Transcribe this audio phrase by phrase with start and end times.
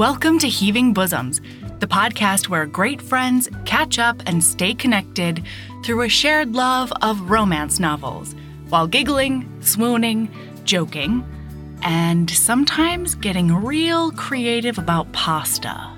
[0.00, 1.42] Welcome to Heaving Bosoms,
[1.78, 5.44] the podcast where great friends catch up and stay connected
[5.84, 8.34] through a shared love of romance novels
[8.70, 10.30] while giggling, swooning,
[10.64, 11.22] joking,
[11.82, 15.90] and sometimes getting real creative about pasta.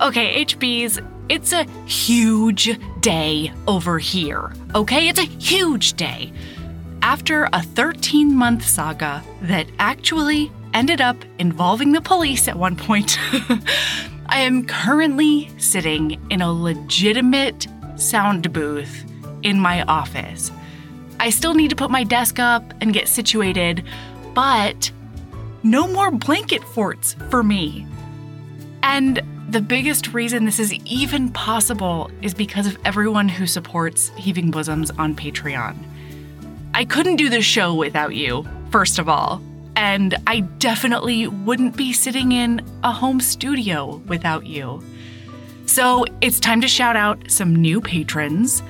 [0.00, 0.98] Okay, HBs,
[1.28, 4.52] it's a huge day over here.
[4.74, 6.32] Okay, it's a huge day.
[7.02, 13.18] After a 13 month saga that actually ended up involving the police at one point,
[14.26, 19.04] I am currently sitting in a legitimate sound booth
[19.42, 20.50] in my office.
[21.20, 23.84] I still need to put my desk up and get situated,
[24.34, 24.90] but
[25.62, 27.86] no more blanket forts for me.
[28.82, 34.50] And the biggest reason this is even possible is because of everyone who supports Heaving
[34.50, 35.76] Bosoms on Patreon.
[36.74, 39.42] I couldn't do this show without you, first of all,
[39.76, 44.82] and I definitely wouldn't be sitting in a home studio without you.
[45.66, 48.62] So it's time to shout out some new patrons.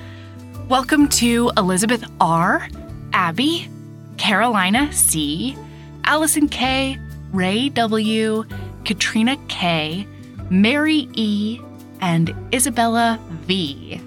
[0.69, 2.67] Welcome to Elizabeth R.,
[3.11, 3.69] Abby,
[4.17, 5.57] Carolina C.,
[6.05, 6.97] Allison K.,
[7.31, 8.45] Ray W.,
[8.85, 10.07] Katrina K.,
[10.49, 11.59] Mary E.,
[11.99, 13.99] and Isabella V.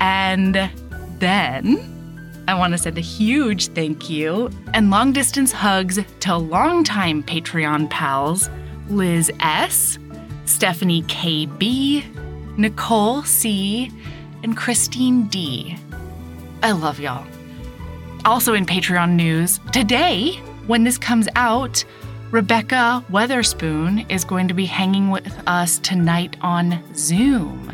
[0.00, 0.70] And
[1.18, 1.93] then
[2.46, 7.88] I want to send a huge thank you and long distance hugs to longtime Patreon
[7.88, 8.50] pals
[8.90, 9.98] Liz S.,
[10.44, 12.04] Stephanie KB,
[12.58, 13.90] Nicole C.,
[14.42, 15.78] and Christine D.
[16.62, 17.26] I love y'all.
[18.26, 20.32] Also in Patreon news, today,
[20.66, 21.82] when this comes out,
[22.30, 27.72] Rebekah Weatherspoon is going to be hanging with us tonight on Zoom.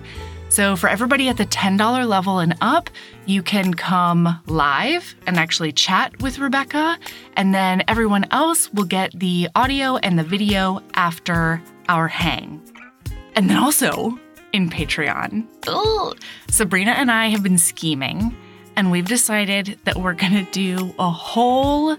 [0.48, 2.91] So, for everybody at the $10 level and up,
[3.31, 6.98] you can come live and actually chat with Rebecca.
[7.37, 12.60] And then everyone else will get the audio and the video after our hang.
[13.37, 14.19] And then also
[14.53, 16.19] in Patreon, ugh,
[16.49, 18.37] Sabrina and I have been scheming,
[18.75, 21.97] and we've decided that we're to do a whole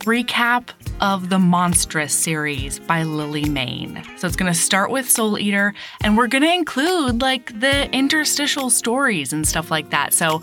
[0.00, 0.70] recap
[1.00, 4.02] of the Monstrous series by Lily Mayne.
[4.16, 7.88] So it's going to start with Soul Eater, and we're going to include like the
[7.94, 10.12] interstitial stories and stuff like that.
[10.12, 10.42] So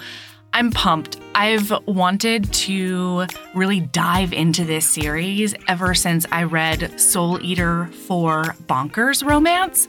[0.53, 1.19] I'm pumped.
[1.35, 8.55] I've wanted to really dive into this series ever since I read Soul Eater for
[8.67, 9.87] Bonkers Romance.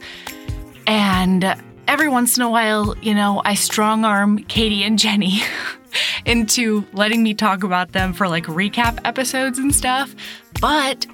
[0.87, 1.55] And
[1.87, 5.41] every once in a while, you know, I strong arm Katie and Jenny
[6.25, 10.15] into letting me talk about them for like recap episodes and stuff.
[10.61, 11.07] But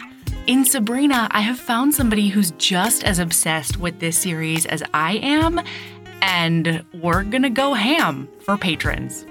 [0.45, 5.13] in Sabrina, I have found somebody who's just as obsessed with this series as I
[5.17, 5.61] am,
[6.21, 9.25] and we're gonna go ham for patrons.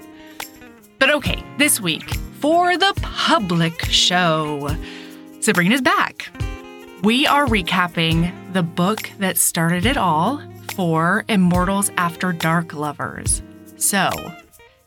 [0.99, 4.75] But okay, this week, for the public show,
[5.41, 6.29] Sabrina's back.
[7.03, 10.41] We are recapping the book that started it all
[10.73, 13.43] for Immortals After Dark lovers.
[13.77, 14.09] So,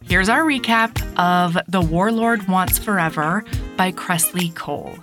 [0.03, 3.45] here's our recap of The Warlord Wants Forever
[3.77, 4.99] by Kresley Cole.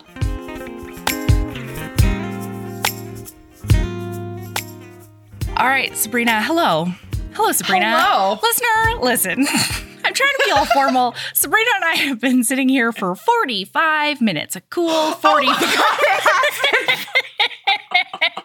[5.56, 6.88] All right, Sabrina, hello.
[7.34, 7.97] Hello, Sabrina.
[7.97, 8.40] Hello.
[8.44, 9.47] Listener, listen.
[10.17, 11.16] Trying to be all formal.
[11.33, 15.59] Sabrina and I have been sitting here for 45 minutes, a cool 45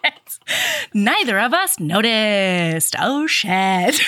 [0.03, 0.39] minutes.
[0.93, 2.95] Neither of us noticed.
[2.99, 3.49] Oh shit.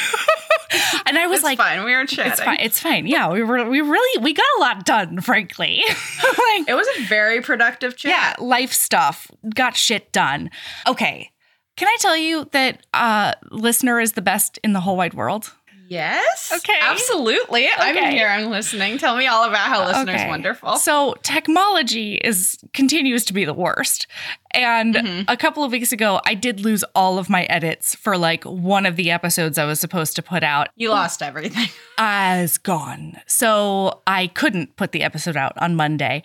[1.05, 1.83] and I was It's like, fine.
[1.83, 2.31] We were chatting.
[2.33, 2.57] it's fine.
[2.59, 3.07] It's fine.
[3.07, 5.81] Yeah, we were we really we got a lot done, frankly.
[5.87, 8.11] like It was a very productive chat.
[8.11, 9.29] yeah, life stuff.
[9.53, 10.49] Got shit done.
[10.87, 11.31] Okay.
[11.77, 15.53] Can I tell you that uh listener is the best in the whole wide world?
[15.87, 16.51] Yes.
[16.55, 16.77] Okay.
[16.81, 17.67] Absolutely.
[17.77, 18.27] I'm here.
[18.27, 18.97] I'm listening.
[18.97, 20.27] Tell me all about how listeners Okay.
[20.27, 20.77] wonderful.
[20.77, 24.07] So technology is continues to be the worst.
[24.51, 25.25] And Mhm.
[25.27, 28.85] a couple of weeks ago, I did lose all of my edits for like one
[28.85, 30.69] of the episodes I was supposed to put out.
[30.75, 31.69] you lost everything.
[31.97, 33.19] As gone.
[33.27, 36.23] So I couldn't put the episode out on Monday.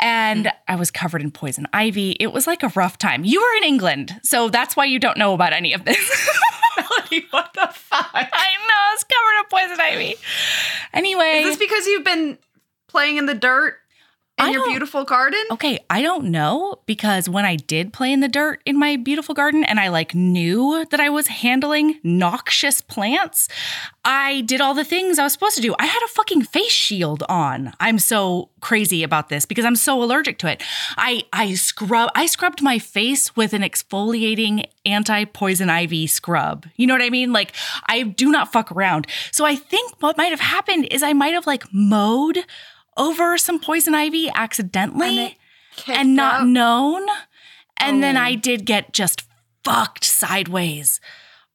[0.00, 2.12] And I was covered in poison ivy.
[2.20, 3.24] It was like a rough time.
[3.24, 6.28] You were in England, so that's why you don't know about any of this.
[7.30, 8.10] What the fuck?
[8.12, 8.26] I
[8.68, 10.16] know, it's covered in poison ivy.
[10.92, 11.42] Anyway.
[11.42, 12.38] Is this because you've been
[12.88, 13.78] playing in the dirt
[14.36, 15.40] in I your beautiful garden?
[15.52, 19.34] Okay, I don't know because when I did play in the dirt in my beautiful
[19.34, 23.48] garden and I like knew that I was handling noxious plants,
[24.04, 25.74] I did all the things I was supposed to do.
[25.78, 27.72] I had a fucking face shield on.
[27.78, 30.62] I'm so crazy about this because I'm so allergic to it.
[30.96, 36.66] I I scrub I scrubbed my face with an exfoliating anti-poison ivy scrub.
[36.74, 37.32] You know what I mean?
[37.32, 37.52] Like
[37.86, 39.06] I do not fuck around.
[39.30, 42.44] So I think what might have happened is I might have like mowed
[42.96, 45.38] over some poison ivy accidentally
[45.88, 46.46] And and not out.
[46.46, 47.06] known.
[47.78, 48.20] And then Oh.
[48.22, 49.22] I did get just
[49.64, 51.00] fucked sideways.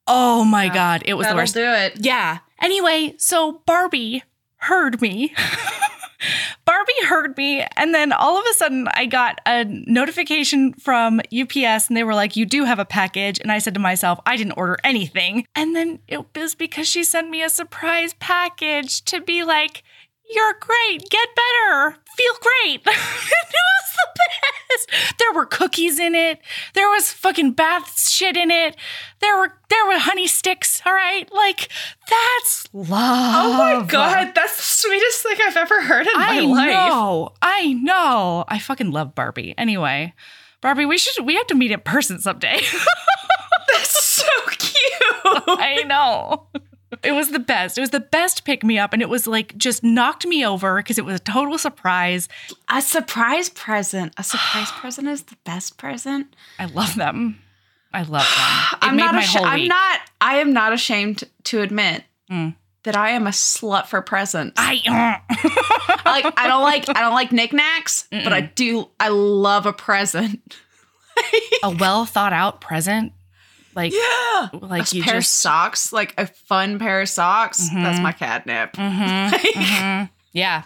[0.08, 1.04] Oh my Yeah, God.
[1.06, 1.54] It was the That'll worst.
[1.54, 1.94] do it.
[2.04, 2.40] Yeah.
[2.62, 4.24] Anyway, so Barbie
[4.58, 5.34] heard me.
[6.66, 7.66] Barbie heard me.
[7.78, 12.14] And then all of a sudden, I got a notification from UPS and they were
[12.14, 13.40] like, You do have a package.
[13.40, 15.48] And I said to myself, I didn't order anything.
[15.56, 19.84] And then it was because she sent me a surprise package to be like,
[20.30, 21.10] You're great.
[21.10, 21.98] Get better.
[22.16, 22.82] Feel great.
[22.86, 25.18] it was the best.
[25.18, 26.40] There were cookies in it.
[26.76, 28.76] There was fucking bath shit in it.
[29.20, 30.82] There were there were honey sticks.
[30.86, 31.70] All right, like
[32.10, 32.90] that's love.
[32.92, 36.70] Oh my god, that's the sweetest thing I've ever heard in my life.
[36.70, 37.34] I know.
[37.42, 38.46] I know.
[38.48, 39.56] I fucking love Barbie.
[39.58, 40.14] Anyway,
[40.62, 42.60] Barbie, we should we have to meet in person someday.
[43.74, 45.44] That's so cute.
[45.48, 46.48] I know.
[47.04, 47.78] It was the best.
[47.78, 50.78] It was the best pick me up, and it was like just knocked me over
[50.78, 52.28] because it was a total surprise.
[52.70, 54.14] A surprise present.
[54.18, 56.36] A surprise present is the best present.
[56.58, 57.40] I love them.
[57.94, 58.80] I love them.
[58.82, 62.56] It I'm made not whole I'm not I am not ashamed to admit Mm.
[62.84, 64.54] that I am a slut for presents.
[64.58, 64.74] I
[66.06, 70.58] like I don't like I don't like knickknacks, but I do I love a present.
[71.64, 73.12] a well thought out present.
[73.76, 74.50] Like Yeah.
[74.54, 77.70] like a you pair of socks, like a fun pair of socks.
[77.74, 78.04] That's Mhm.
[78.04, 78.74] my catnip.
[78.74, 80.10] Mhm, mhm.
[80.34, 80.64] Yeah.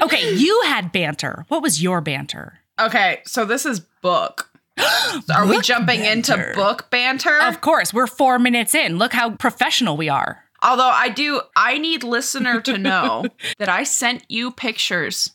[0.00, 1.44] Okay, you had banter.
[1.48, 2.58] What was your banter?
[2.80, 4.48] Okay, so this is book.
[5.34, 6.34] Are we jumping banter.
[6.34, 7.38] into book banter?
[7.40, 8.98] Of course, we're four minutes in.
[8.98, 10.44] Look how professional we are.
[10.62, 13.26] Although I do, I need listener to know
[13.58, 15.30] that I sent you pictures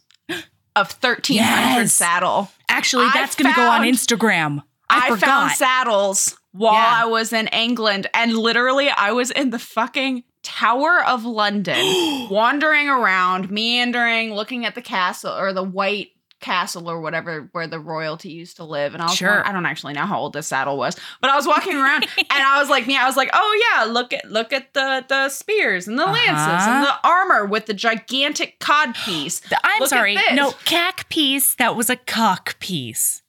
[0.75, 1.35] of 1300
[1.81, 1.93] Yes.
[1.93, 2.51] saddle.
[2.67, 4.63] Actually, that's going to go on Instagram.
[4.89, 7.01] I, I, found saddles while Yeah.
[7.03, 12.87] I was in England, and literally I was in the fucking Tower of London, wandering
[12.89, 16.09] around, meandering, looking at the castle or the White
[16.39, 18.93] Castle or whatever where the royalty used to live.
[18.93, 19.43] And I was Sure.
[19.45, 22.25] I don't actually know how old this saddle was, but I was walking around and
[22.29, 25.29] I was like me, I was like, oh yeah, look at look at the the
[25.29, 26.97] spears and the lances and Uh-huh.
[27.01, 29.41] the armor with the gigantic cod piece.
[29.63, 30.15] I'm Look sorry.
[30.33, 31.55] No, cack piece.
[31.55, 33.23] That was a cock piece.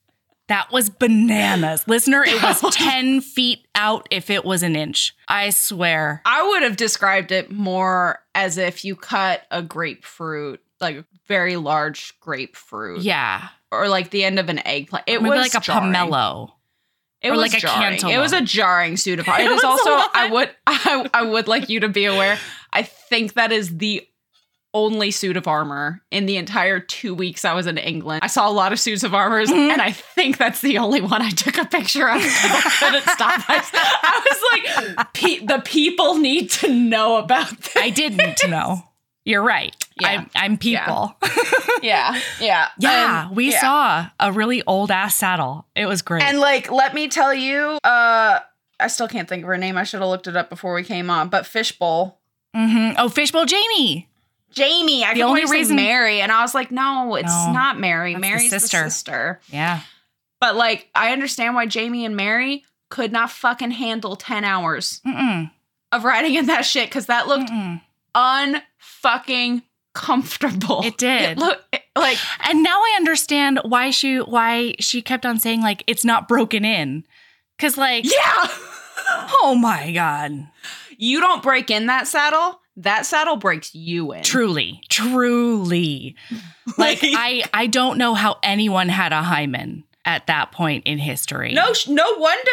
[0.48, 1.86] That was bananas.
[1.86, 5.14] Listener, it was 10 feet out if it was an inch.
[5.28, 6.22] I swear.
[6.24, 11.56] I would have described it more as if you cut a grapefruit, like a very
[11.56, 13.48] large grapefruit, Yeah.
[13.70, 15.04] or like the end of an eggplant.
[15.06, 15.92] It Maybe was like a jarring.
[15.92, 16.52] pomelo.
[17.20, 17.94] It was like a jarring.
[17.94, 18.22] It cantaloupe.
[18.22, 19.40] was a jarring suit of armor.
[19.42, 20.08] It It is was a also.
[20.14, 20.50] I would.
[20.66, 22.38] I, I would like you to be aware.
[22.72, 24.06] I think that is the
[24.78, 28.20] only suit of armor in the entire two weeks I was in England.
[28.22, 29.72] I saw a lot of suits of armors, Mhm.
[29.72, 32.20] and I think that's the only one I took a picture of.
[32.22, 33.48] I couldn't stop.
[33.48, 33.70] myself.
[33.74, 37.76] I was like, Pe- the people need to know about this.
[37.76, 38.84] I did need to know.
[39.24, 39.74] You're right.
[40.00, 40.08] Yeah.
[40.08, 41.14] I'm, I'm people.
[41.82, 43.60] yeah, yeah, Yeah, And- we yeah.
[43.60, 45.66] saw a really old ass saddle.
[45.74, 46.22] It was great.
[46.22, 48.38] And like, let me tell you, uh,
[48.80, 49.76] I still can't think of her name.
[49.76, 51.28] I should have looked it up before we came on.
[51.28, 52.18] But Fishbowl,
[52.56, 52.94] Mhm.
[52.96, 54.08] Oh, Fishbowl Jamie.
[54.52, 55.04] Jamie.
[55.04, 58.12] I The only reason- Mary, and I was like, no, it's No, not Mary.
[58.14, 58.84] that's the Mary's the sister.
[58.84, 59.40] sister.
[59.50, 59.80] Yeah.
[60.40, 65.50] But like, I understand why Jamie and Mary could not fucking handle ten hours Mm-mm.
[65.92, 67.50] of riding in that shit because that looked
[68.14, 69.62] unfucking
[69.94, 70.82] comfortable.
[70.84, 71.30] It did.
[71.32, 72.18] It looked like
[72.48, 76.64] And now I understand why she why she kept on saying like it's not broken
[76.64, 77.04] in.
[77.58, 78.12] Cause like yeah.
[79.42, 80.46] oh my god.
[80.96, 82.60] you don't break in that saddle.
[82.78, 84.22] That saddle breaks you in.
[84.22, 84.80] Truly.
[84.88, 86.14] Truly.
[86.76, 91.54] Like I I don't know how anyone had a hymen at that point in history.
[91.54, 92.50] No, no wonder.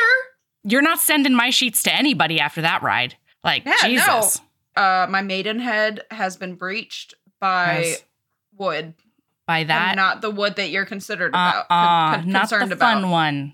[0.63, 3.15] You're not sending my sheets to anybody after that ride.
[3.43, 4.41] Like Yeah, Jesus.
[4.75, 8.03] Uh, my maidenhead has been breached by Yes.
[8.57, 8.93] wood,
[9.45, 11.65] By that and not the wood that you're considered uh, about.
[11.69, 12.93] uh, con- not concerned the about.
[13.01, 13.53] fun one.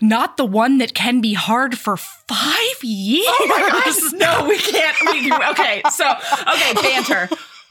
[0.00, 3.26] Not the one that can be hard for five years.
[3.28, 4.12] Oh my gosh!
[4.12, 4.96] No, we can't.
[5.06, 7.28] We, okay, so okay, banter.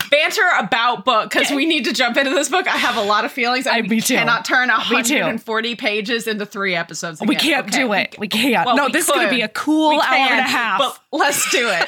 [0.10, 2.66] Banter about book because we need to jump into this book.
[2.68, 3.68] I have a lot of feelings.
[3.68, 4.16] I- we too.
[4.16, 7.20] cannot turn Me 140 pages into three episodes.
[7.22, 8.16] We can't Okay, do it.
[8.18, 8.66] We can't.
[8.66, 10.80] well, no, we this is going to be a cool hour and a half.
[10.80, 11.88] But let's do it.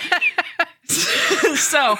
[0.89, 1.98] so,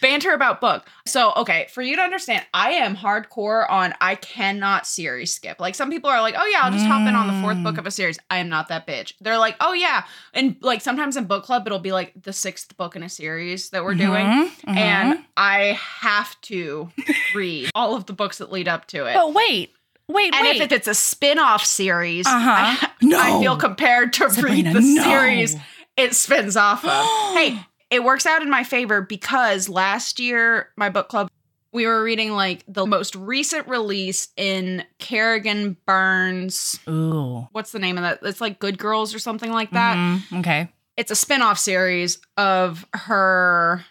[0.00, 0.86] banter about book.
[1.06, 5.60] So, okay, for you to understand, I am hardcore on I cannot series skip.
[5.60, 7.64] Like some people are like, "Oh yeah, I'll just hop in on the fourth Mm.
[7.64, 9.12] book of a series." I am not that bitch.
[9.20, 12.76] They're like, "Oh yeah." And like sometimes in book club it'll be like the sixth
[12.76, 14.26] book in a series that we're doing.
[14.26, 14.76] Mhm, mhm.
[14.76, 16.90] And I have to
[17.34, 19.14] read all of the books that lead up to it.
[19.14, 19.72] but wait,
[20.08, 20.60] wait, and wait.
[20.60, 22.86] if it's a spin-off series, Uh-huh.
[22.86, 23.18] I, No.
[23.20, 25.02] I feel compared to Sabrina, read the no.
[25.02, 25.56] series
[25.96, 27.06] it spins off of.
[27.34, 27.58] hey,
[27.90, 31.30] it works out in my favor because last year my book club
[31.72, 36.80] we were reading like the most recent release in Kerrigan Byrne's.
[36.88, 37.46] Ooh.
[37.52, 38.20] What's the name of that?
[38.22, 39.96] It's like Good Girls or something like that.
[39.96, 40.68] Mhm, Okay.
[40.96, 43.84] It's a spin-off series of her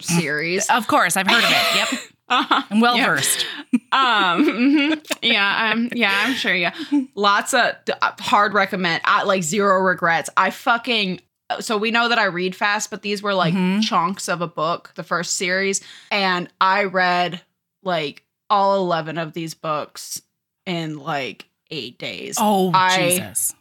[0.00, 0.68] series.
[0.70, 1.76] Of course, I've heard of it.
[1.76, 2.00] Yep.
[2.26, 2.62] Uh-huh.
[2.70, 3.04] I'm well Yeah.
[3.06, 3.44] versed.
[3.92, 5.06] um mhm.
[5.20, 6.72] yeah um yeah i'm sure yeah
[7.14, 11.20] lots of uh, hard recommend I, like zero regrets i fucking
[11.60, 13.82] so we know that i read fast but these were like Mhm.
[13.82, 17.40] chunks of a book the first series and i read
[17.82, 20.22] like all 11 of these books
[20.66, 23.54] in like eight days Oh, I- Jesus.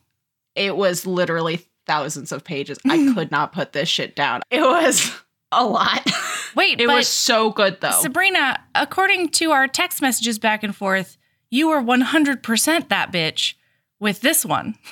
[0.56, 5.12] it was literally thousands of pages i could not put this shit down it was
[5.52, 6.08] a lot
[6.56, 11.18] Wait, it was so good though Sabrina, according to our text messages back and forth,
[11.50, 13.56] you were 100% that bitch
[14.00, 14.76] with this one.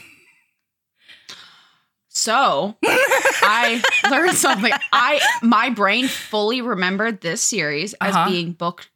[2.21, 4.71] So I learned something.
[4.93, 8.29] I my brain fully remembered this series as Uh-huh.
[8.29, 8.89] being book,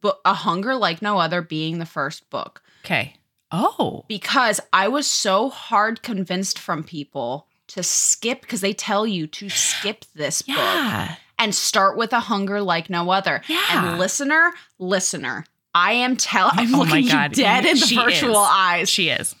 [0.00, 3.14] book a hunger like no other being the first book Okay.
[3.52, 4.04] Oh.
[4.08, 9.48] because I was so hard convinced from people to skip because they tell you to
[9.48, 13.40] skip this book and start with a hunger like no other.
[13.48, 13.62] Yeah.
[13.70, 16.58] And listener, listener, I am telling.
[16.58, 18.48] I'm Oh my looking you dead in the She virtual is.
[18.50, 18.88] eyes.
[18.90, 19.34] She is.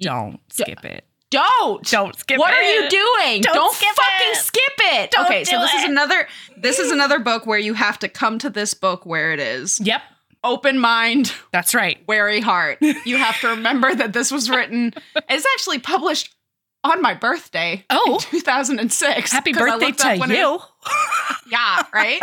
[0.00, 1.04] Don't skip it.
[1.30, 1.84] Don't.
[1.88, 2.38] Don't skip it.
[2.38, 2.58] what it.
[2.58, 3.42] are you doing?
[3.42, 4.36] Don't Don't, skip fucking it.
[4.36, 5.10] skip it.
[5.12, 8.38] Don't okay, so this is another this is another book where you have to come
[8.40, 9.80] to this book where it is.
[9.80, 10.02] Yep.
[10.42, 11.98] Open mind, That's right.
[12.08, 12.78] wary heart.
[12.80, 14.94] You have to remember that this was written
[15.28, 16.34] it's actually published
[16.82, 17.84] on my birthday.
[17.90, 18.20] Oh.
[18.32, 19.32] in 2006.
[19.32, 20.58] Happy birthday to when it- you.
[21.50, 22.20] yeah, right?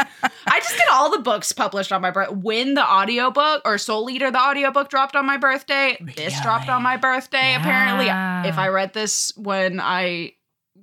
[0.48, 2.34] I just get all the books published on my birthday.
[2.36, 5.96] When the audiobook or Soul Eater, the audiobook dropped on my birthday.
[6.02, 6.42] This Really?
[6.42, 8.06] dropped on my birthday, apparently.
[8.50, 10.34] If I read this when I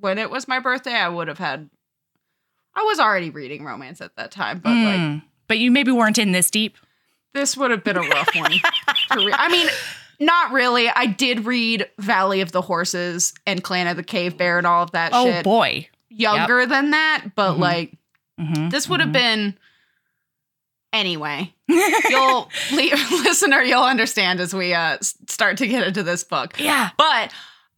[0.00, 1.68] when it was my birthday, I would have had
[2.76, 5.22] I was already reading romance at that time, but like Mm.
[5.48, 6.76] but you maybe weren't in this deep.
[7.32, 9.34] this would have been a rough one to read.
[9.36, 9.68] I mean,
[10.24, 10.88] not really.
[10.88, 14.82] I did read Valley of the Horses and Clan of the Cave Bear and all
[14.82, 15.88] of that Oh shit boy.
[16.08, 17.58] younger than that, but Mhm.
[17.58, 17.92] like
[18.40, 19.12] Mhm, this would have mhm.
[19.12, 19.58] been
[20.92, 21.52] anyway
[22.08, 26.90] you'll listener you'll understand as we uh start to get into this book yeah.
[26.96, 27.32] but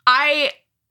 [0.07, 0.51] i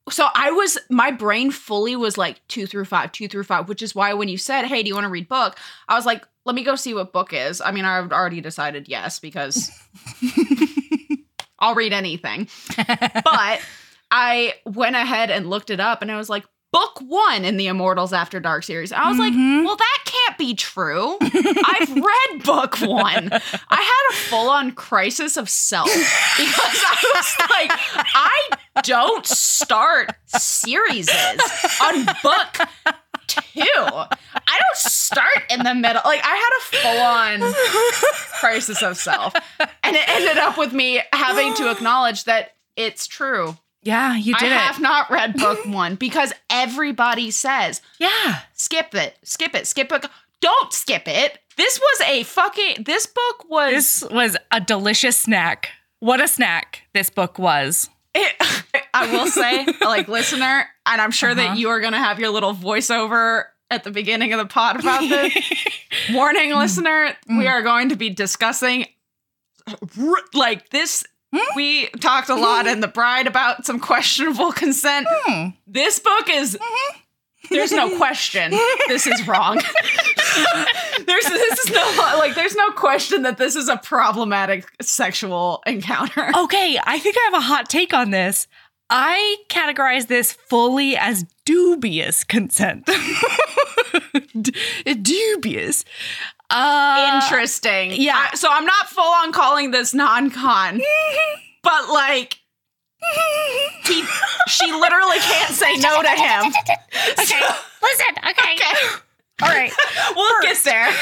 [0.10, 3.84] so i was my brain fully was like two through five two through five which
[3.84, 5.56] is why when you said hey do you want to read book
[5.88, 8.88] i was like let me go see what book is i mean i've already decided
[8.88, 9.70] yes because
[11.60, 12.48] i'll read anything
[12.78, 13.62] but
[14.12, 17.68] I went ahead and looked it up and I was like, book one in the
[17.68, 18.92] Immortals After Dark series.
[18.92, 19.20] I was Mhm.
[19.20, 21.18] like, well, that can't be true.
[21.22, 23.30] I've read book one.
[23.34, 27.72] I had a full on crisis of self because I was like,
[28.14, 28.50] I
[28.84, 31.10] don't start series
[31.82, 32.68] on book
[33.28, 33.62] two.
[34.84, 36.02] I start in the middle.
[36.06, 37.54] Like, I had a full on
[38.40, 39.34] crisis of self.
[39.84, 43.58] And it ended up with me having to acknowledge that it's true.
[43.84, 44.58] Yeah, you I did it.
[44.58, 48.40] have not read book one because everybody says yeah.
[48.54, 50.06] skip it, skip it, skip it.
[50.42, 51.38] Don't skip it.
[51.56, 52.84] This was a fucking.
[52.86, 53.72] This book was.
[54.02, 55.70] This was a delicious snack.
[56.00, 57.88] What a snack this book was.
[58.16, 58.34] it,
[58.94, 61.42] I will say, like listener, and I'm sure Uh-huh.
[61.50, 64.80] that you are going to have your little voiceover at the beginning of the pod
[64.80, 65.34] about this.
[66.14, 66.60] Warning, Mm.
[66.60, 68.86] listener, we are going to be discussing
[70.34, 71.04] like this.
[71.34, 71.40] Hmm?
[71.56, 75.08] We talked a lot in the bride about some questionable consent.
[75.10, 75.50] Hmm.
[75.68, 76.58] This book is
[77.50, 78.52] there's no question
[78.88, 79.56] this is wrong.
[81.06, 86.32] there's this is no like there's no question that this is a problematic sexual encounter.
[86.38, 88.48] Okay, I think I have a hot take on this.
[88.90, 92.88] I categorize this fully as dubious consent.
[94.42, 94.54] D-
[95.02, 95.86] dubious.
[96.50, 97.94] Uh, Interesting.
[97.94, 98.30] yeah.
[98.32, 100.82] I- so I'm not full on calling this non-con,
[101.64, 102.40] but like
[103.86, 104.04] he
[104.48, 106.54] she literally can't say no to him.
[107.18, 107.42] Okay,
[107.82, 108.16] listen.
[108.30, 108.54] Okay.
[108.56, 108.96] Okay.
[109.44, 109.72] All right.
[110.16, 110.94] We'll get there.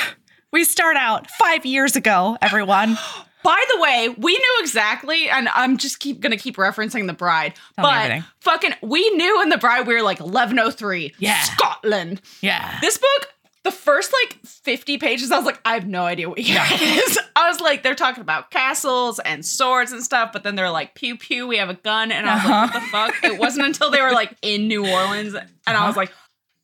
[0.51, 2.97] We start out five years ago, everyone.
[3.43, 7.55] By the way, we knew exactly, and I'm just keep gonna keep referencing the bride.
[7.75, 11.39] Tell but fucking, we knew in the bride we were like 1103, Yeah.
[11.41, 12.21] Scotland.
[12.41, 12.79] Yeah.
[12.81, 13.27] This book,
[13.63, 16.81] the first like 50 pages, I was like, I have no idea what year it
[16.81, 17.19] is.
[17.35, 20.95] I was like, they're talking about castles and swords and stuff, but then they're like,
[20.95, 23.12] pew pew, we have a gun, and I was like, what the uh-huh.
[23.12, 23.23] fuck?
[23.23, 26.12] It wasn't until they were like in New Orleans, and I was like.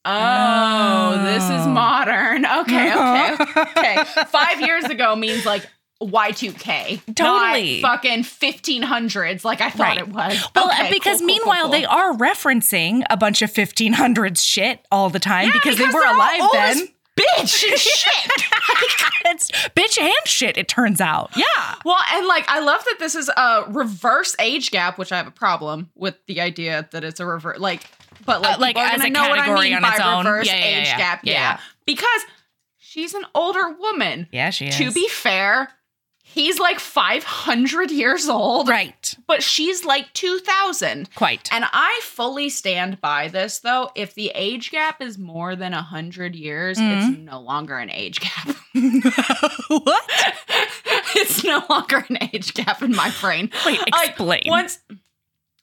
[0.05, 1.17] Uh-huh.
[1.19, 1.69] Oh, this is Oh.
[1.69, 2.45] modern.
[2.45, 3.65] Okay, okay, uh-huh.
[3.77, 4.03] okay.
[4.27, 5.69] Five years ago means like
[6.01, 7.01] Y2K.
[7.07, 7.81] not Totally.
[7.81, 9.97] fucking 1500s like I thought Right.
[9.97, 10.43] it was.
[10.55, 14.85] Well, Okay, because cool, cool, meanwhile cool, they are referencing a bunch of 1500s shit
[14.91, 16.87] all the time Yeah, because, they were they're all alive then.
[17.17, 18.31] bitch shit.
[19.25, 21.31] it's bitch and shit, it turns out.
[21.35, 21.75] Yeah.
[21.83, 25.27] Well, and like I love that this is a reverse age gap, which I have
[25.27, 27.83] a problem with the idea that it's a reverse like
[28.25, 30.25] but like, Uh, like, as a know what I mean on by its own.
[30.25, 31.21] reverse Yeah, yeah, age gap.
[31.23, 31.59] Yeah.
[31.85, 32.21] Because
[32.77, 34.27] she's an older woman.
[34.31, 34.77] Yeah, she is.
[34.77, 35.69] To be fair,
[36.31, 39.13] he's like 500 years old, right.
[39.27, 41.13] but she's like 2000.
[41.15, 41.49] Quite.
[41.51, 43.89] And I fully stand by this though.
[43.95, 47.11] If the age gap is more than 100 years, Mm-hmm.
[47.11, 48.47] it's no longer an age gap.
[49.67, 50.03] what?
[51.15, 53.49] it's no longer an age gap in my brain.
[53.65, 54.43] Wait, Like, explain.
[54.45, 54.79] once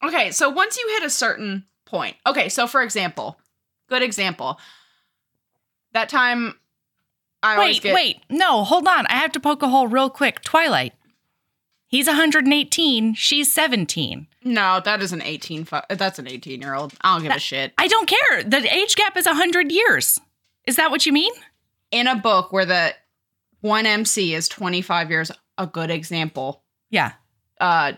[0.05, 2.17] Okay, so once you hit a certain point.
[2.27, 3.39] Okay, so for example,
[3.89, 4.59] good example.
[5.93, 6.59] That time
[7.43, 8.21] I wait, get wait.
[8.31, 9.07] No, hold on.
[9.07, 10.43] I have to poke a hole real quick.
[10.43, 10.95] Twilight.
[11.89, 13.15] He's 118.
[13.15, 14.27] She's 17.
[14.45, 16.95] No, that is an 18 fu- that's an 18 year old.
[17.01, 17.73] I don't give a shit.
[17.79, 18.43] I don't care.
[18.43, 20.21] The age gap is 100 years.
[20.67, 21.33] Is that what you mean?
[21.91, 22.95] In a book where the
[23.61, 26.63] one MC is 25 years, a good example.
[26.91, 27.13] Yeah.
[27.61, 27.93] Uh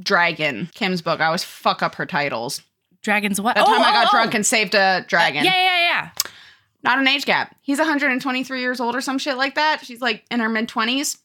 [0.00, 1.20] Dragon, Kim's book.
[1.20, 2.62] I always fuck up her titles.
[3.02, 3.56] Dragons what?
[3.56, 4.36] That time I got oh, drunk oh.
[4.36, 5.44] and saved a dragon.
[5.44, 6.10] Yeah, yeah, yeah.
[6.86, 7.54] Not an age gap.
[7.62, 9.84] He's 123 years old or some shit like that.
[9.84, 11.18] She's like in her mid 20s.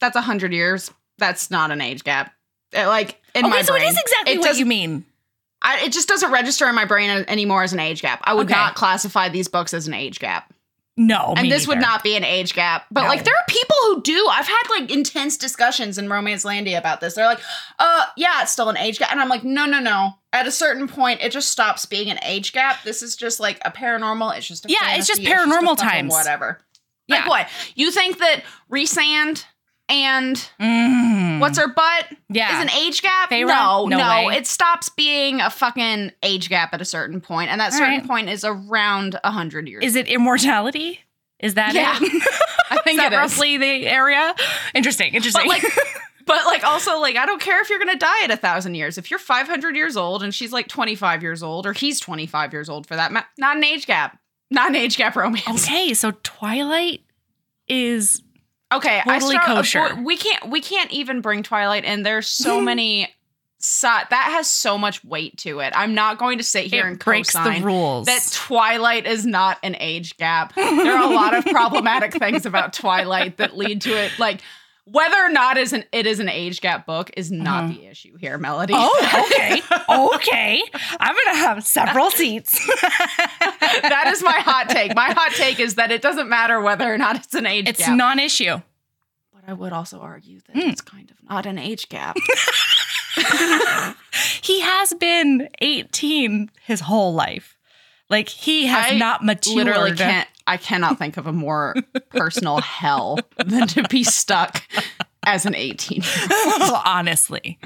[0.00, 0.90] That's 100 years.
[1.18, 2.32] That's not an age gap.
[2.74, 3.84] Uh, Like in okay, my so brain.
[3.84, 5.04] it is exactly it what you mean.
[5.62, 8.20] I, it just doesn't register in my brain anymore as an age gap.
[8.24, 8.54] I would Okay.
[8.54, 10.52] not classify these books as an age gap.
[11.02, 12.84] No, and this would not be an age gap.
[12.90, 13.08] But No.
[13.08, 14.28] like there are people who do.
[14.30, 17.14] I've had like intense discussions in Romance Landia about this.
[17.14, 17.40] They're like,
[17.78, 19.10] uh, yeah, it's still an age gap.
[19.10, 20.10] And I'm like, no, no, no.
[20.34, 22.82] At a certain point, it just stops being an age gap.
[22.84, 24.36] This is just like a paranormal.
[24.36, 26.12] It's just a Yeah, it's just fantasy, paranormal fucking times.
[26.12, 26.60] Whatever.
[27.06, 27.16] Yeah.
[27.20, 27.48] Like what?
[27.76, 29.44] You think that Rhysand
[29.90, 31.40] and Mm.
[31.40, 32.56] what's her butt yeah.
[32.58, 33.28] is an age gap?
[33.30, 33.46] Feyre?
[33.48, 34.28] No, No no.
[34.30, 37.98] It stops being a fucking age gap at a certain point, and that All certain
[37.98, 38.06] right.
[38.06, 39.84] point is around a hundred years.
[39.84, 41.00] Is it immortality?
[41.40, 41.96] Is that Yeah.
[42.00, 42.22] it?
[42.70, 43.18] I think is that it is.
[43.18, 44.34] roughly the area?
[44.74, 45.12] Interesting.
[45.14, 45.42] Interesting.
[45.48, 45.72] But like,
[46.26, 48.96] but like, also like, I don't care if you're gonna die at a thousand years.
[48.98, 52.68] If you're 500 years old and she's like 25 years old, or he's 25 years
[52.68, 54.18] old for that, ma- not an age gap,
[54.50, 55.64] not an age gap romance.
[55.66, 57.00] okay, so Twilight
[57.66, 58.22] is
[58.72, 59.94] Okay, I Totally start- kosher.
[60.02, 62.02] We can't, we can't even bring Twilight in.
[62.02, 63.08] There's so many.
[63.62, 65.74] So, that has so much weight to it.
[65.76, 68.06] I'm not going to sit here it and breaks the rules.
[68.06, 70.54] that Twilight is not an age gap.
[70.54, 74.12] There are a lot of problematic things about Twilight that lead to it.
[74.18, 74.40] Like
[74.92, 77.76] whether or not is an it is an age gap book is not Mhm.
[77.76, 78.74] the issue here, Melody.
[78.76, 79.62] Oh, okay.
[80.16, 80.62] okay.
[80.98, 82.58] I'm going to have several seats.
[82.80, 84.94] that is my hot take.
[84.94, 87.74] My hot take is that it doesn't matter whether or not it's an age gap.
[87.74, 88.60] it's non-issue.
[89.32, 90.68] but I would also argue that Hmm.
[90.70, 92.16] it's kind of not an age gap.
[94.42, 97.56] He has been 18 his whole life.
[98.08, 99.56] Like he has I not matured.
[99.66, 101.74] Literally can't I cannot think of a more
[102.10, 104.62] personal hell than to be stuck
[105.24, 106.02] as an 18
[106.84, 107.58] honestly.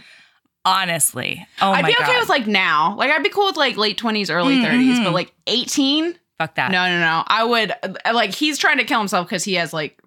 [0.66, 1.46] Honestly.
[1.60, 2.20] Oh I'd my be okay God.
[2.20, 2.94] with like now.
[2.96, 5.04] Like I'd be cool with like late 20s, early 30s, Mhm.
[5.04, 6.18] but like 18?
[6.38, 6.70] Fuck that.
[6.72, 7.22] No, no, no.
[7.26, 7.72] I would
[8.12, 10.00] like he's trying to kill himself because he has like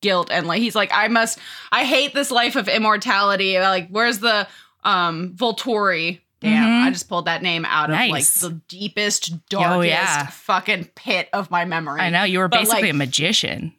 [0.00, 1.38] guilt and like he's like I must
[1.70, 3.58] I hate this life of immortality.
[3.58, 4.48] Like where's the
[4.84, 6.20] um Volturi?
[6.42, 6.86] Damn, Mhm.
[6.86, 10.26] I just pulled that name out of like the deepest, darkest Oh, yeah.
[10.26, 12.00] fucking pit of my memory.
[12.00, 13.74] I know you were But, basically like- a magician.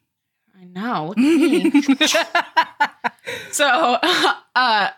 [0.60, 1.14] I know.
[1.18, 2.08] Look at me.
[3.52, 3.98] so,
[4.56, 4.90] uh,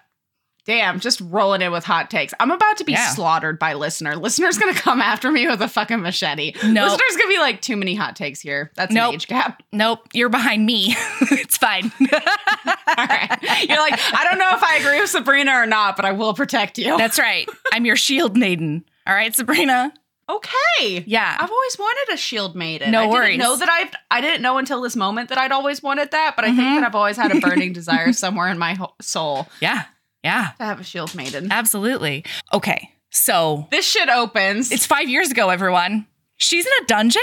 [0.65, 2.33] damn, just rolling in with hot takes.
[2.39, 3.09] I'm about to be Yeah.
[3.09, 4.15] slaughtered by listener.
[4.15, 6.53] Listener's gonna come after me with a fucking machete.
[6.63, 6.91] Nope.
[6.91, 8.71] Listener's gonna be like, too many hot takes here.
[8.75, 9.09] That's Nope.
[9.09, 9.63] an age gap.
[9.71, 10.95] nope, you're behind me.
[11.21, 11.91] it's fine.
[12.01, 13.37] All right.
[13.67, 16.33] You're like, I don't know if I agree with Sabrina or not, but I will
[16.33, 16.97] protect you.
[16.97, 17.47] That's right.
[17.73, 18.85] I'm your shield maiden.
[19.07, 19.93] All right, Sabrina.
[20.29, 21.03] okay.
[21.05, 21.37] Yeah.
[21.39, 22.91] I've always wanted a shield maiden.
[22.91, 23.31] No I worries.
[23.37, 26.35] Didn't know that I I didn't know until this moment that I'd always wanted that,
[26.35, 26.55] but I Mhm.
[26.55, 29.83] think that I've always had a burning desire somewhere in my soul Yeah.
[30.25, 30.49] Yeah.
[30.57, 31.51] to have a shield maiden.
[31.51, 32.25] Absolutely.
[32.51, 32.91] Okay.
[33.11, 34.71] So This shit opens.
[34.71, 36.05] it's five years ago, everyone.
[36.37, 37.21] She's in a dungeon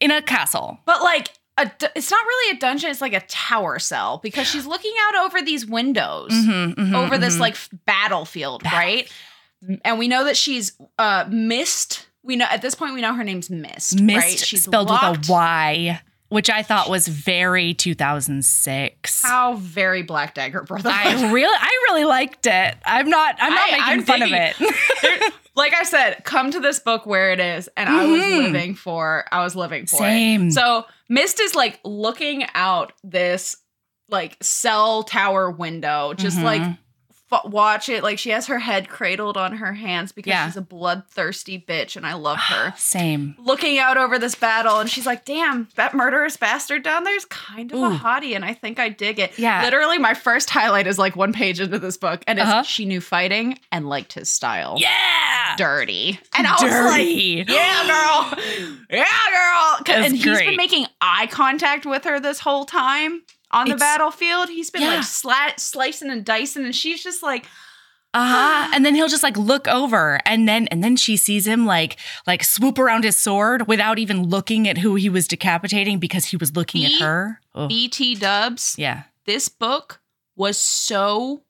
[0.00, 0.78] in a castle.
[0.86, 4.66] but like a it's not really a dungeon, it's like a tower cell because she's
[4.66, 7.40] looking out over these windows Mhm, mhm, over this mhm.
[7.40, 9.08] like battlefield, right?
[9.84, 12.06] And we know that she's uh mist.
[12.24, 14.38] We know at this point we know her name's Myst, mist right?
[14.38, 15.18] She's spelled locked.
[15.20, 16.00] with a Y,
[16.34, 19.22] which I thought was very 2006.
[19.22, 20.92] How very Black Dagger Brotherhood.
[20.92, 22.74] I really, I really liked it.
[22.84, 25.34] I'm not, I'm not I- making I'm fun of it.
[25.56, 28.38] Like I said, come to this book where it is, and I was Mhm.
[28.46, 29.24] living for.
[29.30, 29.98] I was living for it.
[30.00, 30.50] Same.
[30.50, 33.54] So Myst is like looking out this
[34.08, 36.42] like cell tower window, just Mhm.
[36.42, 36.62] like
[37.32, 38.02] f- watch it.
[38.02, 40.46] Like she has her head cradled on her hands because Yeah.
[40.46, 42.72] she's a bloodthirsty bitch, and I love her.
[42.76, 43.34] Same.
[43.38, 47.24] Looking out over this battle, and she's like, "Damn, that murderous bastard down there is
[47.26, 49.38] kind of a hottie," and I think I dig it.
[49.38, 49.62] Yeah.
[49.64, 52.62] literally, my first highlight is like one page into this book, and Uh-huh.
[52.62, 54.76] she knew fighting and liked his style.
[54.78, 55.56] Yeah.
[55.56, 58.42] dirty, and I was like, "Yeah, girl,
[58.90, 63.22] yeah, girl." And he's been making eye contact with her this whole time
[63.54, 64.48] on the It's- battlefield.
[64.50, 64.96] He's been Yeah.
[64.96, 67.46] like slat, slicing and dicing, and she's just like,
[68.12, 68.70] Uh-huh.
[68.72, 71.96] And then he'll just like look over and then and then she sees him like
[72.28, 76.36] like swoop around his sword without even looking at who he was decapitating because he
[76.36, 77.40] was looking He- at her.
[77.56, 79.04] Oh, "BT Dubs." yeah.
[79.26, 80.00] This book
[80.36, 81.42] was so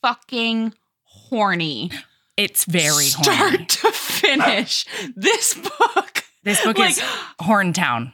[0.00, 1.90] fucking horny,
[2.36, 3.66] It's very start horny.
[3.66, 4.86] to finish.
[5.16, 6.24] this book.
[6.44, 7.00] This book like- is
[7.40, 8.12] Horntown.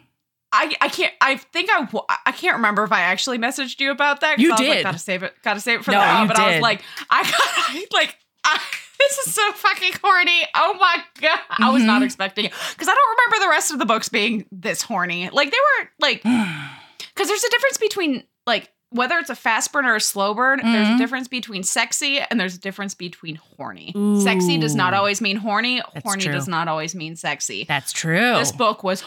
[0.52, 1.86] I, I can't I think I
[2.24, 4.38] I can't remember if I actually messaged you about that.
[4.38, 4.82] You I was Like, did.
[4.84, 5.34] gotta save it.
[5.42, 6.22] Gotta save it for No, that.
[6.22, 8.60] you But I was like, I like I,
[8.98, 10.42] this is so fucking horny.
[10.54, 11.38] Oh my god!
[11.58, 12.06] I was not Mhm.
[12.06, 15.28] expecting it because I don't remember the rest of the books being this horny.
[15.30, 19.84] Like they were like because there's a difference between like whether it's a fast burn
[19.84, 20.60] or a slow burn.
[20.62, 20.98] There's a Mhm.
[20.98, 23.92] difference between sexy and there's a difference between horny.
[24.22, 25.82] Sexy does not always mean horny.
[25.92, 26.32] That's horny true.
[26.32, 27.64] does not always mean sexy.
[27.68, 28.34] That's true.
[28.38, 29.02] This book was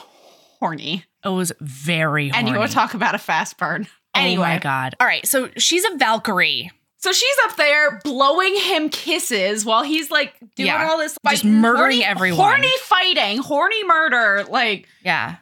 [0.59, 1.05] horny.
[1.23, 2.39] It was very horny.
[2.39, 3.87] And you want to talk about a fast burn.
[4.15, 4.95] Anyway, Oh my god.
[4.99, 6.71] All right, so she's a Valkyrie.
[6.97, 10.87] so she's up there blowing him kisses while he's like doing Yeah.
[10.89, 12.39] all this Just murdering horny, everyone.
[12.39, 14.45] horny fighting, horny murder.
[14.49, 15.35] Like, Yeah.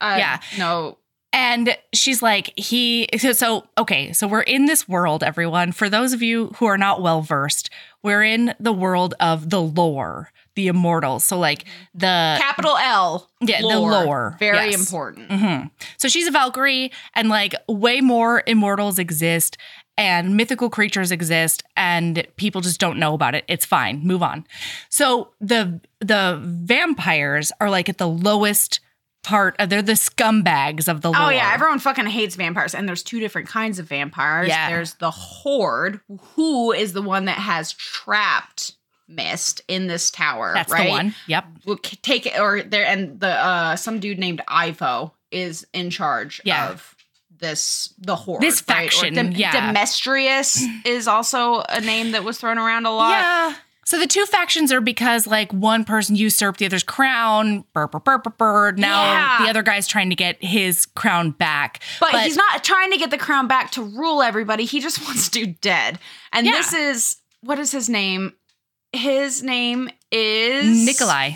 [0.00, 0.40] uh, Yeah.
[0.58, 0.98] no,
[1.32, 5.72] And she's like, he, so, so, okay, so we're in this world, everyone.
[5.72, 7.70] For those of you who are not well versed,
[8.02, 11.24] we're in the world of the lore, the immortals.
[11.24, 11.64] So, like,
[11.94, 13.28] the, capital L.
[13.40, 14.36] Yeah, the lore.
[14.38, 14.80] very Yes.
[14.80, 15.28] important.
[15.30, 15.70] Mhm.
[15.96, 19.56] so she's a Valkyrie, and like, way more immortals exist,
[19.96, 23.44] and mythical creatures exist, and people just don't know about it.
[23.48, 24.00] It's fine.
[24.04, 24.46] Move on.
[24.88, 28.80] So, the, the vampires are like at the lowest
[29.22, 31.22] part of, they're the scumbags of the lore.
[31.22, 34.48] Oh yeah, everyone fucking hates vampires, and there's two different kinds of vampires.
[34.48, 34.68] Yeah.
[34.68, 36.00] There's the horde,
[36.34, 38.72] who is the one that has trapped
[39.08, 40.52] Myst in this tower.
[40.54, 40.84] That's right?
[40.86, 41.14] the one.
[41.28, 41.44] Yep.
[41.66, 46.40] We'll take it, or there, and the uh some dude named Ivo is in charge
[46.44, 46.70] Yeah.
[46.70, 46.94] of
[47.38, 48.40] this the horde.
[48.42, 48.90] This right?
[48.90, 49.66] Faction, Dem- yeah.
[49.66, 53.10] Demetrius is also a name that was thrown around a lot.
[53.10, 53.54] Yeah.
[53.86, 57.64] So the two factions are because like one person usurped the other's crown.
[57.74, 58.72] Burr, burr, burr, burr, burr.
[58.72, 59.44] Now Yeah.
[59.44, 61.82] the other guy's trying to get his crown back.
[62.00, 64.64] But, he's not trying to get the crown back to rule everybody.
[64.64, 65.98] He just wants dude dead.
[66.32, 66.52] And Yeah.
[66.52, 68.32] this is what is his name?
[68.94, 71.32] His name is Nikolai.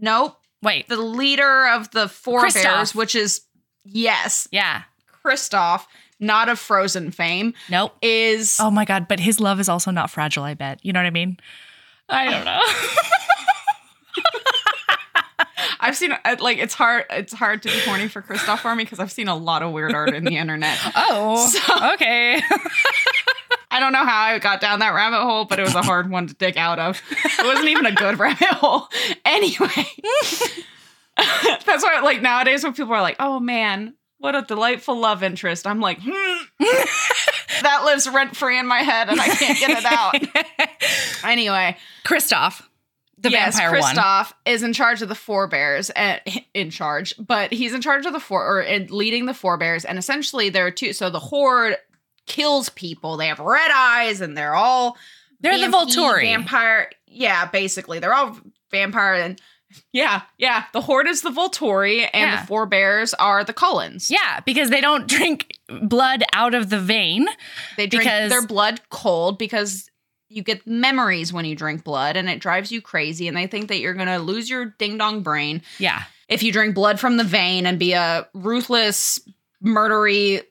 [0.00, 0.36] Nope.
[0.62, 0.88] Wait.
[0.88, 2.94] The leader of the Four Kristoff.
[2.94, 3.42] which is
[3.84, 4.82] yes, Yeah.
[5.24, 5.86] Kristoff,
[6.20, 7.96] not of Frozen fame, Nope.
[8.02, 9.08] is Oh my god.
[9.08, 10.44] But his love is also not fragile.
[10.44, 10.80] I bet.
[10.84, 11.38] You know what I mean?
[12.08, 12.60] I don't know.
[15.80, 18.84] I've seen uh, like it's hard it's hard to be horny for Kristoff for me
[18.84, 20.78] because I've seen a lot of weird art in the internet.
[20.96, 21.46] oh.
[21.48, 22.40] So- okay.
[23.74, 26.08] I don't know how I got down that rabbit hole, but it was a hard
[26.08, 27.02] one to dig out of.
[27.10, 28.86] It wasn't even a good rabbit hole.
[29.24, 29.66] Anyway,
[31.16, 35.66] that's why, like, nowadays when people are like, oh man, what a delightful love interest,
[35.66, 36.42] I'm like, hmm.
[37.62, 41.28] that lives rent free in my head and I can't get it out.
[41.28, 42.62] Anyway, Kristoff,
[43.18, 43.80] the yes, vampire.
[43.80, 46.20] Kristoff is in charge of the forebears, and
[46.52, 49.98] in charge, but he's in charge of the four or in leading the forebears, and
[49.98, 50.92] essentially there are two.
[50.92, 51.76] So the horde
[52.26, 53.16] kills people.
[53.16, 54.96] They have red eyes, and they're all
[55.40, 56.22] They're the Volturi.
[56.22, 56.90] vampire.
[57.06, 58.38] Yeah, basically, they're all
[58.70, 59.40] vampire, and
[59.92, 60.64] yeah, yeah.
[60.72, 62.40] The horde is the Volturi, and Yeah.
[62.40, 64.10] the forebears are the Cullens.
[64.10, 67.26] Yeah, because they don't drink blood out of the vein.
[67.76, 69.90] They drink Because- their blood cold because
[70.28, 73.28] you get memories when you drink blood, and it drives you crazy.
[73.28, 76.02] And they think that you're gonna lose your ding dong brain Yeah.
[76.28, 79.20] if you drink blood from the vein and be a ruthless,
[79.64, 80.42] murdery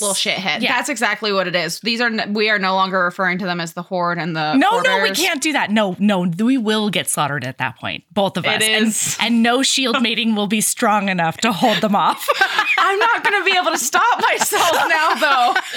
[0.00, 0.60] little shithead.
[0.60, 0.76] Yeah.
[0.76, 1.80] That's exactly what it is.
[1.80, 4.54] These are n- we are no longer referring to them as the horde and the
[4.56, 5.70] No, no, we can't do that.
[5.70, 8.62] No, no, we will get slaughtered at that point, both of us.
[8.62, 9.16] is.
[9.20, 12.28] And, and no shield mating will be strong enough to hold them off.
[12.78, 15.54] I'm not going to be able to stop myself now, though.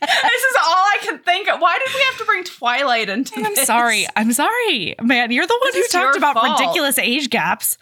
[0.00, 1.60] this is all I can think of.
[1.60, 3.66] Why did we have to bring Twilight into I'm this?
[3.66, 4.06] sorry.
[4.16, 4.94] I'm sorry.
[5.00, 6.58] Man, you're the one This who talked about fault.
[6.60, 7.76] ridiculous age gaps.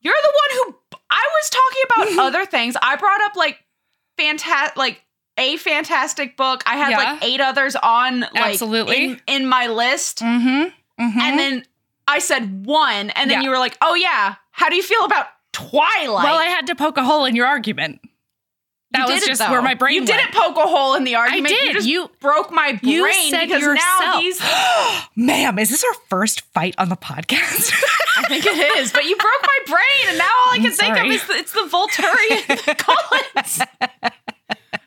[0.00, 2.76] You're the one who I was talking about other things.
[2.80, 3.58] I brought up like
[4.18, 5.02] fantastic, like
[5.38, 6.62] a fantastic book.
[6.66, 6.96] I had Yeah.
[6.98, 9.04] like eight others on, like Absolutely.
[9.04, 11.02] in, in my list, Mm-hmm.
[11.02, 11.20] mm-hmm.
[11.20, 11.64] and then
[12.06, 13.44] I said one, and then Yeah.
[13.44, 16.74] you were like, "Oh yeah, how do you feel about Twilight?" well, I had to
[16.74, 18.00] poke a hole in your argument.
[18.94, 19.50] You That did was just though.
[19.50, 20.08] where my brain You went.
[20.08, 21.52] didn't poke a hole in the argument.
[21.52, 21.66] I did.
[21.66, 24.20] You just You- broke my brain you said because now yourself.
[24.22, 24.40] these.
[25.26, 27.70] Ma'am, is this our first fight on the podcast?
[28.16, 30.70] I think it is, but you broke my brain, and now all I I'm can
[30.72, 31.08] think sorry.
[31.08, 33.60] of is the, it's the Volturian Cullens.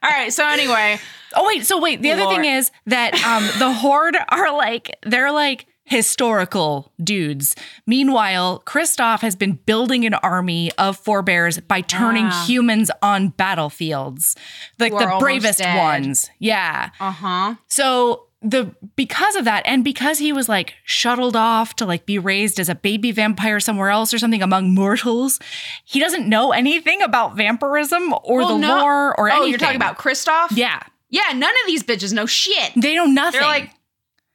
[0.04, 0.34] all right.
[0.34, 0.98] So anyway,
[1.36, 5.32] oh wait, so wait, the other thing is that um the horde are like they're
[5.32, 7.54] like historical dudes.
[7.86, 14.36] Meanwhile, Kristoff has been building an army of forebears by turning humans on battlefields.
[14.80, 16.30] Like the bravest ones.
[16.40, 16.90] Yeah.
[17.00, 17.56] uh huh.
[17.68, 22.18] So the because of that and because he was like shuttled off to like be
[22.18, 25.40] raised as a baby vampire somewhere else or something among mortals,
[25.86, 29.50] he doesn't know anything about vampirism or Well, the no- lore or Oh, anything.
[29.50, 30.48] you're talking about Kristoff?
[30.56, 30.80] Yeah.
[31.10, 31.34] Yeah.
[31.34, 32.72] None of these bitches know shit.
[32.78, 33.42] They know nothing.
[33.42, 33.70] They're like,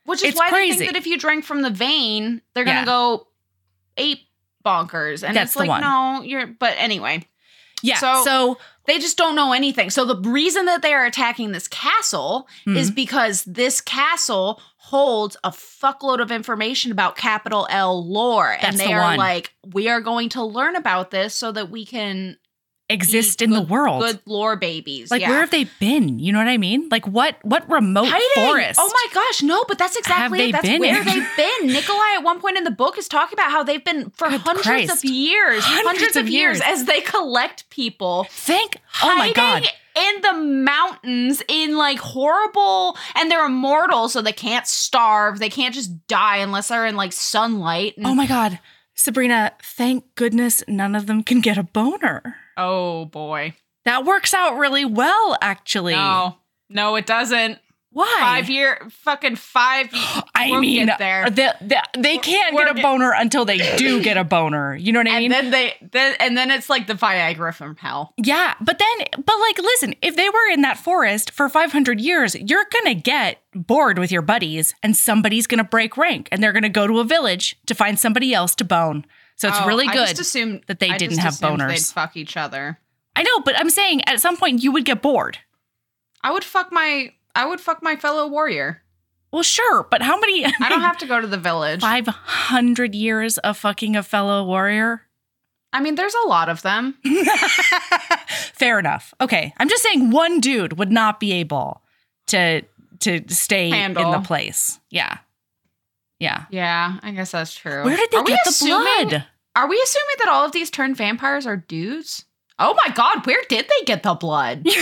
[0.07, 2.81] which is It's why they think that if you drink from the vein, they're gonna
[2.81, 2.85] Yeah.
[2.87, 3.29] go
[3.97, 4.27] ape
[4.65, 5.23] bonkers.
[5.27, 5.81] And That's it's like, one.
[5.81, 6.47] no, you're.
[6.47, 7.27] But anyway,
[7.83, 7.99] yeah.
[7.99, 9.91] so- so they just don't know anything.
[9.91, 12.95] So the reason that they are attacking this castle is Mhm.
[12.95, 18.93] because this castle holds a fuckload of information about capital L lore, and they the
[18.95, 19.17] are one.
[19.19, 22.37] like, we are going to learn about this so that we can
[22.89, 24.03] exist in the world.
[24.03, 25.11] Good lore babies.
[25.11, 25.31] Like yeah.
[25.31, 26.19] where have they been?
[26.19, 26.89] You know what I mean?
[26.91, 28.29] Like what what remote Hiding.
[28.49, 28.79] forest?
[28.81, 30.53] Oh my gosh, no, but that's exactly it.
[30.53, 31.05] That's been where in?
[31.07, 31.67] they've been.
[31.73, 34.41] Nikolai at one point in the book is talking about how they've been for Good
[34.41, 35.05] hundreds Christ.
[35.05, 36.63] of years, hundreds, Hundreds of years, years.
[36.81, 38.27] as they collect people.
[38.31, 39.65] Thank Oh my god.
[39.65, 45.39] hiding In the mountains, in like horrible, and they're immortal, so they can't starve.
[45.39, 47.97] They can't just die unless they're in like sunlight.
[47.97, 48.59] And- Oh my god.
[48.95, 52.37] Sabrina, thank goodness none of them can get a boner.
[52.57, 53.55] Oh boy.
[53.85, 55.95] That works out really well, actually.
[55.95, 56.37] No,
[56.69, 57.59] no, it doesn't.
[57.93, 58.15] Why?
[58.21, 59.89] Five year, fucking five.
[60.35, 61.25] I mean, get there.
[61.25, 64.25] Uh, they, they, they can't we're get a get- boner until they do get a
[64.25, 64.75] boner.
[64.77, 65.31] You know what I and mean?
[65.31, 68.13] then they, then and then it's like the Viagra from hell.
[68.19, 72.35] yeah, but then, but like, listen, if they were in that forest for 500 years,
[72.35, 76.69] you're gonna get bored with your buddies, and somebody's gonna break rank, and they're gonna
[76.69, 79.07] go to a village to find somebody else to bone.
[79.37, 80.09] So it's Oh, really I good.
[80.09, 81.69] just assumed that they I didn't have boners.
[81.69, 82.79] They'd fuck each other.
[83.15, 85.39] I know, but I'm saying at some point you would get bored.
[86.23, 87.13] I would fuck my.
[87.35, 88.83] I would fuck my fellow warrior.
[89.33, 90.45] Well, sure, but how many?
[90.47, 91.81] I don't have to go to the village.
[91.81, 95.03] 500 years of fucking a fellow warrior?
[95.73, 96.95] I mean, there's a lot of them.
[98.55, 99.13] Fair enough.
[99.21, 99.53] Okay.
[99.59, 101.83] I'm just saying one dude would not be able
[102.29, 102.63] to
[103.01, 104.81] to stay in the place.
[104.91, 105.19] Yeah.
[106.19, 106.45] Yeah.
[106.51, 107.85] Yeah, I guess that's true.
[107.85, 109.25] Where did they Are get the assuming- blood?
[109.55, 112.25] Are we assuming that all of these turned vampires are dudes?
[112.59, 114.67] Oh my god, where did they get the blood?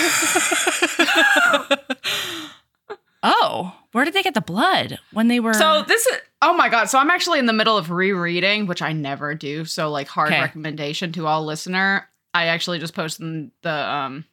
[3.22, 6.68] oh, where did they get the blood when they were So this is oh my
[6.68, 6.86] god.
[6.86, 9.64] So I'm actually in the middle of rereading, which I never do.
[9.64, 10.40] So like hard Okay.
[10.40, 12.08] recommendation to all listener.
[12.32, 14.24] I actually just posted the um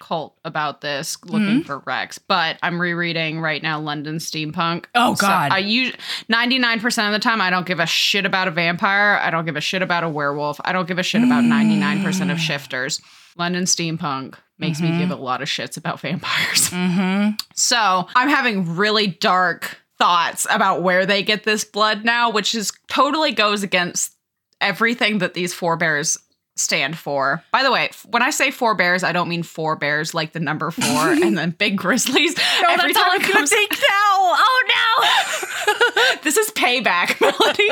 [0.00, 1.66] cult about this looking Mhm.
[1.66, 4.86] for Rex, but I'm rereading right now London Steampunk.
[4.94, 5.52] Oh, So God.
[5.52, 5.94] I use
[6.28, 9.20] 99% of the time I don't give a shit about a vampire.
[9.22, 10.60] I don't give a shit about a werewolf.
[10.64, 12.40] I don't give a shit about 99% of Mm.
[12.40, 13.00] shifters.
[13.36, 14.90] London Steampunk makes Mhm.
[14.92, 16.70] me give a lot of shits about vampires.
[16.70, 17.30] Mm-hmm.
[17.54, 22.72] So I'm having really dark thoughts about where they get this blood now, which is
[22.88, 24.12] totally goes against
[24.60, 26.16] everything that these forebears
[26.60, 27.42] stand for.
[27.52, 30.40] By the way, when I say four bears, I don't mean four bears like the
[30.40, 32.36] number four and then big grizzlies.
[32.36, 33.86] No, Every time I'm it comes- think now.
[34.32, 36.16] Oh no.
[36.22, 37.68] this is payback, Melody.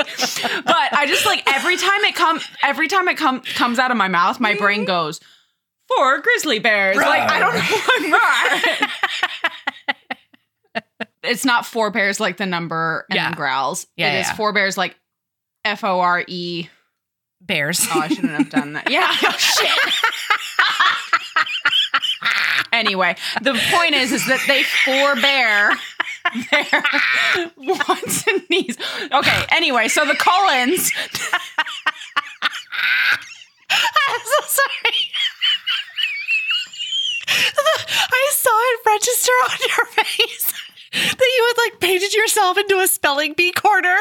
[0.64, 3.96] but I just like every time it come every time it come comes out of
[3.96, 5.20] my mouth, my brain goes
[5.88, 6.96] four grizzly bears.
[6.96, 8.18] Like I don't know
[10.74, 10.82] what.
[11.22, 13.34] it's not four bears like the number and Yeah.
[13.34, 13.86] growls.
[13.96, 14.34] Yeah, it is yeah.
[14.34, 14.96] four bears like
[15.64, 16.68] F O R E.
[17.48, 17.84] Bears.
[17.90, 18.88] Oh, I shouldn't have done that.
[18.90, 19.08] Yeah.
[19.24, 19.94] Oh, shit.
[22.72, 25.72] anyway, the point is, is that they forbear
[26.50, 26.84] their
[27.56, 28.76] wants and needs.
[29.12, 29.44] Okay.
[29.50, 30.92] Anyway, so the Cullens.
[33.70, 34.94] I'm so sorry.
[38.10, 40.52] I saw it register on your face
[40.92, 43.96] that you had like painted yourself into a spelling bee corner.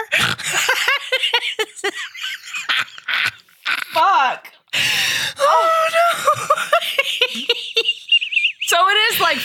[3.94, 4.52] Fuck.
[5.40, 6.56] oh no.
[8.68, 8.78] So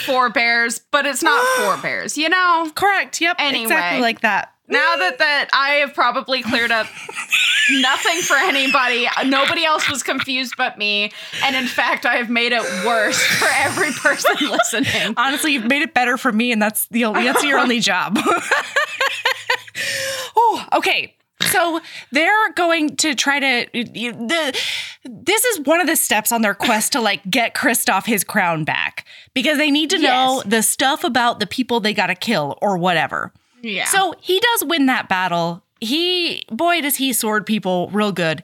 [0.03, 2.71] four bears, but it's not four bears, you know?
[2.75, 3.21] Correct.
[3.21, 3.37] Yep.
[3.39, 3.65] Anyway.
[3.65, 4.51] Exactly like that.
[4.69, 6.87] Now that that I have probably cleared up
[7.71, 11.13] nothing for anybody, nobody else was confused but me,
[11.45, 15.15] and in fact, I have made it worse for every person listening.
[15.19, 18.19] Honestly, you've made it better for me, and that's the only that's your only job.
[20.37, 21.17] oh, okay.
[21.51, 23.67] So they're going to try to
[23.99, 24.59] you- the
[25.05, 28.65] this is one of the steps on their quest to like get Kristoff his crown
[28.65, 30.43] back because they need to know Yes.
[30.47, 33.33] the stuff about the people they got to kill or whatever.
[33.63, 33.85] Yeah.
[33.87, 35.63] So he does win that battle.
[35.81, 38.43] He, boy, does he sword people real good.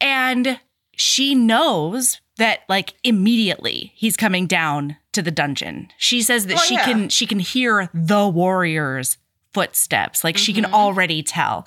[0.00, 0.60] And
[0.96, 5.88] she knows that like immediately he's coming down to the dungeon.
[5.98, 6.84] She says that Oh, she yeah.
[6.84, 9.16] can she can hear the warriors'
[9.54, 10.22] footsteps.
[10.22, 10.72] Like she can Mhm.
[10.72, 11.66] already tell.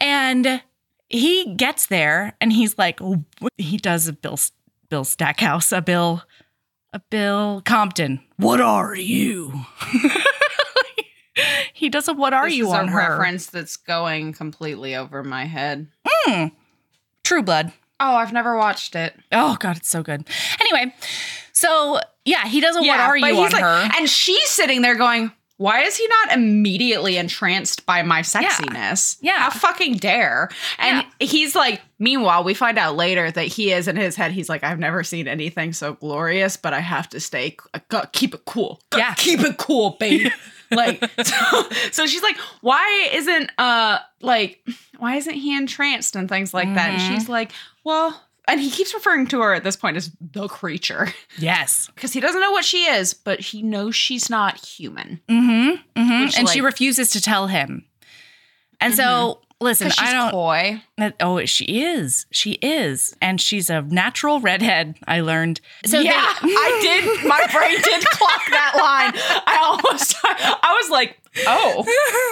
[0.00, 0.62] And
[1.08, 3.00] he gets there and he's like
[3.56, 4.38] he does a Bill
[4.88, 6.22] Bill Stackhouse, a Bill
[6.92, 8.20] a Bill Compton.
[8.36, 9.64] What are you?
[11.72, 12.98] he does a what are This you is on a her?
[12.98, 15.88] reference that's going completely over my head.
[16.06, 16.46] Hmm.
[17.24, 17.72] True Blood.
[18.00, 19.14] Oh, I've never watched it.
[19.32, 20.26] Oh god, it's so good.
[20.60, 20.94] Anyway,
[21.52, 23.88] so yeah, he does a what are you on like- her?
[23.98, 29.18] And she's sitting there going, why is he not immediately entranced by my sexiness?
[29.20, 29.38] Yeah.
[29.38, 30.48] How fucking dare?
[30.78, 34.48] And he's like, meanwhile, we find out later that he is in his head, he's
[34.48, 38.34] like, I've never seen anything so glorious, but I have to stay, I gotta keep
[38.34, 38.80] it cool.
[38.90, 39.14] Gotta Yeah.
[39.14, 40.30] Keep it cool, babe.
[40.70, 44.64] like, so, so she's like, why isn't, uh, like,
[44.98, 46.90] why isn't he entranced and things like that?
[46.90, 47.08] And Mhm.
[47.14, 47.50] she's like,
[47.84, 51.88] well, and he keeps referring to her at this point as the creature Yes.
[51.94, 55.20] because he doesn't know what she is, but he knows she's not human.
[55.28, 56.00] Mm-hmm.
[56.00, 56.24] mm-hmm.
[56.24, 57.84] Which, And she refuses to tell him.
[58.80, 60.82] And so listen, she's I don't coy.
[61.20, 62.26] oh, she is.
[62.30, 63.16] She is.
[63.20, 65.60] And she's a natural redhead, I learned.
[65.84, 67.26] So yeah, they- I did.
[67.28, 69.12] My brain did clock that line.
[69.46, 71.82] I almost, I was like, oh,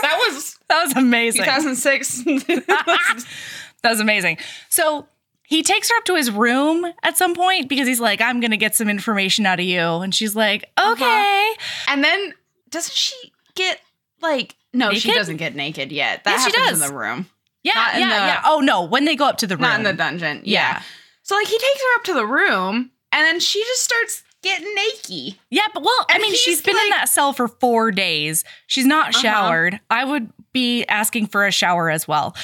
[0.02, 1.44] that was that was amazing.
[1.44, 2.24] 2006.
[3.82, 4.38] That was amazing.
[4.68, 5.06] So
[5.48, 8.50] he takes her up to his room at some point because he's like, I'm going
[8.50, 9.80] to get some information out of you.
[9.80, 10.92] And she's like, Uh-huh.
[10.92, 11.52] okay.
[11.88, 12.34] and then
[12.70, 13.14] doesn't she
[13.54, 13.80] get
[14.20, 14.56] like?
[14.72, 16.24] No, she doesn't get naked yet.
[16.24, 16.88] That Yes, she happens does.
[16.90, 17.26] in the room,
[17.62, 18.42] Yeah, yeah, the- yeah.
[18.44, 18.82] Oh, no.
[18.84, 19.62] When they go up to the room.
[19.62, 20.42] not in the dungeon.
[20.44, 20.60] Yeah.
[20.76, 20.82] Yeah.
[21.22, 24.72] So like he takes her up to the room, and then she just starts getting
[24.74, 25.38] naked.
[25.50, 28.44] Yeah, but well, I mean, she's been in that cell for four days.
[28.68, 29.20] She's not Uh-huh.
[29.22, 29.80] showered.
[29.90, 32.36] I would be asking for a shower as well.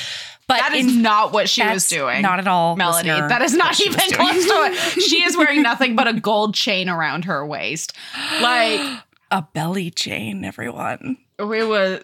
[0.49, 2.21] But That is in- not what she was doing.
[2.23, 2.77] Not at all.
[2.77, 3.09] Melody.
[3.11, 4.53] listener, That is not even close to
[4.99, 5.03] it.
[5.03, 7.93] She is wearing nothing but a gold chain around her waist.
[8.41, 8.81] Like
[9.31, 11.17] a belly chain, everyone.
[11.39, 12.01] we was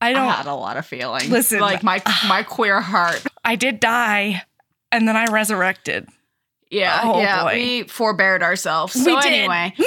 [0.00, 0.26] I don't.
[0.28, 1.28] I had a lot of feelings.
[1.30, 3.22] Listen, like my uh, my queer heart.
[3.44, 4.42] I did die,
[4.92, 6.08] and then I resurrected.
[6.70, 7.44] Yeah, Oh, yeah.
[7.44, 7.52] boy.
[7.54, 8.92] We forbeared ourselves.
[8.92, 9.32] So We did.
[9.32, 9.72] anyway.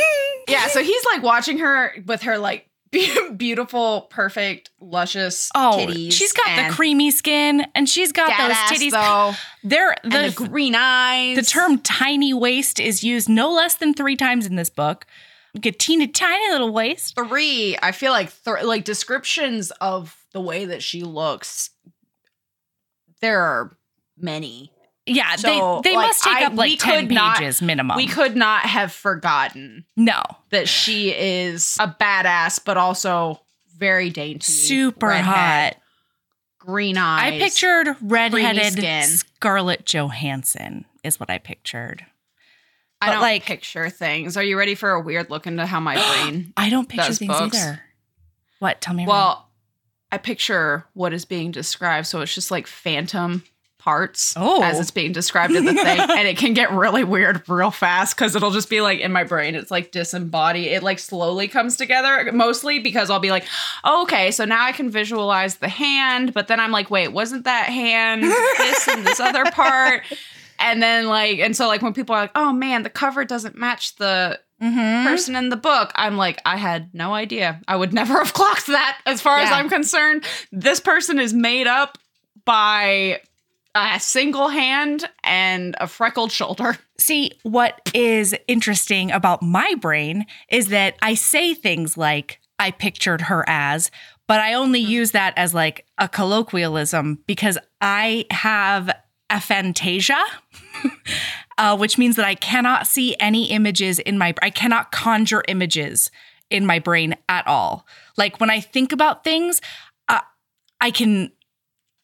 [0.47, 6.11] Yeah, so he's like watching her with her like be- beautiful, perfect, luscious Oh, titties.
[6.13, 8.91] she's got the creamy skin, and she's got those ass, titties.
[8.91, 11.35] though, They're the, the green eyes.
[11.37, 15.05] the term "tiny waist" is used no less than three times in this book.
[15.59, 17.15] Get teeny tiny little waist.
[17.15, 21.71] three i feel like th- like descriptions of the way that she looks
[23.19, 23.75] there are
[24.15, 24.71] many
[25.09, 27.61] Yeah, So, they they like, must take I- up like we ten could not- pages
[27.61, 27.95] minimum.
[27.97, 33.39] we could not have forgotten no, that she is a badass but also
[33.77, 35.77] very dainty super redhead, hot.
[36.59, 39.03] green eyes I pictured redheaded skin.
[39.03, 42.05] Scarlett Johansson is what I pictured.
[43.01, 45.95] i don't like- picture things are you ready for a weird look into how my
[46.23, 47.57] brain I don't picture things books.
[47.57, 47.81] either.
[48.59, 48.81] What?
[48.81, 49.05] Tell me.
[49.07, 49.47] well
[50.11, 53.43] i picture what is being described so it's just like phantom
[53.89, 54.61] parts Oh.
[54.61, 58.15] as it's being described in the thing and it can get really weird real fast
[58.15, 60.67] because it'll just be like in my brain it's like disembodied.
[60.67, 63.45] It like slowly comes together mostly because i'll be like
[63.83, 67.45] oh, okay so now i can visualize the hand but then i'm like wait wasn't
[67.45, 70.03] that hand this and this other part?
[70.59, 73.55] And then like and so like when people are like oh man the cover doesn't
[73.57, 75.05] match the Mhm.
[75.05, 77.61] person in the book i'm like i had no idea.
[77.65, 80.25] I would never have clocked that as far as i'm concerned.
[80.51, 81.97] This person is made up
[82.45, 83.21] by
[83.75, 86.77] a single hand and a freckled shoulder.
[86.97, 93.21] See, what is interesting about my brain is that I say things like I pictured
[93.21, 93.89] her as,
[94.27, 98.91] but I only use that as like a colloquialism because I have
[99.29, 100.21] aphantasia,
[101.57, 106.11] uh, which means that I cannot see any images in my I cannot conjure images
[106.49, 107.85] in my brain at all.
[108.17, 109.61] Like when I think about things,
[110.07, 110.21] uh,
[110.81, 111.31] I can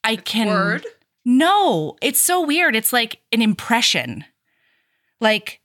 [0.03, 0.81] I can
[1.25, 2.75] no, it's so weird.
[2.75, 4.23] It's like an impression.
[5.19, 5.59] Like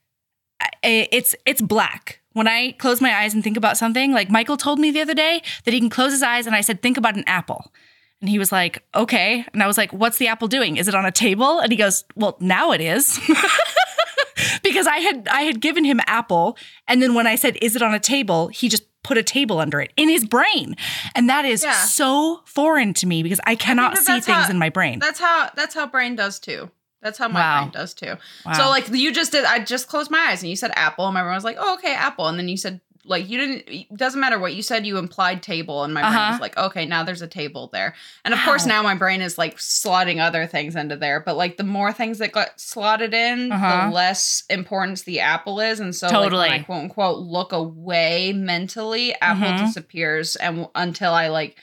[0.83, 2.21] it's it's black.
[2.33, 5.15] When I close my eyes and think about something, like Michael told me the other
[5.15, 7.73] day that he can close his eyes and I said think about an apple.
[8.21, 10.77] And he was like, "Okay." And I was like, "What's the apple doing?
[10.77, 13.19] Is it on a table?" And he goes, "Well, now it is."
[14.63, 16.57] because I had I had given him apple
[16.87, 19.59] and then when I said, "Is it on a table?" he just put a table
[19.61, 20.77] under it in his brain.
[21.15, 21.73] And that is Yeah.
[21.73, 24.99] so foreign to me because I cannot that see things how- in my brain.
[24.99, 26.71] that's how that's how brain does too
[27.03, 27.61] That's how my Wow.
[27.63, 28.17] brain does too.
[28.45, 28.53] Wow.
[28.53, 31.15] So like you just did, I just closed my eyes and you said apple, and
[31.15, 33.65] my brain was like, oh okay, apple, and then you said like you didn't.
[33.69, 34.87] It doesn't matter what you said.
[34.87, 36.33] You implied table, and my brain Uh-huh.
[36.33, 37.95] was like, okay, now there's a table there.
[38.25, 41.21] And of course now my brain is like slotting other things into there.
[41.21, 43.87] But like the more things that got slotted in, Uh-huh.
[43.89, 45.81] the less importance the apple is.
[45.81, 46.49] And so Totally.
[46.49, 49.67] like, I quote unquote look away mentally, apple Mhm.
[49.67, 51.57] disappears, and until I like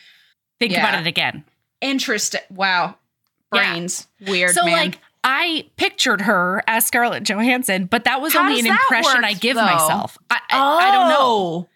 [0.59, 0.79] think yeah.
[0.87, 1.43] about it again.
[1.81, 2.95] interesting Wow,
[3.53, 3.71] Yeah.
[3.73, 4.51] brains weird.
[4.55, 4.73] so man.
[4.73, 9.25] like I pictured her as Scarlett Johansson, but that was How only an impression work,
[9.25, 9.65] I give though?
[9.65, 10.17] myself.
[10.31, 11.17] I, I, I don't know.
[11.19, 11.67] Oh,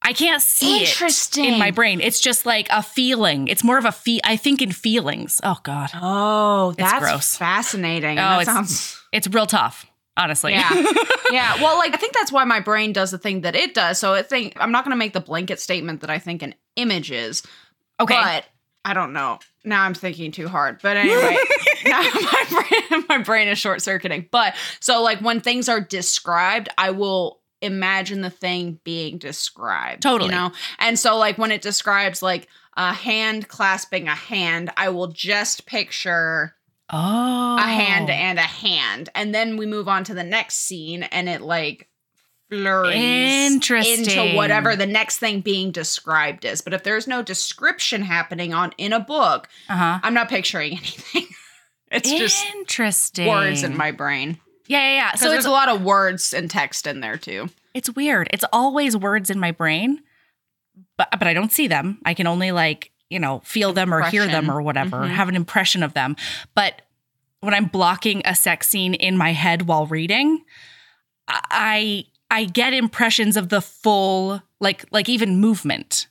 [0.00, 2.00] I can't see it in my brain.
[2.00, 3.48] It's just like a feeling.
[3.48, 4.20] It's more of a feel.
[4.22, 5.40] I think in feelings.
[5.42, 7.36] Oh God, Oh, that's gross.
[7.36, 8.18] fascinating.
[8.18, 9.86] Oh, that it's- sounds it's real tough.
[10.16, 10.52] Honestly.
[10.52, 10.70] Yeah.
[11.32, 11.56] yeah.
[11.60, 13.98] Well, like I think that's why my brain does the thing that it does.
[13.98, 16.54] So I think I'm not going to make the blanket statement that I think an
[16.76, 17.42] image is.
[17.98, 18.14] okay.
[18.14, 18.44] But
[18.84, 19.40] I don't know.
[19.64, 20.78] Now I'm thinking too hard.
[20.82, 21.36] But anyway,
[21.90, 24.28] my brain my brain is short circuiting.
[24.30, 30.02] But so like when things are described, I will imagine the thing being described.
[30.02, 30.30] Totally.
[30.30, 30.52] You know?
[30.78, 35.66] And so like when it describes like a hand clasping a hand, I will just
[35.66, 36.54] picture
[36.90, 39.08] oh, a hand and a hand.
[39.14, 41.88] And then we move on to the next scene and it like
[42.50, 46.60] flurries into whatever the next thing being described is.
[46.60, 50.00] But if there's no description happening on in a book, Uh huh.
[50.02, 51.26] I'm not picturing anything.
[51.94, 54.38] It's just interesting words in my brain.
[54.66, 55.14] Yeah, yeah, yeah.
[55.14, 57.48] So there's a lot of words and text in there too.
[57.74, 58.28] it's weird.
[58.32, 60.00] It's always words in my brain,
[60.96, 61.98] but but I don't see them.
[62.04, 65.10] I can only like you know feel them or hear them or whatever, Mhm.
[65.10, 66.16] have an impression of them.
[66.54, 66.82] But
[67.40, 70.44] when I'm blocking a sex scene in my head while reading,
[71.28, 76.08] I I get impressions of the full like like even movement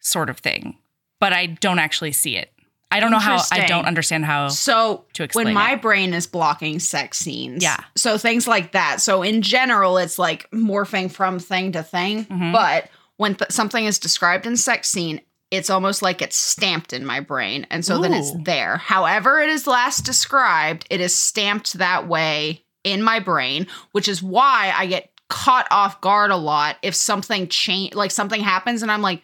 [0.00, 0.78] sort of thing,
[1.18, 2.52] but I don't actually see it.
[2.90, 3.40] I don't know how.
[3.52, 4.48] I don't understand how.
[4.48, 5.82] So To explain when my it.
[5.82, 7.78] brain is blocking sex scenes, Yeah.
[7.96, 9.00] So things like that.
[9.00, 12.24] So in general, it's like morphing from thing to thing.
[12.26, 12.52] Mhm.
[12.52, 15.20] But when th- something is described in sex scene,
[15.50, 18.76] it's almost like it's stamped in my brain, and so then it's there.
[18.76, 24.22] However, it is last described, it is stamped that way in my brain, which is
[24.22, 28.90] why I get caught off guard a lot if something change, like something happens, and
[28.90, 29.22] I'm like.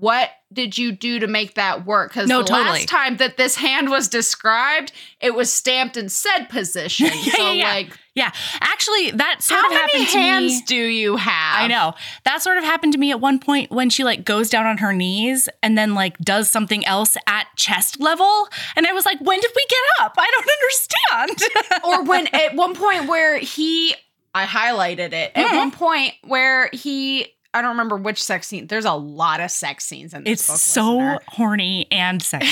[0.00, 2.10] What did you do to make that work?
[2.10, 2.70] Because No, the totally.
[2.70, 7.10] last time that this hand was described, it was stamped in said position.
[7.22, 7.64] Yeah, so, yeah, yeah.
[7.74, 11.60] like, Yeah, actually, that sort how of many happened to hands do you have?
[11.62, 11.94] I know.
[12.24, 14.78] That sort of happened to me at one point when she like goes down on
[14.78, 18.48] her knees and then like does something else at chest level.
[18.74, 20.14] And I was like, when did we get up?
[20.16, 21.84] I don't understand.
[21.84, 23.94] or when at one point where he
[24.34, 25.56] I highlighted it at Mhm.
[25.56, 28.66] one point where he I don't remember which sex scene.
[28.66, 30.56] There's a lot of sex scenes in this it's book.
[30.58, 31.18] so listener.
[31.28, 32.48] horny and sexy.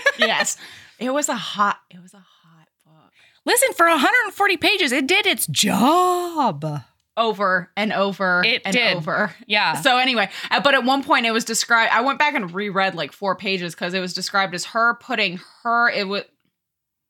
[0.18, 0.56] yes.
[0.98, 3.10] It was a hot it was a hot book.
[3.44, 6.64] Listen, for 140 pages, it did its job.
[7.14, 8.96] Over and over It and did.
[8.96, 9.34] over.
[9.46, 9.74] Yeah.
[9.74, 12.94] So anyway, uh, but at one point it was described I went back and reread
[12.94, 16.22] like four pages because it was described as her putting her it was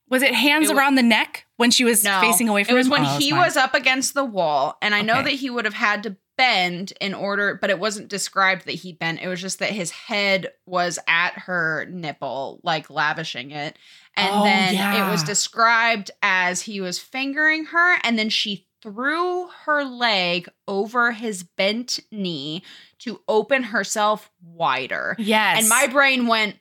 [0.09, 2.75] was it hands It wa- around the neck when she was No, facing away from
[2.75, 2.93] It was him?
[2.93, 3.41] when Oh, he fine.
[3.41, 6.93] was up against the wall, and I know that he would have had to bend
[7.01, 9.21] in order, but it wasn't described that he bent.
[9.23, 13.77] It was just that his head was at her nipple, like lavishing it.
[14.17, 19.47] And Oh, then it was described as he was fingering her, and then she threw
[19.67, 22.65] her leg over his bent knee
[22.99, 25.15] to open herself wider.
[25.21, 25.61] Yes.
[25.61, 26.57] And my brain went,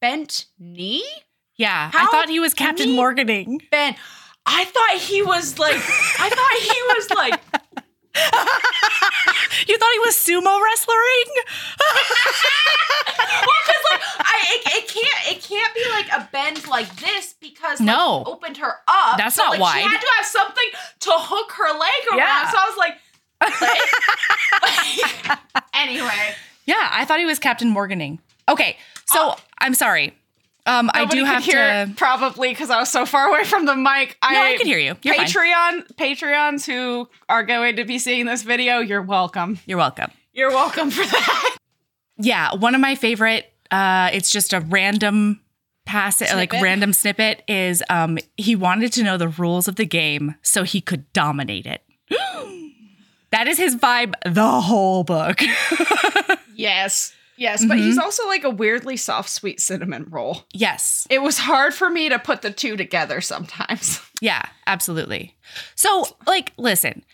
[0.00, 1.04] bent knee?
[1.56, 1.90] yeah.
[1.92, 2.92] I thought he was Captain.
[2.92, 3.60] Morganing.
[3.70, 3.94] Ben,
[4.46, 7.63] I thought he was like, I thought he was like,
[9.66, 11.28] you thought he was sumo wrestling?
[13.42, 17.34] well, because like, I, it, it can't, it can't be like a bend like this
[17.40, 18.22] because like, No.
[18.24, 19.18] he opened her up.
[19.18, 19.82] That's So, not like, wide.
[19.82, 22.18] She had to have something to hook her leg around.
[22.18, 22.50] Yeah.
[22.50, 22.94] So I was like,
[25.28, 25.38] like-
[25.74, 26.34] anyway,
[26.66, 28.20] Yeah, I thought he was Captain Morganing.
[28.48, 30.14] Okay, so uh, I'm sorry.
[30.66, 31.92] Um, I do have hear to.
[31.94, 34.16] probably because I was so far away from the mic.
[34.22, 34.96] No, I can hear you.
[35.02, 35.26] You're fine.
[35.26, 39.58] Patreon, Patreons who are going to be seeing this video, you're welcome.
[39.66, 40.10] You're welcome.
[40.32, 41.56] You're welcome for that.
[42.16, 43.52] Yeah, one of my favorite.
[43.70, 45.40] Uh, it's just a random
[45.84, 47.42] passage, like random snippet.
[47.46, 51.66] Is um, he wanted to know the rules of the game so he could dominate
[51.66, 51.82] it.
[53.32, 54.14] that is his vibe.
[54.24, 55.40] The whole book.
[56.56, 57.12] Yes.
[57.36, 57.86] Yes, but Mm-hmm.
[57.86, 60.44] he's also like a weirdly soft, sweet cinnamon roll.
[60.52, 61.06] yes.
[61.10, 64.00] It was hard for me to put the two together sometimes.
[64.20, 65.36] Yeah, absolutely.
[65.74, 67.04] So, like, listen,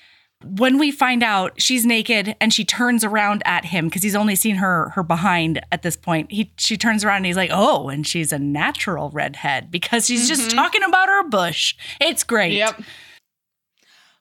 [0.44, 4.36] When we find out she's naked and she turns around at him because he's only
[4.36, 6.30] seen her her behind at this point.
[6.30, 10.28] He she turns around and he's like, "Oh, and she's a natural redhead because she's
[10.28, 12.52] just talking about her bush." It's great.
[12.52, 12.80] Yep.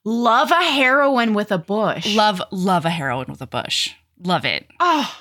[0.04, 2.16] Love a heroine with a bush.
[2.16, 3.92] Love love a heroine with a bush.
[4.24, 4.68] Love it.
[4.80, 5.16] oh,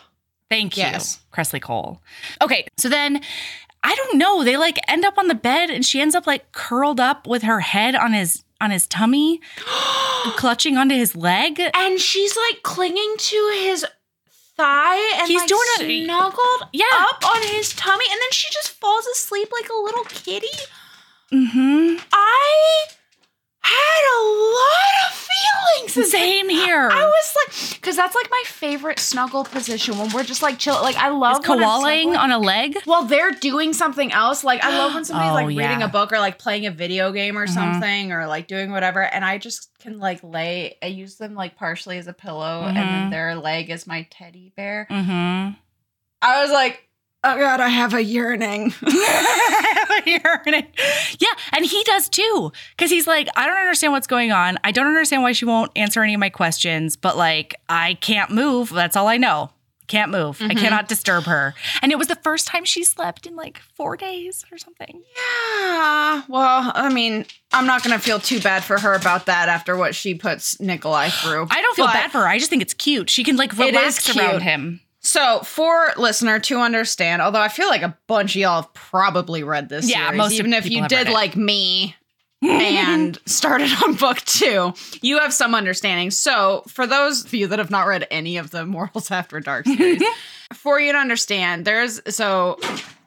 [0.51, 1.21] Thank you, Yes.
[1.33, 2.01] Kresley Cole.
[2.41, 3.21] Okay, so then
[3.83, 4.43] I don't know.
[4.45, 7.43] They like end up on the bed, and she ends up like curled up with
[7.43, 9.41] her head on his on his tummy,
[10.37, 11.61] clutching onto his leg.
[11.75, 13.87] and she's like clinging to his
[14.57, 16.87] thigh and He's like doing a, snuggled Yeah.
[16.93, 20.49] up on his tummy, and then she just falls asleep like a little kitty.
[21.33, 21.99] Mm-hmm.
[22.13, 22.85] I
[23.69, 24.21] had a
[24.55, 26.11] lot of feelings.
[26.11, 26.89] Same here.
[26.91, 30.75] I was like, because that's like my favorite snuggle position when we're just like chill.
[30.83, 32.77] Like I love Is koalaing on a leg.
[32.87, 34.45] Well, they're doing something else.
[34.45, 35.69] Like I love when somebody's Oh, like yeah.
[35.69, 37.55] reading a book or like playing a video game or Mhm.
[37.55, 40.77] something or like doing whatever, and I just can like lay.
[40.83, 42.81] I use them like partially as a pillow, and Mhm.
[42.83, 44.87] then their leg is my teddy bear.
[44.91, 45.53] Mm-hmm.
[46.23, 46.89] I was like,
[47.25, 48.75] oh god, I have a yearning.
[50.07, 52.53] yeah, and he does too.
[52.77, 54.59] Because he's like, I don't understand what's going on.
[54.65, 58.31] I don't understand why she won't answer any of my questions, but like, I can't
[58.31, 58.71] move.
[58.71, 59.51] That's all I know.
[59.87, 60.37] Can't move.
[60.43, 60.59] I Mhm.
[60.59, 61.55] cannot disturb her.
[61.81, 65.03] And it was the first time she slept in like four days or something.
[65.17, 66.23] yeah.
[66.29, 69.95] Well, I mean, I'm not gonna feel too bad for her about that after what
[69.95, 71.47] she puts Nikolai through.
[71.51, 72.29] I don't feel bad for her.
[72.29, 73.09] I just think it's cute.
[73.09, 74.81] She can like relax around him.
[75.09, 79.43] So, for listener to understand, although I feel like a bunch of y'all have probably
[79.43, 81.97] read this Yeah, series, most of even if you did like me
[82.43, 86.11] and started on book two, you have some understanding.
[86.11, 89.65] So, for those of you that have not read any of the Immortals After Dark
[89.67, 90.03] series,
[90.53, 92.59] for you to understand, there's so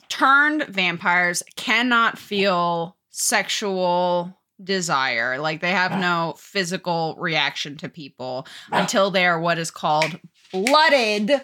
[0.09, 5.37] turned vampires cannot feel sexual desire.
[5.37, 10.19] Like they have no physical reaction to people until they are what is called
[10.51, 11.43] blooded.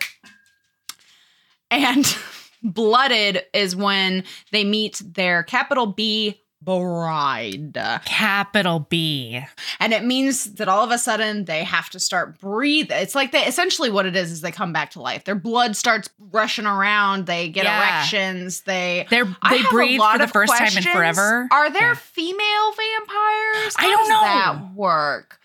[1.72, 2.18] And
[2.64, 7.78] blooded is when they meet their capital B bride.
[8.06, 9.42] Capital B.
[9.80, 12.98] And it means that all of a sudden they have to start breathing.
[13.00, 15.24] It's like they essentially what it is is they come back to life.
[15.24, 17.26] Their blood starts rushing around.
[17.26, 17.78] They get Yeah.
[18.00, 18.62] erections.
[18.62, 21.48] They They're they breathe for the first time in forever.
[21.52, 21.96] Are there Yeah.
[21.96, 23.76] female vampires?
[23.78, 24.22] I don't know.
[24.22, 25.40] that work.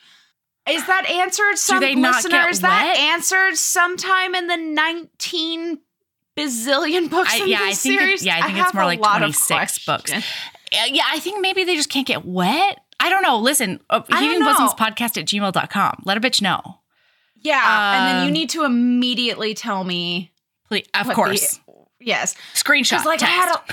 [0.69, 5.79] Is that answered some they not get Is that answered sometime in the 19
[6.37, 9.01] bazillion books I- in yeah, I think it- yeah, I think it's have more like
[9.01, 10.11] lot of 26 books.
[10.73, 12.79] Yeah, I think maybe they just can't get wet.
[12.99, 13.39] I don't know.
[13.39, 14.85] Listen, uh, I don't heaving bosoms know.
[14.87, 16.03] podcast at gmail.com.
[16.05, 16.79] Let a bitch know.
[17.41, 20.31] Yeah, and then you Um, need to immediately tell me.
[20.69, 21.57] Please, of course.
[21.59, 21.72] the-
[22.05, 23.05] yes, Screenshot.
[23.05, 23.63] like I had, a,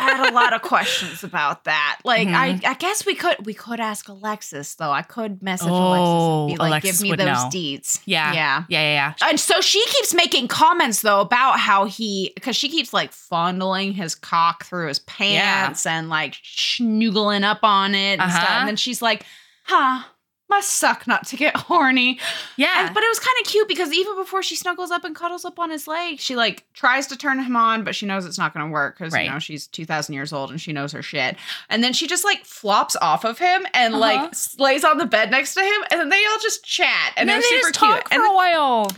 [0.00, 2.00] I had a lot of questions about that.
[2.04, 2.64] Like I, Mhm.
[2.66, 4.90] I guess we could we could ask Alexis though.
[4.90, 7.50] I could message Oh, Alexis and be like, Alexis "Give me those know.
[7.52, 8.32] deets." yeah.
[8.32, 8.64] yeah.
[8.68, 8.80] Yeah.
[8.80, 9.14] Yeah.
[9.20, 9.28] Yeah.
[9.28, 13.92] And so she keeps making comments though about how he, because she keeps like fondling
[13.92, 18.44] his cock through his pants and like schnoogling up on it and stuff.
[18.44, 18.58] Uh-huh.
[18.60, 19.24] And then she's like,
[19.64, 20.02] "Huh,
[20.50, 22.18] must suck not to get horny."
[22.56, 22.86] Yeah.
[22.86, 25.44] And, but it was kind of cute because even before she snuggles up and cuddles
[25.44, 28.38] up on his leg, she like tries to turn him on, but she knows it's
[28.38, 29.24] not going to work because Right.
[29.26, 31.36] you know she's two thousand years old and she knows her shit.
[31.68, 34.00] And then she just like flops off of him and Uh-huh.
[34.00, 37.28] like lays on the bed next to him, and then they all just chat, and,
[37.28, 37.90] and it then was they super just cute.
[37.90, 38.90] talk for And a while.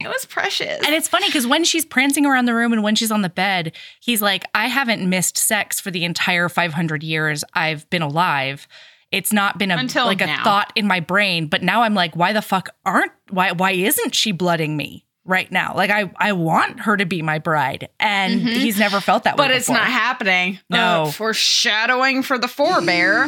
[0.00, 0.80] it was precious.
[0.84, 3.28] And it's funny because when she's prancing around the room and when she's on the
[3.30, 8.66] bed, he's like, I haven't missed sex for the entire 500 years I've been alive.
[9.14, 12.14] It's not been a Until like a thought in my brain, but now I'm like,
[12.16, 15.72] why the fuck aren't why why isn't she blooding me right now?
[15.74, 18.52] Like I I want her to be my bride, and Mhm.
[18.56, 19.46] he's never felt that way.
[19.48, 20.58] but it's not happening.
[20.68, 21.04] No.
[21.04, 23.26] Uh, foreshadowing for the forebear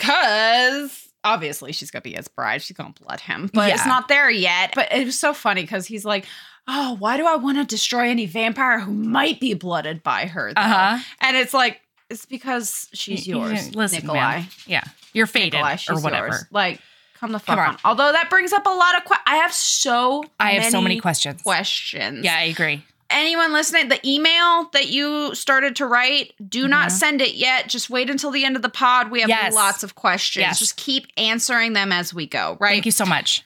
[0.00, 2.62] because obviously she's gonna be his bride.
[2.62, 4.72] She's gonna blood him, but it's not there yet.
[4.74, 6.26] But it was so funny because he's like,
[6.68, 10.52] "Oh, why do I want to destroy any vampire who might be blooded by her?"
[10.56, 10.98] Uh huh.
[11.20, 14.36] And it's like it's because she's yours, Listen, Nikolai.
[14.40, 14.46] man.
[14.66, 16.28] Yeah, you're fated Nikolai, she's or whatever.
[16.28, 16.44] yours.
[16.50, 16.80] Like,
[17.14, 17.68] come the fuck Come on.
[17.74, 17.78] on.
[17.84, 21.00] Although that brings up a lot of que- I have so I have so many
[21.00, 21.42] questions.
[21.42, 22.24] questions.
[22.24, 22.84] Yeah, I agree.
[23.08, 26.92] anyone listening, the email that you started to write, do not Mhm.
[26.92, 27.68] send it yet.
[27.68, 29.12] Just wait until the end of the pod.
[29.12, 29.54] We have Yes.
[29.54, 30.40] lots of questions.
[30.42, 30.58] Yes.
[30.58, 32.70] Just keep answering them as we go, right?
[32.72, 33.44] Thank you so much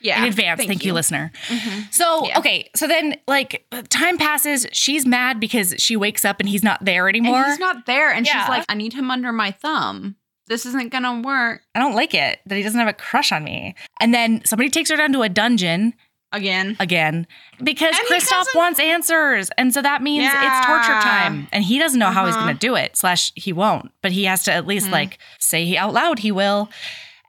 [0.00, 0.22] Yeah.
[0.22, 0.64] in advance.
[0.64, 0.92] Thank, you.
[0.92, 1.30] listener.
[1.48, 1.92] Mhm.
[1.92, 2.38] So, Yeah.
[2.38, 2.70] okay.
[2.76, 4.66] So then, like, time passes.
[4.72, 7.44] She's mad because she wakes up and he's not there And anymore.
[7.44, 8.10] he's not there.
[8.12, 8.40] And Yeah.
[8.40, 10.16] she's like, I need him under my thumb.
[10.46, 11.62] This isn't going to work.
[11.74, 13.74] I don't like it that he doesn't have a crush on me.
[14.00, 15.94] And then somebody takes her down to a dungeon
[16.32, 16.76] Again.
[16.80, 17.26] again
[17.62, 19.50] because And Kristoff wants answers.
[19.58, 21.46] And so that means it's torture time.
[21.52, 22.44] And he doesn't know how he's Uh-huh.
[22.46, 23.92] going to do it, slash, he won't.
[24.02, 24.92] But he has to at least, Mhm.
[24.92, 26.68] like, say he out loud he will.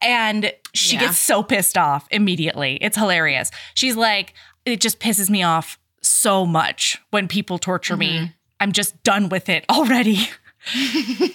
[0.01, 1.01] And she Yeah.
[1.01, 2.77] gets so pissed off immediately.
[2.81, 3.51] It's hilarious.
[3.73, 4.33] She's like,
[4.65, 8.17] it just pisses me off so much when people torture me.
[8.17, 8.25] Mm-hmm.
[8.59, 10.29] I'm just done with it already.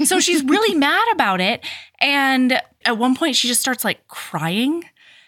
[0.05, 1.65] so she's really mad about it.
[2.01, 4.85] And at one point, she just starts like crying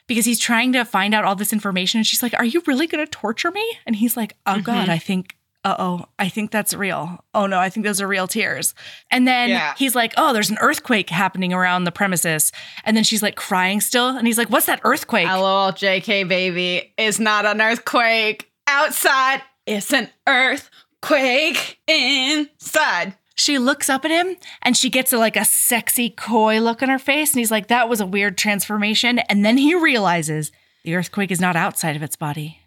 [0.07, 1.99] because he's trying to find out all this information.
[1.99, 3.65] And she's like, Are you really going to torture me?
[3.87, 4.91] And he's like, Oh God, mm-hmm.
[4.91, 5.37] I think,
[5.73, 7.25] uh oh, I think that's real.
[7.35, 8.75] Oh no, I think those are real tears.
[9.11, 9.75] And then Yeah.
[9.77, 12.53] he's like, Oh, there's an earthquake happening around the premises.
[12.85, 14.09] And then she's like crying still.
[14.17, 15.27] And he's like, What's that earthquake?
[15.29, 16.93] LOL, JK baby.
[16.97, 19.43] It's not an earthquake outside.
[19.67, 23.15] It's an earthquake inside.
[23.35, 26.89] she looks up at him and she gets a, like a sexy coy look on
[26.89, 30.51] her face and he's like that was a weird transformation and then he realizes
[30.85, 32.59] the earthquake is not outside of its body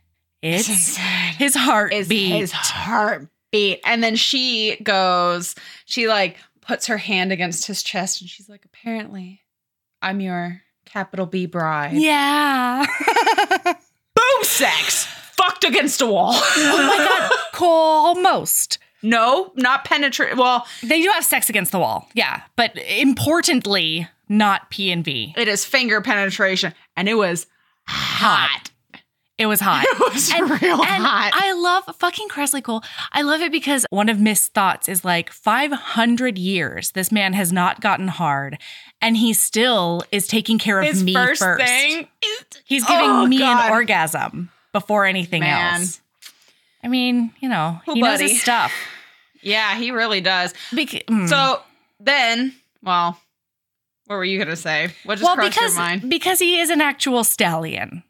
[0.42, 1.02] it's inside.
[1.38, 3.80] his heart Is beat his heartbeat.
[3.86, 5.56] And then she goes,
[5.86, 9.42] she like puts her hand against his chest and she's like, apparently,
[10.02, 11.94] I'm your capital B bride.
[11.94, 12.86] yeah
[13.64, 15.06] Boom sex.
[15.34, 16.32] Fucked against a wall.
[16.34, 17.32] oh my god
[17.64, 20.38] almost no, not penetrate.
[20.38, 25.34] Well, they do have sex against the wall yeah but importantly not p and v
[25.38, 27.48] it is finger penetration, and it was
[27.88, 28.71] hot.
[29.42, 30.32] It was hot It was
[30.62, 31.32] real And hot.
[31.34, 32.84] I love fucking Kresley Cole.
[33.12, 37.52] I love it because one of Miss Thoughts is like 500 years this man has
[37.52, 38.58] not gotten hard
[39.02, 41.66] and he still is taking care of His me first, first.
[41.66, 43.66] thing is He's giving Oh, me God.
[43.66, 45.82] an orgasm before anything Man.
[45.82, 46.00] else.
[46.84, 48.72] I mean, you know, he knows his stuff.
[49.42, 50.54] Yeah, he really does.
[50.74, 51.28] Bec- mm.
[51.28, 51.62] So
[52.00, 53.20] then, well,
[54.06, 54.90] what were you gonna say?
[55.04, 56.10] What just well, crossed because your mind?
[56.10, 58.04] because he is an actual stallion.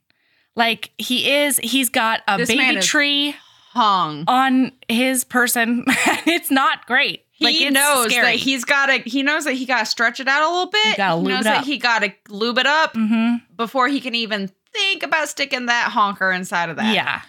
[0.55, 3.35] Like he is, he's got a This baby tree
[3.71, 4.25] Hung.
[4.27, 5.85] on his person.
[5.87, 7.25] it's not great.
[7.31, 8.25] He like it's knows scary.
[8.25, 8.97] that he's got to.
[9.09, 10.95] He knows that he got to stretch it out a little bit.
[10.97, 15.03] he knows that he got to lube it up hmm before he can even think
[15.03, 16.93] about sticking that honker inside of that.
[16.93, 17.21] Yeah.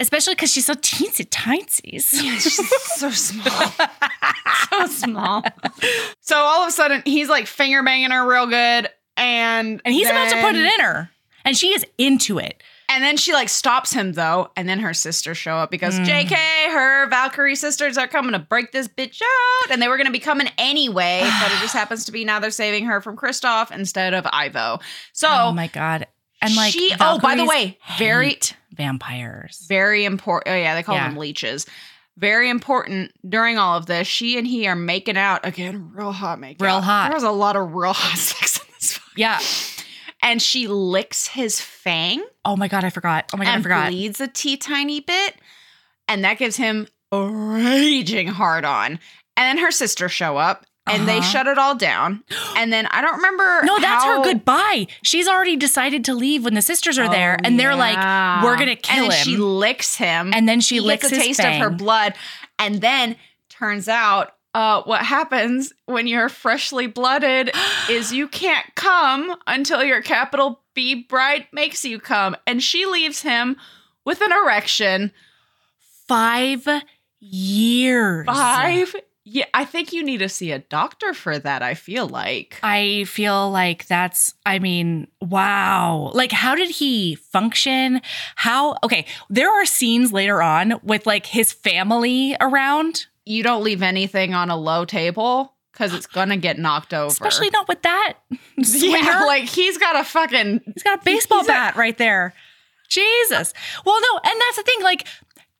[0.00, 1.66] Especially because she's so teensy tiny.
[1.98, 2.56] She's
[2.94, 3.72] so small.
[4.70, 5.42] so small.
[6.20, 8.88] So all of a sudden, he's like finger banging her real good.
[9.16, 11.10] And And he's about to put it in her.
[11.48, 12.62] And she is into it.
[12.90, 16.04] And then she like stops him though, and then her sisters show up because Mm.
[16.06, 16.34] JK,
[16.72, 20.18] her Valkyrie sisters are coming to break this bitch out, and they were gonna be
[20.18, 24.14] coming anyway, but it just happens to be now they're saving her from Kristoff instead
[24.14, 24.78] of Ivo.
[25.12, 26.06] So oh my God.
[26.40, 28.38] And like, she- oh, by the way, very-
[28.72, 29.64] vampires.
[29.68, 30.54] very important.
[30.54, 31.08] Oh yeah, they call Yeah.
[31.08, 31.66] them leeches.
[32.16, 34.06] Very important during all of this.
[34.08, 37.08] She and he are making out again, real hot making Real hot.
[37.08, 38.92] There was a lot of real hot sex in this.
[38.98, 39.12] film.
[39.16, 39.38] Yeah.
[40.22, 42.24] And she licks his fang.
[42.44, 43.30] Oh my God, I forgot.
[43.32, 43.88] Oh my God, I and forgot.
[43.90, 45.36] bleeds a tea tiny bit,
[46.08, 48.98] and that gives him a raging hard on.
[49.36, 51.30] And then her sisters show up, and they Uh-huh.
[51.30, 52.24] shut it all down.
[52.56, 53.60] And then I don't remember.
[53.62, 54.88] No, that's how- her goodbye.
[55.02, 57.96] She's already decided to leave when the sisters are there, Oh, and they're like,
[58.42, 61.40] "We're gonna kill and him." She licks him, and then she he licks a taste
[61.40, 61.62] fang.
[61.62, 62.14] of her blood,
[62.58, 63.14] and then
[63.48, 64.34] turns out.
[64.58, 67.48] Uh, what happens when you're freshly blooded
[67.88, 73.22] is you can't come until your capital B bride makes you come, and she leaves
[73.22, 73.56] him
[74.04, 75.12] with an erection.
[76.08, 76.66] Five
[77.20, 78.26] years.
[78.26, 78.96] Five?
[79.22, 81.62] Yeah, I think you need to see a doctor for that.
[81.62, 82.58] I feel like.
[82.60, 86.10] I feel like that's, I mean, wow.
[86.14, 88.00] Like, how did he function?
[88.34, 93.82] How, okay, there are scenes later on with like his family around, You don't leave
[93.82, 97.06] anything on a low table because it's gonna get knocked over.
[97.08, 98.14] especially not with that.
[98.56, 100.60] yeah, like he's got a fucking.
[100.74, 102.34] He's got a baseball He's a- bat right there.
[102.88, 103.52] Jesus.
[103.84, 104.82] Well, no, and that's the thing.
[104.82, 105.06] Like,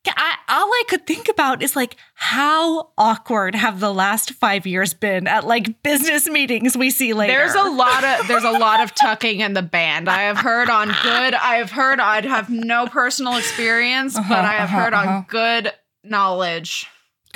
[0.07, 4.95] I, all I could think about is like, how awkward have the last five years
[4.95, 7.35] been at like business meetings we see later?
[7.35, 10.09] There's a lot of there's a lot of tucking in the band.
[10.09, 11.35] I have heard on good.
[11.35, 12.01] I have heard.
[12.01, 15.11] I'd have no personal experience, Uh-huh, but I have uh-huh, heard uh-huh.
[15.11, 16.87] on good knowledge.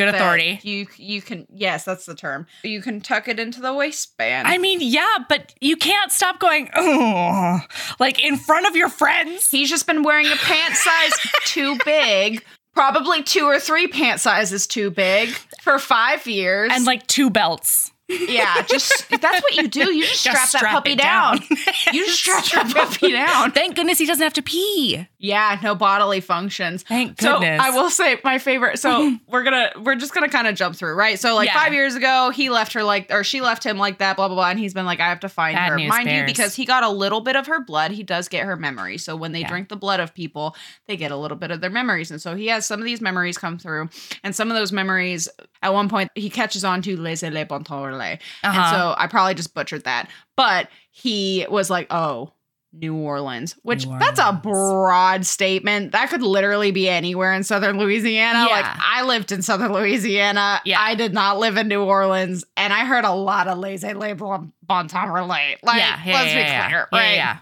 [0.07, 0.61] Good authority.
[0.63, 2.47] You you can yes, that's the term.
[2.63, 4.49] You can tuck it into the waistband.
[4.49, 7.61] I mean, yeah, but you can't stop going, oh,
[8.01, 9.51] like in front of your friends.
[9.51, 11.13] He's just been wearing a pant size
[11.45, 12.45] too big,
[12.75, 15.31] probably two or three pant sizes too big
[15.63, 16.71] for five years.
[16.75, 17.92] and like two belts.
[18.29, 19.93] Yeah, just that's what you do.
[19.95, 21.39] You just strap Just that strap puppy down.
[21.39, 21.49] down.
[21.93, 23.51] You just strap that puppy down.
[23.53, 25.07] Thank goodness he doesn't have to pee.
[25.19, 26.83] Yeah, no bodily functions.
[26.83, 27.61] Thank So goodness.
[27.63, 28.79] I will say my favorite.
[28.79, 31.19] So we're gonna we're just gonna kind of jump through, right?
[31.19, 31.55] So like Yeah.
[31.63, 34.37] five years ago, he left her like, or she left him like that, blah blah
[34.37, 36.65] blah, and he's been like, I have to find Bad her, mind you, because he
[36.65, 37.91] got a little bit of her blood.
[37.93, 38.99] He does get her memory.
[38.99, 39.49] So when they Yeah.
[39.49, 40.57] drink the blood of people,
[40.87, 43.01] they get a little bit of their memories, and so he has some of these
[43.01, 43.89] memories come through,
[44.25, 45.29] and some of those memories.
[45.65, 47.65] At one point, he catches on to les éléments
[48.03, 48.19] Parlay.
[48.45, 48.61] Uh-huh.
[48.61, 50.11] And so I probably just butchered that.
[50.37, 52.33] But he was like, oh,
[52.75, 55.93] New Orleans, which New that's a broad statement.
[55.93, 58.47] That could literally be anywhere in southern Louisiana.
[58.51, 60.61] Like I lived in southern Louisiana.
[60.65, 60.81] Yeah.
[60.81, 62.45] I did not live in New Orleans.
[62.57, 65.59] And I heard a lot of laissez label bon temps relate.
[65.63, 66.69] Like, yeah, yeah, let's yeah, be yeah.
[66.69, 67.15] clear, Yeah, right?
[67.15, 67.39] yeah,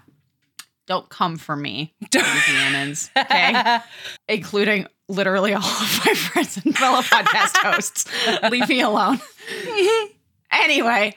[0.87, 2.07] Don't come for me, yeah.
[2.23, 3.09] Louisianans.
[3.17, 3.77] Okay.
[4.35, 8.05] Including literally all of my friends and fellow podcast hosts.
[8.51, 9.21] Leave me alone.
[10.51, 11.15] Anyway,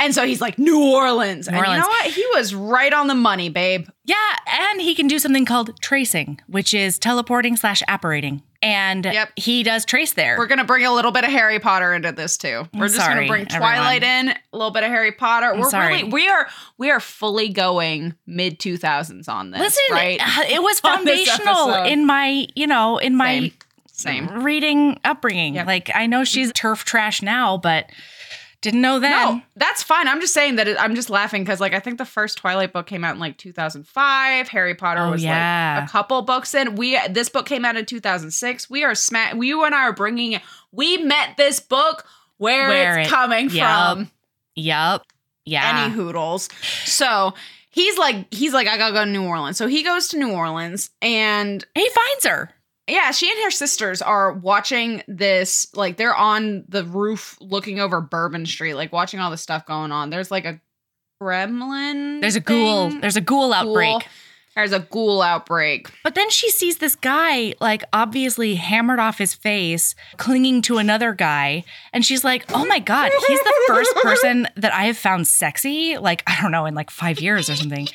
[0.00, 1.48] and so he's like, New Orleans.
[1.48, 2.06] New and you know what?
[2.06, 3.86] He was right on the money, babe.
[4.04, 4.16] Yeah,
[4.46, 8.42] and he can do something called tracing, which is teleporting slash apparating.
[8.64, 9.30] And Yep.
[9.36, 10.36] he does trace there.
[10.38, 12.68] We're gonna bring a little bit of Harry Potter into this too.
[12.74, 13.60] We're just sorry, gonna bring everyone.
[13.74, 15.52] Twilight in, a little bit of Harry Potter.
[15.56, 15.96] We're sorry.
[15.98, 19.60] really we are we are fully going mid two thousands on this.
[19.60, 20.20] Listen, right?
[20.48, 20.78] it was
[21.16, 23.52] foundational in my, you know, in my
[23.90, 24.28] Same.
[24.28, 24.42] Same.
[24.44, 25.54] reading upbringing.
[25.56, 25.66] Yep.
[25.66, 27.86] Like I know she's turf trash now, but
[28.62, 29.34] didn't know that.
[29.34, 30.08] No, that's fine.
[30.08, 32.72] I'm just saying that it, I'm just laughing because, like, I think the first Twilight
[32.72, 34.48] book came out in like 2005.
[34.48, 35.78] Harry Potter Oh, was yeah.
[35.80, 36.76] like a couple books in.
[36.76, 38.70] We this book came out in 2006.
[38.70, 40.40] We are sma- You and I are bringing.
[40.70, 42.06] We met this book
[42.38, 43.66] where, Where it's it- coming Yep.
[43.68, 44.10] from.
[44.54, 45.02] Yep.
[45.44, 45.84] Yeah.
[45.84, 46.48] Any hoodles.
[46.84, 47.34] So
[47.70, 49.56] he's like, he's like, I gotta go to New Orleans.
[49.56, 52.50] So he goes to New Orleans and he finds her.
[52.92, 55.74] Yeah, she and her sisters are watching this.
[55.74, 59.92] Like they're on the roof looking over Bourbon Street, like watching all the stuff going
[59.92, 60.10] on.
[60.10, 60.60] There's like a
[61.20, 62.20] gremlin.
[62.20, 62.90] There's a ghoul.
[62.90, 63.00] thing.
[63.00, 63.88] There's a ghoul outbreak.
[63.88, 64.02] Ghoul.
[64.54, 65.90] There's a ghoul outbreak.
[66.04, 71.14] But then she sees this guy, like obviously hammered off his face, clinging to another
[71.14, 71.64] guy.
[71.94, 75.96] And she's like, oh my God, he's the first person that I have found sexy,
[75.96, 77.88] like, I don't know, in like five years or something.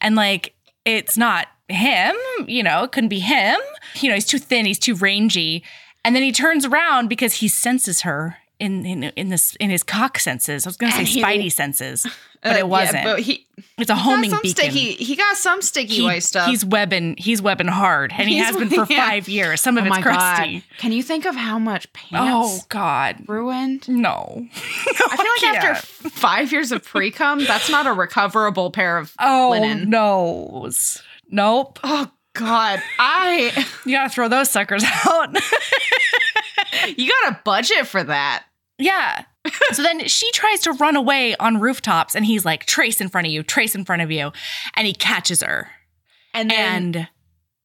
[0.00, 0.54] And like,
[0.86, 2.14] it's not him,
[2.46, 3.58] you know, it couldn't be him.
[4.00, 5.62] You know, he's too thin, he's too rangy.
[6.04, 9.82] And then he turns around because he senses her in in, in this in his
[9.82, 10.66] cock senses.
[10.66, 12.06] I was gonna say he- spidey senses,
[12.42, 13.04] but Uh, it wasn't.
[13.04, 13.46] but he,
[13.78, 14.70] it's a he got homing some beacon.
[14.70, 14.92] sticky.
[14.94, 16.48] He got some sticky He- white stuff.
[16.48, 17.16] He's webbing.
[17.18, 19.08] He's webbing hard, and he has been for yeah.
[19.08, 19.60] five years.
[19.60, 20.54] Some of oh it's my crusty.
[20.58, 20.62] god!
[20.78, 22.14] Can you think of how much pants?
[22.62, 23.88] Oh God, ruined?
[23.88, 24.46] no!
[24.46, 29.12] I feel like after five years of pre cum, that's not a recoverable pair of
[29.20, 29.88] oh linen.
[29.90, 30.68] no,
[31.30, 31.78] nope.
[31.84, 35.34] Oh God, I You gotta throw those suckers out.
[36.96, 38.44] you got a budget for that.
[38.78, 39.24] Yeah.
[39.72, 43.26] So then she tries to run away on rooftops, and he's like, "Trace in front
[43.26, 44.30] of you, trace in front of you,"
[44.74, 45.70] and he catches her,
[46.34, 47.08] And then and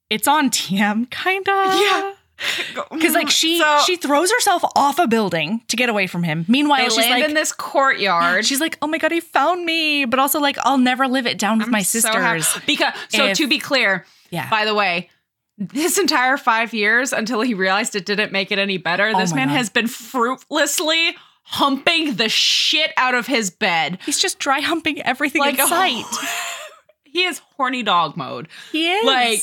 [0.09, 1.51] it's on TM, kinda.
[1.82, 2.14] Yeah.
[2.91, 6.45] Because like she So- she throws herself off a building to get away from him.
[6.47, 8.45] Meanwhile, she's like, in this courtyard.
[8.45, 11.38] She's like, oh my god, he found me, but also like, I'll never live it
[11.38, 12.57] down with I'm my so sisters.
[12.66, 15.09] because so If- to be clear, yeah, by the way,
[15.70, 19.34] this entire five years until he realized it didn't make it any better, Oh this
[19.34, 19.55] man God.
[19.57, 23.99] has been fruitlessly humping the shit out of his bed.
[24.05, 26.05] he's just dry humping everything Like in sight.
[27.03, 28.47] he is horny dog mode.
[28.72, 29.39] He is Like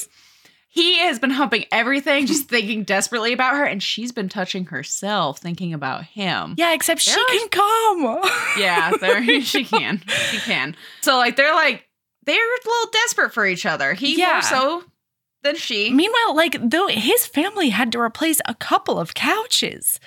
[0.73, 5.41] he has been humping everything, just thinking desperately about her, and she's been touching herself,
[5.41, 6.55] thinking about him.
[6.57, 8.31] yeah, except she There can come.
[8.59, 10.01] Yeah, there she can.
[10.31, 10.77] She can.
[11.01, 11.85] So like they're like
[12.25, 13.95] they're a little desperate for each other.
[13.95, 14.33] He Yeah.
[14.35, 14.85] more so
[15.43, 15.91] than she.
[15.93, 19.99] Meanwhile, like though his family had to replace a couple of couches.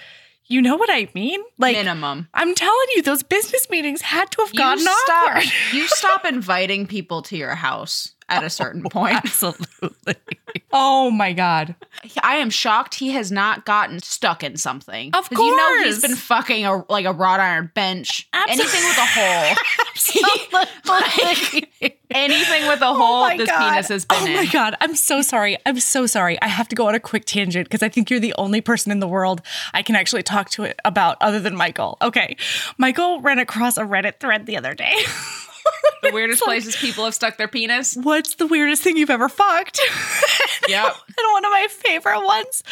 [0.45, 1.41] You know what I mean?
[1.57, 2.27] Like minimum.
[2.34, 5.29] I'm telling you, those business meetings had to have You gotten stop.
[5.29, 5.43] awkward.
[5.71, 9.15] you stop inviting people to your house at a certain oh, point.
[9.15, 10.15] Absolutely.
[10.73, 11.75] oh my god.
[12.21, 15.09] I am shocked he has not gotten stuck in something.
[15.13, 18.27] Of 'Cause you know he's been fucking a like a wrought iron bench.
[18.34, 19.55] Anything with a hole.
[19.91, 21.69] Absolutely.
[22.11, 23.71] Anything with a Oh hole, my this God.
[23.71, 24.34] penis has been oh in.
[24.36, 25.57] my god, I'm so sorry.
[25.65, 26.39] I'm so sorry.
[26.41, 28.91] I have to go on a quick tangent because I think you're the only person
[28.91, 29.41] in the world
[29.73, 31.97] I can actually talk to it about other than Michael.
[32.01, 32.36] Okay.
[32.77, 34.93] Michael ran across a Reddit thread the other day.
[36.03, 37.95] The weirdest places people have stuck their penis.
[37.95, 39.80] What's the weirdest thing you've ever fucked?
[40.70, 40.86] Yep.
[40.86, 42.64] and one of my favorite ones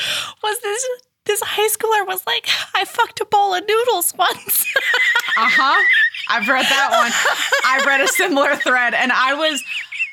[0.41, 0.85] was this
[1.25, 4.65] this high schooler was like, I fucked a bowl of noodles once.
[5.37, 5.85] Uh huh.
[6.29, 7.11] I've read that one.
[7.65, 9.63] I've read a similar thread, and I was,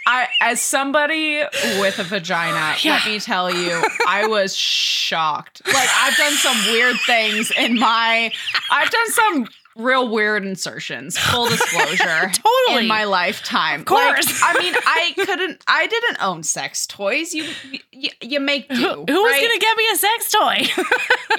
[0.07, 1.43] I as somebody
[1.81, 2.93] with a vagina, Yeah.
[2.95, 5.63] let me tell you, I was shocked.
[5.67, 8.31] Like I've done some weird things in my,
[8.71, 9.49] I've done some
[9.79, 11.17] real weird insertions.
[11.17, 12.83] Full disclosure, Totally.
[12.83, 13.81] in my lifetime.
[13.81, 14.41] Of course.
[14.43, 15.65] I mean, I couldn't.
[15.67, 17.33] I didn't own sex toys.
[17.33, 17.49] You,
[17.93, 18.75] you, you make do.
[18.75, 19.41] Who, who was right?
[19.41, 20.85] gonna get me a sex toy?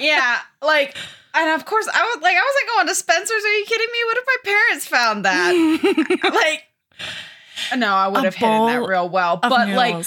[0.00, 0.96] yeah, like,
[1.34, 3.44] and of course, I was like, I wasn't going to Spencer's.
[3.44, 3.98] Are you kidding me?
[4.06, 6.20] What if my parents found that?
[6.34, 9.36] like, no, I would A have hidden that real well.
[9.36, 10.04] But like,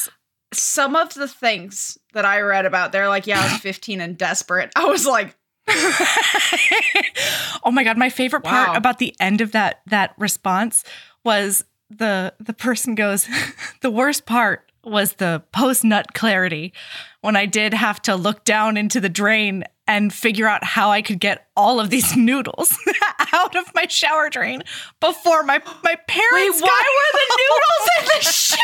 [0.54, 4.18] some of the things that I read about, they're like, yeah, I was 15 and
[4.18, 4.72] desperate.
[4.76, 5.36] I was like,
[7.66, 8.76] oh my god, my favorite part Wow.
[8.76, 10.84] about the end of that that response
[11.24, 13.28] was the the person goes,
[13.82, 16.74] the worst part was the post nut clarity
[17.22, 21.02] when I did have to look down into the drain and figure out how I
[21.02, 22.78] could get all of these noodles
[23.34, 24.64] out of my shower drain
[25.00, 28.60] before my my Wait, parents why were the noodles in the shower?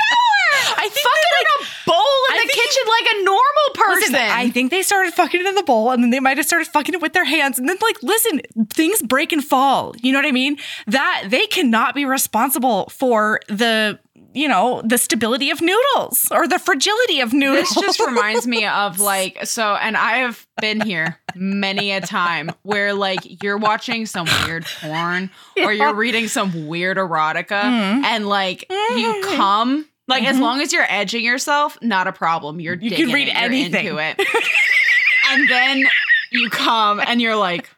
[0.77, 4.13] I think fucking they, in a bowl in I the kitchen like a normal person.
[4.13, 6.45] Listen, I think they started fucking it in the bowl and then they might have
[6.45, 7.59] started fucking it with their hands.
[7.59, 8.41] And then, like, listen,
[8.73, 9.93] things break and fall.
[10.01, 10.57] You know what I mean?
[10.87, 13.99] That they cannot be responsible for the,
[14.33, 17.69] you know, the stability of noodles or the fragility of noodles.
[17.69, 22.51] this just reminds me of like so and i have been here many a time
[22.63, 28.03] where like you're watching some weird porn or you're reading some weird erotica Mhm.
[28.03, 28.75] and like you
[29.23, 29.35] Mhm.
[29.35, 30.41] come like as Mhm.
[30.41, 33.87] long as you're edging yourself not a problem you're You can read it, anything.
[33.87, 34.19] into it
[35.31, 35.85] and then
[36.31, 37.69] you come and you're like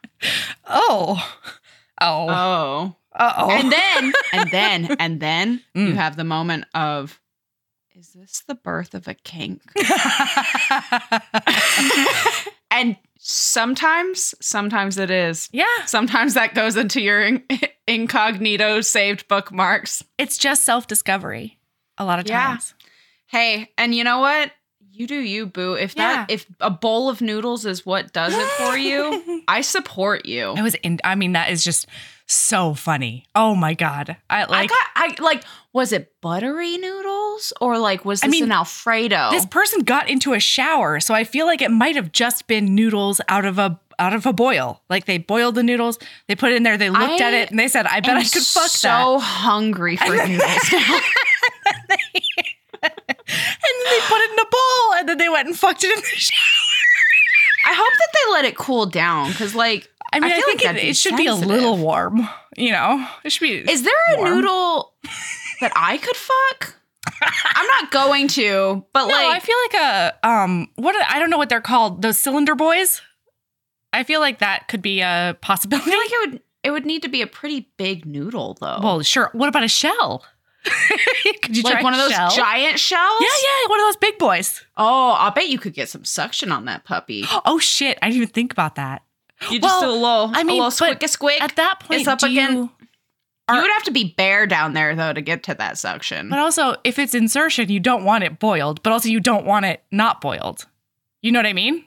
[0.68, 1.16] oh.
[2.00, 2.26] Oh.
[2.30, 3.50] oh Uh oh.
[3.50, 5.94] and then and then and then you Mm.
[5.96, 7.20] have the moment of
[7.94, 9.60] is this the birth of a kink
[12.70, 15.64] and sometimes sometimes it is yeah.
[15.86, 17.44] sometimes that goes into your in-
[17.86, 21.58] incognito saved bookmarks It's just self discovery
[21.98, 22.46] a lot of Yeah.
[22.46, 22.74] times.
[23.26, 24.52] hey and you know what
[24.90, 28.46] you do you boo if that if a bowl of noodles is what does it
[28.58, 31.86] for you i support you It was in, I mean, that is just
[32.32, 33.26] so funny.
[33.34, 34.16] Oh my God.
[34.30, 34.70] I I like.
[34.70, 39.30] got I like was it buttery noodles or like was I this mean, an alfredo
[39.30, 42.74] This person got into a shower, so I feel like it might have just been
[42.74, 44.82] noodles out of a out of a boil.
[44.90, 47.58] Like they boiled the noodles, they put it in there, they looked at it, and
[47.58, 51.00] they said, "I bet I could fuck so hungry for noodles now.
[52.82, 55.90] and then they put it in a bowl, and then they went and fucked it
[55.96, 56.38] in the shower.
[57.64, 60.64] I hope that they let it cool down because, like, I mean, I, feel think
[60.64, 62.28] like it, it should be a little warm.
[62.56, 63.70] You know, it should be.
[63.70, 64.30] is there a warm.
[64.30, 64.92] noodle
[65.60, 66.76] that I could fuck?
[67.54, 70.68] I'm not going to, but like I feel like a um.
[70.76, 72.02] What I don't know what they're called.
[72.02, 73.00] Those cylinder boys.
[73.92, 75.90] I feel like that could be a possibility.
[75.90, 78.78] I feel like it would it would need to be a pretty big noodle though.
[78.82, 79.30] Well, sure.
[79.32, 80.24] What about a shell?
[81.42, 82.30] Could you like try one of those shell?
[82.30, 83.20] giant shells.
[83.20, 84.64] Yeah, yeah, one of those big boys.
[84.76, 87.24] Oh, I'll bet you could get some suction on that puppy.
[87.44, 87.98] Oh shit!
[88.00, 89.02] I didn't even think about that.
[89.50, 91.40] You just Well, do a little, I mean, a little squick a squick.
[91.40, 92.70] At that point, It's up do again- you-
[93.52, 96.28] you would have to be bare down there though to get to that suction.
[96.30, 99.66] but also, if it's insertion, you don't want it boiled, but also you don't want
[99.66, 100.66] it not boiled.
[101.22, 101.84] You know what I mean?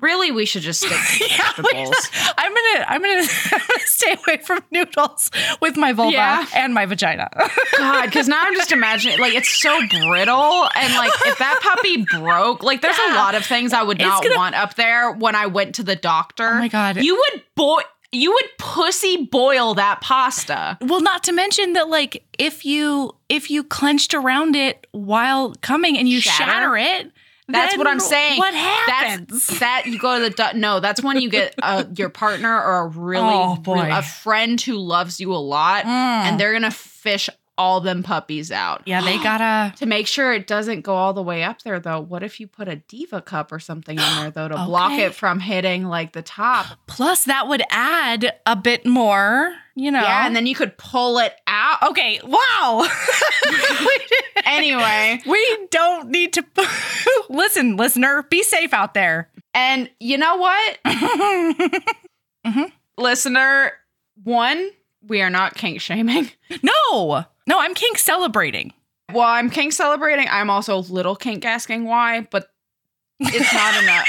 [0.00, 0.90] Really, we should just stick
[1.28, 2.10] to Yeah, vegetables.
[2.38, 3.22] I'm gonna, I'm gonna,
[3.52, 5.30] I'm gonna stay away from noodles
[5.60, 6.46] with my vulva Yeah.
[6.54, 7.28] and my vagina.
[7.76, 12.04] God, because now I'm just imagining like it's so brittle, and like if that puppy
[12.18, 15.34] broke, like there's a lot of things I would not gonna- want up there when
[15.34, 16.46] I went to the doctor.
[16.48, 16.96] oh my god!
[17.02, 17.80] You would boil,
[18.12, 20.78] you would pussy boil that pasta.
[20.80, 25.96] Well, not to mention that, like, if you if you clenched around it while coming
[25.96, 26.44] and you Shatter?
[26.50, 27.12] shatter, it,
[27.52, 28.38] That's then what I'm saying.
[28.38, 29.46] What That's happens?
[29.60, 30.80] that you go to the no.
[30.80, 33.88] That's when you get uh, your partner or a really, Oh, boy.
[33.90, 35.88] a friend who loves you a lot, Mm.
[35.88, 37.28] and they're gonna fish
[37.58, 38.80] all them puppies out.
[38.86, 39.74] yeah, they gotta.
[39.80, 42.46] To make sure it doesn't go all the way up there, though, what if you
[42.46, 46.12] put a diva cup or something in there, though, to block it from hitting like
[46.12, 46.66] the top?
[46.86, 49.52] Plus, that would add a bit more.
[49.80, 50.02] You know.
[50.02, 51.82] Yeah, and then you could pull it out.
[51.90, 52.20] okay.
[52.22, 52.86] Wow.
[54.46, 56.44] Anyway, we don't need to
[57.30, 58.24] listen, listener.
[58.30, 59.30] Be safe out there.
[59.54, 62.64] and you know what, mm-hmm.
[62.98, 63.72] listener?
[64.24, 64.70] One,
[65.06, 66.30] we are not kink shaming.
[66.62, 68.72] no, no, I'm kink celebrating.
[69.12, 70.26] Well, I'm kink celebrating.
[70.28, 72.50] I'm also a little kink asking why, but
[73.20, 74.04] it's not in a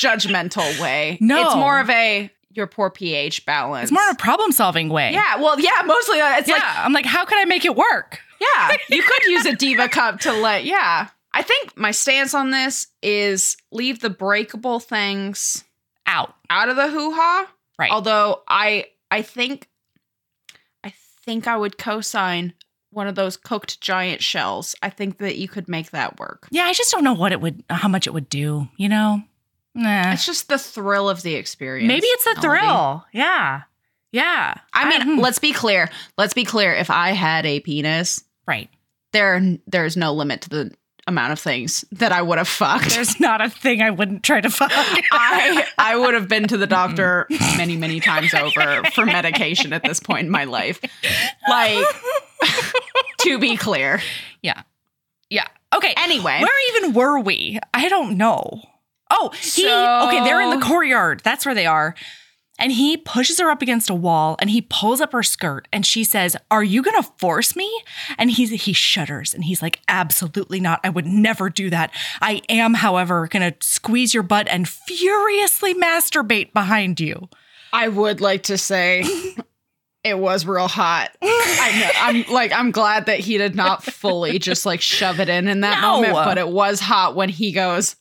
[0.00, 1.18] judgmental way.
[1.20, 1.46] No.
[1.46, 3.84] it's more of a your poor pH balance.
[3.84, 5.12] It's more of a problem solving way.
[5.12, 5.36] yeah.
[5.36, 6.54] Well, yeah, mostly uh, it's yeah.
[6.54, 8.20] like I'm like, how can I make it work?
[8.40, 10.64] Yeah, you could use a diva cup to let.
[10.64, 15.64] Yeah, I think my stance on this is leave the breakable things
[16.06, 16.34] Out.
[16.48, 17.50] out of the hoo ha.
[17.76, 17.90] Right.
[17.90, 19.68] Although I, I think,
[20.84, 20.92] I
[21.24, 22.54] think I would co-sign
[22.90, 24.76] one of those cooked giant shells.
[24.80, 26.46] I think that you could make that work.
[26.52, 28.68] Yeah, I just don't know what it would, how much it would do.
[28.76, 29.22] You know.
[29.74, 30.12] Nah.
[30.12, 31.88] It's just the thrill of the experience.
[31.88, 32.60] Maybe it's the Melody.
[32.60, 33.04] thrill.
[33.12, 33.62] Yeah.
[34.12, 34.54] Yeah.
[34.72, 35.20] I mean, hmm.
[35.20, 35.90] let's be clear.
[36.16, 36.72] Let's be clear.
[36.72, 38.70] If I had a penis, right.
[39.12, 40.74] there there's no limit to the
[41.06, 42.90] amount of things that I would have fucked.
[42.90, 44.70] There's not a thing I wouldn't try to fuck.
[44.74, 49.82] I I would have been to the doctor many many times over for medication at
[49.82, 50.80] this point in my life.
[51.48, 51.84] Like
[53.22, 54.00] to be clear.
[54.42, 54.62] Yeah.
[55.28, 55.48] Yeah.
[55.74, 55.92] Okay.
[55.96, 57.58] Anyway, Where even were we?
[57.72, 58.62] I don't know.
[59.16, 61.20] Oh, he So- okay, they're in the courtyard.
[61.24, 61.94] That's where they are.
[62.56, 65.84] And he pushes her up against a wall and he pulls up her skirt and
[65.84, 67.68] she says, Are you gonna force me?
[68.16, 70.78] And he's he shudders and he's like, Absolutely not.
[70.84, 71.90] I would never do that.
[72.20, 77.28] I am, however, gonna squeeze your butt and furiously masturbate behind you.
[77.72, 79.02] I would like to say
[80.04, 81.10] it was real hot.
[81.22, 81.90] I know.
[82.28, 85.62] I'm like I'm glad that he did not fully just like shove it in in
[85.62, 85.94] that No.
[86.02, 87.96] moment, but it was hot when he goes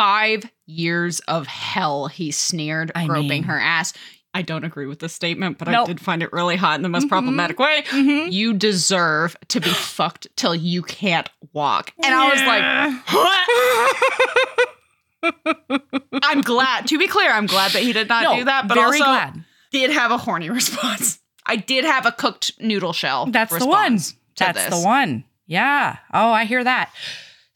[0.00, 2.06] five years of hell.
[2.06, 3.92] He sneered, I groping mean- her ass.
[4.32, 6.88] I don't agree with this statement, but I did find it really hot in the
[6.88, 7.10] most Mhm.
[7.10, 7.82] problematic way.
[7.88, 8.30] Mm-hmm.
[8.30, 11.92] You deserve to be fucked till you can't walk.
[12.02, 12.62] And I was like,
[15.22, 16.22] what?
[16.22, 16.86] I'm glad.
[16.88, 19.44] To be clear, I'm glad that he did not no, do that, but also glad.
[19.72, 21.18] did have a horny response.
[21.44, 23.26] I did have a cooked noodle shell.
[23.26, 23.98] That's the one.
[24.38, 24.70] That's this.
[24.70, 25.24] the one.
[25.46, 25.96] Yeah.
[26.14, 26.90] Oh, I hear that.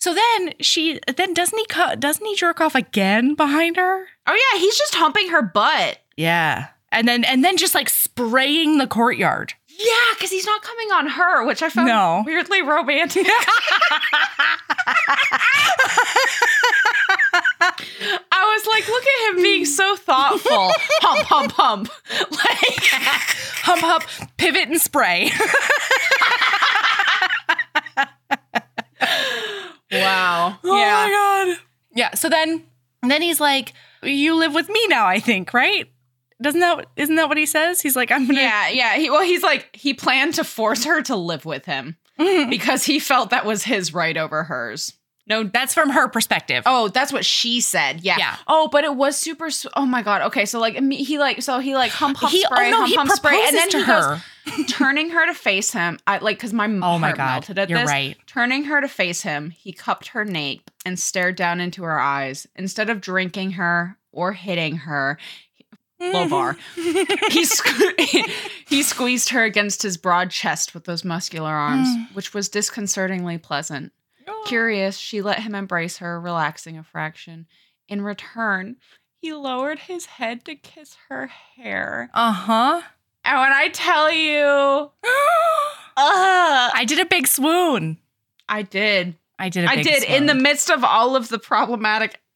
[0.05, 4.05] So then she then doesn't he cut doesn't he jerk off again behind her?
[4.27, 5.99] Oh yeah, he's just humping her butt.
[6.15, 6.67] Yeah.
[6.93, 9.55] And then and then just like spraying the courtyard.
[9.67, 12.23] Yeah, because he's not coming on her, which I found No.
[12.27, 13.27] weirdly romantic.
[18.31, 20.71] I was like, look at him being so thoughtful.
[21.01, 21.89] hump, hump, hump.
[22.31, 22.85] Like,
[23.63, 24.05] Hump hump,
[24.37, 25.31] pivot and spray.
[30.01, 30.59] wow.
[30.65, 30.93] Oh yeah.
[31.07, 31.11] my
[31.55, 31.59] god.
[31.95, 32.15] Yeah.
[32.15, 32.65] So then
[33.03, 33.73] then he's like,
[34.03, 35.87] You live with me now, I think, right?
[36.43, 37.81] Doesn't that isn't that what he says?
[37.81, 38.97] He's like, I'm gonna Yeah, yeah.
[38.97, 42.51] He well, he's like he planned to force her to live with him Mhm.
[42.51, 44.93] because he felt that was his right over hers.
[45.27, 46.63] No, That's from her perspective.
[46.67, 48.03] oh, that's what she said.
[48.03, 48.17] Yeah.
[48.19, 48.37] Yeah.
[48.47, 49.47] Oh, but it was super.
[49.47, 50.21] s- Oh my god.
[50.23, 52.77] Okay, so like he like so he like hump hump he oh, spray oh no,
[52.81, 54.21] hump he hump proposes spray, and then to he her.
[54.59, 55.99] goes turning her to face him.
[56.07, 57.17] I like because my oh my god.
[57.49, 57.89] melted at You're this.
[57.91, 58.17] right.
[58.27, 62.47] Turning her to face him, he cupped her nape and stared down into her eyes.
[62.57, 65.17] Instead of drinking her or hitting her,
[66.01, 66.57] low bar.
[66.75, 68.31] he sque-
[68.69, 73.91] he squeezed her against his broad chest with those muscular arms, which was disconcertingly pleasant.
[74.47, 77.47] Curious, she let him embrace her, relaxing a fraction.
[77.89, 78.77] In return,
[79.21, 82.11] he lowered his head to kiss her hair.
[82.15, 82.83] Uh-huh.
[83.25, 84.43] And when I tell you,
[85.97, 87.99] uh, I did a big swoon.
[88.49, 89.17] I did.
[89.39, 90.05] I did a I did.
[90.05, 91.39] In the midst of all of the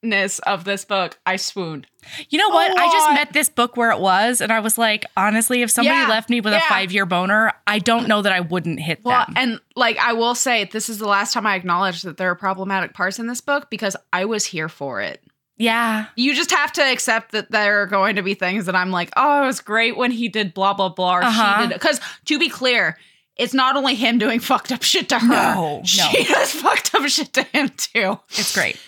[0.02, 1.86] problematicness of this book, I swooned.
[2.30, 2.76] You know what?
[2.78, 5.96] I just met this book where it was, and I was like, honestly, if somebody
[5.96, 9.00] Yeah, left me with a five year boner, I don't know that I wouldn't hit
[9.04, 9.34] Well, them.
[9.36, 12.34] and like I will say, this is the last time I acknowledge that there are
[12.34, 15.22] problematic parts in this book because I was here for it.
[15.56, 16.06] yeah.
[16.16, 19.10] You just have to accept that there are going to be things that I'm like,
[19.16, 21.16] oh, it was great when he did blah blah blah.
[21.18, 21.62] Or Uh-huh.
[21.62, 22.96] She did because to be clear,
[23.36, 25.26] it's not only him doing fucked up shit to her.
[25.28, 25.82] No, no.
[25.84, 28.18] she does fucked up shit to him too.
[28.30, 28.78] It's great.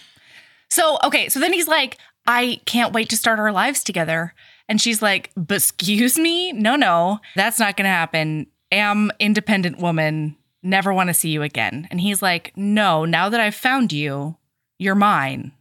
[0.71, 1.29] So, okay.
[1.29, 4.35] So then he's like, I can't wait to start our lives together.
[4.69, 6.53] And she's like, but excuse me?
[6.53, 8.47] No, no, that's not going to happen.
[8.71, 11.89] Am independent woman, never want to see you again.
[11.91, 14.37] And he's like, no, now that I've found you,
[14.79, 15.53] you're mine.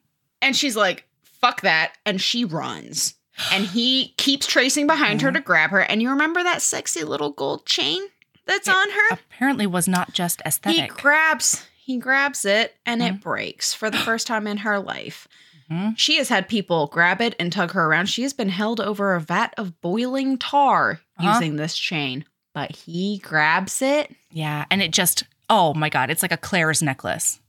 [0.41, 1.93] And she's like, fuck that.
[2.05, 3.15] And she runs.
[3.51, 5.79] And he keeps tracing behind her to grab her.
[5.79, 8.01] And you remember that sexy little gold chain
[8.45, 9.09] that's It on her?
[9.11, 10.81] Apparently was not just aesthetic.
[10.81, 13.15] He grabs he grabs it and Mm-hmm.
[13.15, 15.27] it breaks for the first time in her life.
[15.71, 15.97] Mhm.
[15.97, 18.05] She has had people grab it and tug her around.
[18.07, 21.31] She has been held over a vat of boiling tar Uh-huh.
[21.33, 22.25] using this chain.
[22.53, 24.15] But he grabs it.
[24.31, 24.65] yeah.
[24.69, 27.39] And it just, oh my God, it's like a Claire's necklace.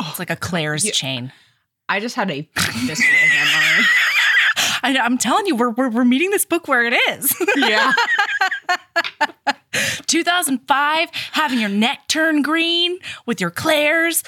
[0.00, 0.92] It's like a Claire's Yeah.
[0.92, 1.32] chain.
[1.88, 3.18] I just had a visceral.
[4.82, 7.34] I, I'm telling you, we're, we're, we're meeting this book where it is.
[7.56, 7.92] Yeah.
[10.06, 14.22] 2005, having your neck turn green with your Claire's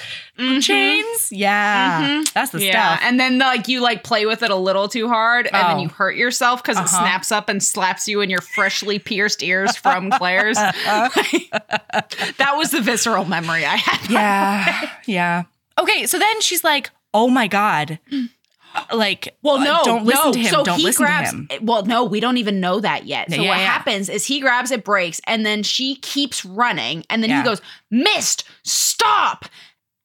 [0.61, 1.33] chains.
[1.33, 2.03] Yeah.
[2.21, 2.33] Mhm.
[2.33, 2.97] That's the yeah.
[2.97, 3.01] stuff.
[3.09, 5.81] And then like you like play with it a little too hard and then Oh.
[5.83, 7.01] you hurt yourself because it Uh-huh.
[7.05, 10.57] snaps up and slaps you in your freshly pierced ears from Claire's.
[10.57, 14.11] that was the visceral memory I had.
[14.11, 14.91] yeah.
[15.07, 15.43] Yeah.
[15.79, 16.07] Okay.
[16.07, 17.99] So then she's like, oh my God.
[18.93, 20.33] Like, Well, uh, no, don't listen no.
[20.33, 20.47] to him.
[20.51, 21.49] So don't he listen grabs, to him.
[21.66, 23.31] Well, no, we don't even know that yet.
[23.31, 23.64] So Yeah, what yeah.
[23.66, 27.39] happens is he grabs it, breaks, and then she keeps running, and then Yeah.
[27.39, 27.61] he goes,
[27.91, 29.47] "Myst, stop!"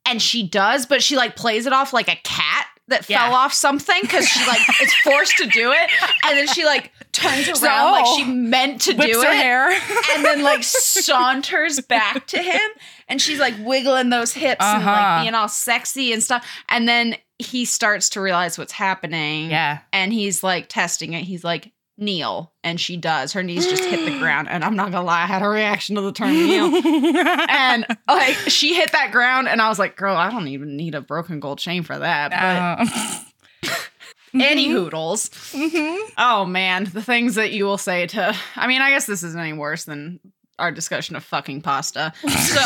[0.05, 3.51] And she does, but she like plays it off like a cat that fell off
[3.51, 5.89] something because she like is forced to do it,
[6.25, 9.71] and then she like turns around So, like she meant to do it, hair.
[10.13, 12.61] and then like saunters back to him
[13.07, 14.91] and she's like wiggling those hips and Uh-huh.
[14.91, 19.79] like being all sexy and stuff and then he starts to realize what's happening yeah.
[19.91, 24.05] and he's like testing it he's like kneel and she does her knees just hit
[24.05, 26.65] the ground and i'm not gonna lie i had a reaction to the term kneel
[27.49, 30.93] and like she hit that ground and i was like girl i don't even need
[30.95, 33.75] a broken gold chain for that but Uh,
[34.33, 34.71] Any Mhm.
[34.73, 35.29] hoodles.
[35.53, 36.11] Mm-hmm.
[36.17, 39.39] Oh man, the things that you will say to I mean, I guess this isn't
[39.39, 40.19] any worse than
[40.59, 42.11] our discussion of fucking pasta.
[42.27, 42.61] So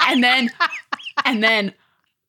[0.00, 0.50] and then
[1.26, 1.72] and then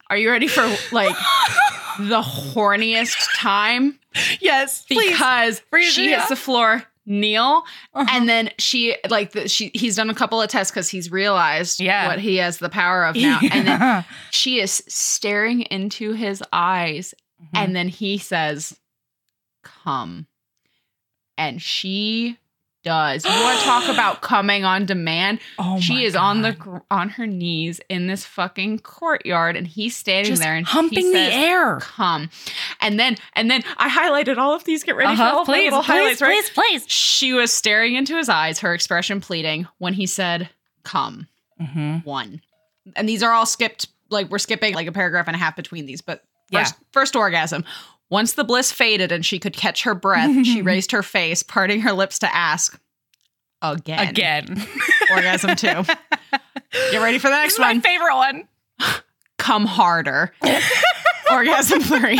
[0.09, 1.15] are you ready for like
[1.99, 3.99] the horniest time?
[4.39, 5.11] yes, please.
[5.11, 8.05] Because she it hits the floor, kneel, Uh-huh.
[8.09, 11.79] and then she like the, she he's done a couple of tests because he's realized
[11.79, 12.07] Yeah.
[12.07, 13.39] what he has the power of now.
[13.51, 17.47] And then she is staring into his eyes Mhm.
[17.53, 18.79] and then he says,
[19.63, 20.25] Come.
[21.37, 22.37] And she
[22.83, 23.25] does.
[23.25, 25.39] You want to talk about coming on demand?
[25.59, 30.31] oh she is on the on her knees in this fucking courtyard and he's standing
[30.31, 31.79] Just there and humping he the air.
[31.81, 32.29] Come.
[32.81, 34.83] And then and then I highlighted all of these.
[34.83, 36.33] Get ready for Uh-huh, all the please, little please, highlights, right?
[36.33, 36.49] please,
[36.83, 36.91] please.
[36.91, 40.49] She was staring into his eyes, her expression pleading, when he said,
[40.83, 41.27] Come.
[41.61, 41.97] Mm-hmm.
[42.07, 42.41] One.
[42.95, 45.85] And these are all skipped, like we're skipping like a paragraph and a half between
[45.85, 46.63] these, but Yeah.
[46.63, 47.65] first, first orgasm.
[48.09, 51.81] Once the bliss faded and she could catch her breath, she raised her face, parting
[51.81, 52.79] her lips to ask,
[53.61, 54.07] Again.
[54.07, 54.67] Again.
[55.11, 55.83] Orgasm two.
[56.91, 57.81] Get ready for the next My one.
[57.81, 58.47] favorite one.
[59.39, 60.31] Come harder.
[61.31, 62.19] Orgasm three.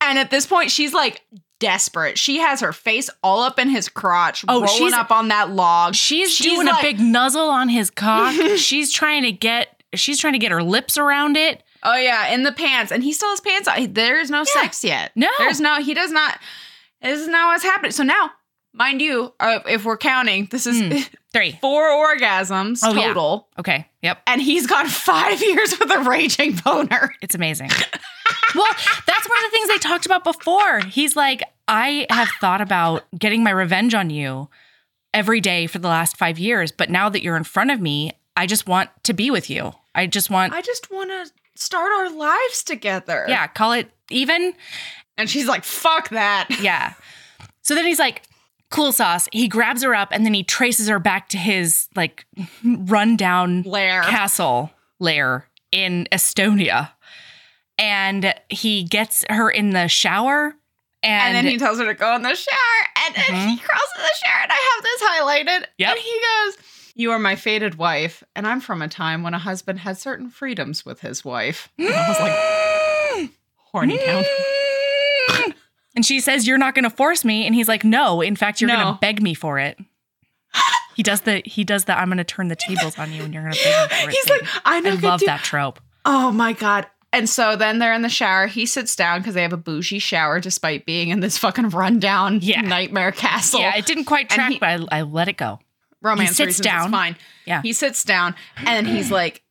[0.00, 1.22] and at this point, she's like
[1.60, 2.18] desperate.
[2.18, 5.50] She has her face all up in his crotch, Oh, rolling she's- up on that
[5.50, 5.94] log.
[5.94, 8.34] She's, She's doing like- a big nuzzle on his cock.
[8.56, 11.62] she's trying to get she's trying to get her lips around it.
[11.84, 13.92] Oh yeah, in the pants, and he still has pants on.
[13.92, 14.62] There is no Yeah.
[14.62, 15.12] sex yet.
[15.14, 15.28] No.
[15.38, 15.82] there's no.
[15.82, 16.38] He does not.
[17.02, 17.90] This is not what's happening.
[17.92, 18.30] So now,
[18.72, 21.08] mind you, uh, if we're counting, this is Mm.
[21.32, 21.58] Three.
[21.60, 23.08] four orgasms Oh, yeah.
[23.08, 23.86] total, Okay.
[24.02, 24.22] Yep.
[24.26, 27.14] and he's gone five years with a raging boner.
[27.20, 27.70] It's amazing.
[28.54, 28.66] well,
[29.06, 30.80] that's one of the things they talked about before.
[30.80, 34.48] He's like, I have thought about getting my revenge on you
[35.12, 38.12] every day for the last five years, but now that you're in front of me,
[38.36, 39.72] I just want to be with you.
[39.94, 43.24] I just want, I just want to start our lives together.
[43.28, 44.54] yeah, call it even.
[45.16, 46.94] and she's like, "Fuck that." Yeah.
[47.62, 48.22] So then he's like,
[48.70, 49.28] cool sauce.
[49.32, 52.26] He grabs her up and then he traces her back to his like
[52.64, 54.02] rundown Lair.
[54.02, 56.90] castle lair in Estonia.
[57.78, 60.54] And he gets her in the shower.
[61.02, 63.48] And, And, then he tells her to go in the shower, and then Mhm.
[63.50, 65.66] he crawls in the shower, and I have this highlighted.
[65.76, 65.90] Yep.
[65.90, 66.56] And he goes,
[66.94, 70.30] "You are my fated wife, and I'm from a time when a husband had certain
[70.30, 73.30] freedoms with his wife." And I was like,
[73.72, 74.24] "Horny town."
[75.96, 77.46] and she says, You're not gonna force me.
[77.46, 78.76] And he's like, No, in fact, you're No.
[78.76, 79.78] gonna beg me for it.
[80.96, 83.42] He does the he does the I'm gonna turn the tables on you and you're
[83.42, 84.12] gonna beg me for it.
[84.14, 84.38] He's thing.
[84.42, 85.80] like, "I know." I love dude." that trope.
[86.04, 86.86] Oh my god.
[87.12, 88.46] And so then they're in the shower.
[88.48, 92.40] He sits down because they have a bougie shower, despite being in this fucking rundown
[92.42, 92.60] Yeah.
[92.60, 93.60] nightmare castle.
[93.60, 95.60] yeah, it didn't quite And track, he- but I, I let it go.
[96.04, 96.90] Romance He sits reasons, down.
[96.90, 97.16] Fine.
[97.46, 97.62] Yeah.
[97.62, 99.42] He sits down and he's like,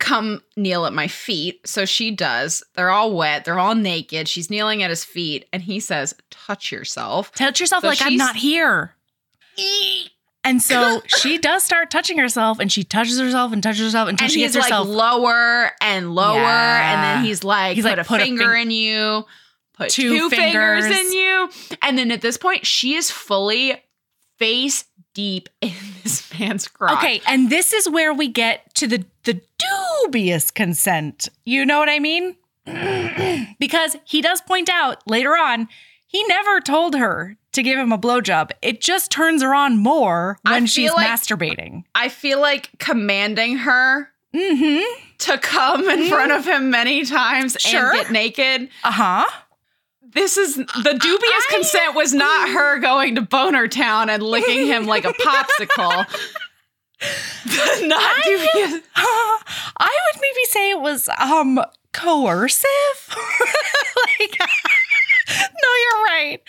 [0.00, 1.60] come kneel at my feet.
[1.66, 2.62] So she does.
[2.74, 3.44] They're all wet.
[3.44, 4.28] They're all naked.
[4.28, 5.46] She's kneeling at his feet.
[5.52, 7.32] And he says, touch yourself.
[7.32, 8.94] Touch yourself So like I'm not here.
[10.44, 14.26] And so she does start touching herself and she touches herself and touches herself until
[14.26, 16.36] And she gets like herself lower and lower.
[16.40, 16.92] Yeah.
[16.94, 19.26] And then he's like, He's put like, a put a finger fing- in you,
[19.76, 20.86] put Two two, fingers.
[20.86, 21.06] fingers.
[21.06, 21.50] in you.
[21.82, 23.82] And then at this point, she is fully
[24.38, 24.84] face
[25.18, 25.72] deep in
[26.04, 26.96] this man's crotch.
[26.98, 29.40] Okay, and this is where we get to the the
[30.04, 31.28] dubious consent.
[31.44, 32.36] You know what I mean?
[33.58, 35.68] because he does point out later on,
[36.06, 38.52] he never told her to give him a blowjob.
[38.62, 41.82] It just turns her on more when she's like- masturbating.
[41.94, 44.84] I feel like commanding her Mm-hmm.
[45.20, 47.92] to come in front of him many times Sure.
[47.92, 48.68] and get naked.
[48.84, 49.24] Uh-huh.
[50.12, 54.66] This is the dubious I- consent was not her going to Boner Town and licking
[54.66, 56.06] him like a popsicle.
[57.86, 58.80] not dubious.
[58.96, 61.60] I would maybe say it was um
[61.92, 62.68] coercive.
[63.08, 64.38] like
[65.28, 66.40] No, you're right.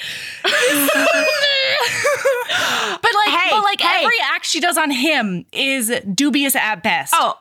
[3.01, 4.03] but like Hey, but like hey.
[4.03, 7.13] every act she does on him is dubious at best.
[7.15, 7.35] Oh,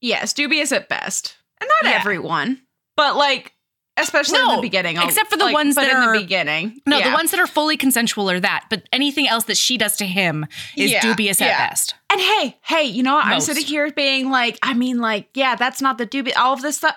[0.00, 1.36] yes, dubious at best.
[1.60, 1.98] And not Yeah.
[1.98, 2.60] everyone,
[2.96, 3.54] but like
[3.96, 4.98] especially in No, the beginning.
[4.98, 6.80] I'll- except for the like, ones but that in are- the beginning.
[6.86, 9.96] No, the ones that are fully consensual are that, but anything else that she does
[9.98, 10.46] to him
[10.76, 11.68] is Yeah, dubious at yeah.
[11.68, 11.94] best.
[12.10, 13.26] And hey, hey, you know what?
[13.26, 16.36] I'm sitting here being like, I mean, like, yeah, that's not the dubious.
[16.36, 16.96] All of this stuff,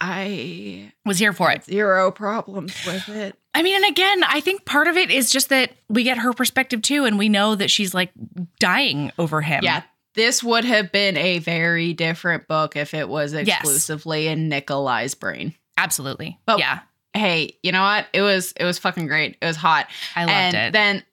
[0.00, 1.64] I Was here for it.
[1.64, 3.36] zero problems with it.
[3.54, 6.32] I mean, and again, I think part of it is just that we get her
[6.32, 8.10] perspective too, and we know that she's like
[8.58, 9.62] dying over him.
[9.62, 9.82] Yeah,
[10.14, 13.48] this would have been a very different book if it was Yes.
[13.60, 15.54] exclusively in Nikolai's brain.
[15.76, 16.38] Absolutely.
[16.46, 16.80] But- yeah,
[17.16, 18.08] Hey, you know what?
[18.12, 19.36] It was it was fucking great.
[19.40, 19.86] It was hot.
[20.16, 20.72] I loved and it.
[20.72, 21.04] then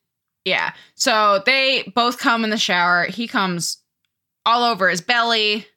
[0.46, 0.74] yeah.
[0.96, 3.04] So they both come in the shower.
[3.06, 3.78] He comes
[4.44, 5.68] all over his belly,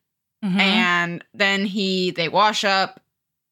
[0.43, 0.59] Mhm.
[0.59, 3.01] and then he they wash up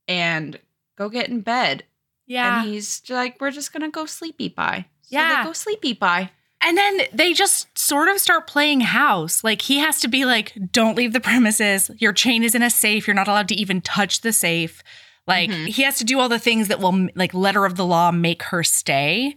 [0.08, 0.58] and
[0.96, 1.84] go get in bed.
[2.26, 2.62] yeah.
[2.62, 4.86] And he's like, we're just gonna go sleepy bye.
[5.02, 5.44] So Yeah.
[5.44, 6.30] go sleepy bye.
[6.62, 9.44] And then they just sort of start playing house.
[9.44, 11.90] Like he has to be like, don't leave the premises.
[11.98, 13.06] Your chain is in a safe.
[13.06, 14.82] You're not allowed to even touch the safe.
[15.26, 15.68] Like Mhm.
[15.68, 18.42] he has to do all the things that will, like, letter of the law, make
[18.44, 19.34] her stay.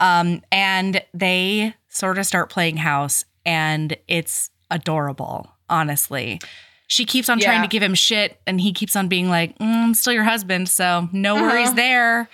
[0.00, 6.40] Um, and they sort of start playing house, and it's adorable, honestly.
[6.86, 9.84] She keeps on trying to give him shit, and he keeps on being like, mm,
[9.84, 11.44] I'm still your husband, so no Uh-huh.
[11.46, 12.28] worries there.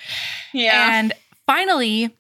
[0.53, 0.99] Yeah.
[0.99, 1.13] And
[1.47, 2.11] finally,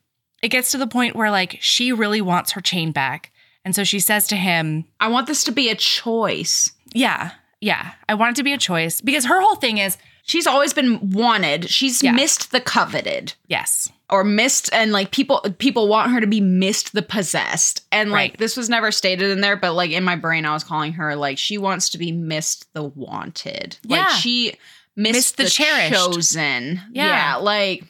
[0.43, 3.31] it gets to the point where like she really wants her chain back.
[3.65, 6.73] And so she says to him, I want this to be a choice.
[6.95, 9.99] Yeah, yeah, I want it to be a choice because her whole thing is
[10.31, 11.69] She's always been wanted.
[11.69, 12.13] She's Yeah.
[12.13, 13.35] Myst the coveted.
[13.49, 18.11] yes, or Myst and like people people want her to be Myst the possessed and
[18.11, 18.39] like Right.
[18.39, 21.15] this was never stated in there but like in my brain i was calling her
[21.17, 24.15] like she wants to be Myst the wanted like Yeah.
[24.17, 24.55] she
[24.97, 25.95] Myst, Myst the the, cherished.
[25.95, 27.07] chosen Yeah.
[27.07, 27.85] yeah like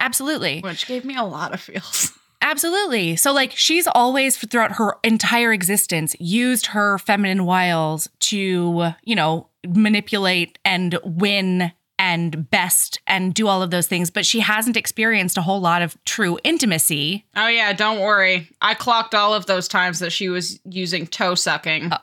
[0.00, 0.60] absolutely.
[0.60, 2.12] which gave me a lot of feels
[2.42, 3.16] Absolutely.
[3.16, 9.48] So, like, she's always throughout her entire existence used her feminine wiles to, you know,
[9.66, 14.10] manipulate and win and best and do all of those things.
[14.10, 17.24] But she hasn't experienced a whole lot of true intimacy.
[17.36, 21.36] oh yeah don't worry i clocked all of those times that she was using toe
[21.36, 21.98] sucking Uh,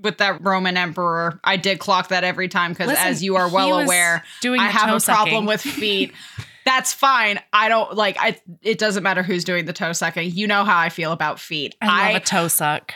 [0.00, 3.78] with that roman emperor i did clock that every time because as you are well
[3.80, 6.12] aware doing I have a problem with feet.
[6.64, 7.40] That's fine.
[7.52, 10.30] I don't like I it doesn't matter who's doing the toe sucking.
[10.32, 11.74] You know how I feel about feet.
[11.80, 12.92] I love a toe suck.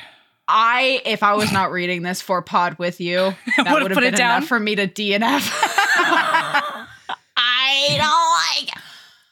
[0.48, 3.16] I if I was not reading this for pod with you,
[3.56, 4.36] that would have been it down.
[4.38, 5.18] enough for me to DNF.
[7.36, 8.82] I don't like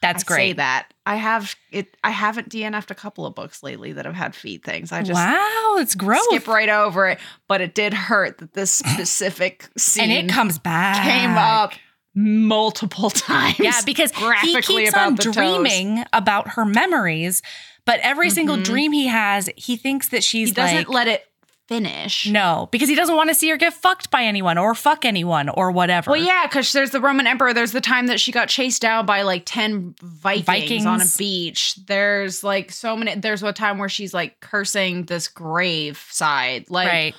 [0.02, 0.56] That's I Say great.
[0.56, 0.92] that.
[1.06, 4.64] I have it I haven't DNF'd a couple of books lately that have had feet
[4.64, 4.90] things.
[4.90, 6.24] I just wow, it's gross.
[6.24, 10.58] skip right over it, but it did hurt that this specific scene and it comes
[10.58, 11.04] back.
[11.04, 11.72] came up
[12.14, 13.58] multiple times.
[13.58, 14.12] Yeah, because
[14.42, 15.34] he keeps on the toes.
[15.34, 17.42] dreaming about her memories,
[17.84, 18.64] but every single Mhm.
[18.64, 21.26] dream he has, he thinks that she's he doesn't like let it
[21.66, 22.26] finish.
[22.26, 25.48] no, because he doesn't want to see her get fucked by anyone or fuck anyone
[25.48, 26.10] or whatever.
[26.10, 27.54] Well, yeah, because there's the Roman Emperor.
[27.54, 30.86] There's the time that she got chased down by like 10 Vikings, Vikings.
[30.86, 31.76] on a beach.
[31.86, 33.14] There's like so many.
[33.14, 36.66] There's a time where she's like cursing this grave side.
[36.68, 37.14] Like right.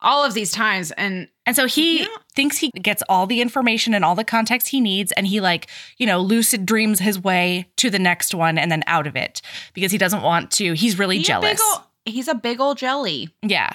[0.00, 0.90] All of these times.
[0.92, 2.06] And And so he Yeah.
[2.34, 5.66] thinks he gets all the information and all the context he needs, and he like,
[5.96, 9.40] you know, lucid dreams his way to the next one and then out of it
[9.72, 10.74] because he doesn't want to.
[10.74, 11.52] He's really he jealous.
[11.52, 13.30] big ol- he's a big old jelly.
[13.42, 13.70] Yeah.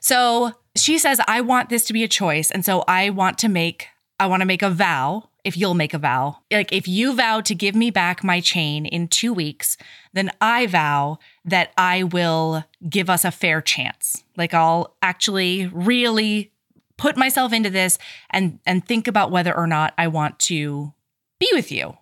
[0.00, 2.50] So she says, I want this to be a choice.
[2.50, 3.88] And so I want to make,
[4.20, 5.30] I want to make a vow.
[5.44, 8.84] If you'll make a vow, like if you vow to give me back my chain
[8.84, 9.76] in two weeks,
[10.12, 14.24] then I vow that I will give us a fair chance.
[14.36, 16.52] Like I'll actually really
[16.98, 17.98] put myself into this
[18.30, 20.92] and and think about whether or not I want to
[21.38, 21.96] be with you And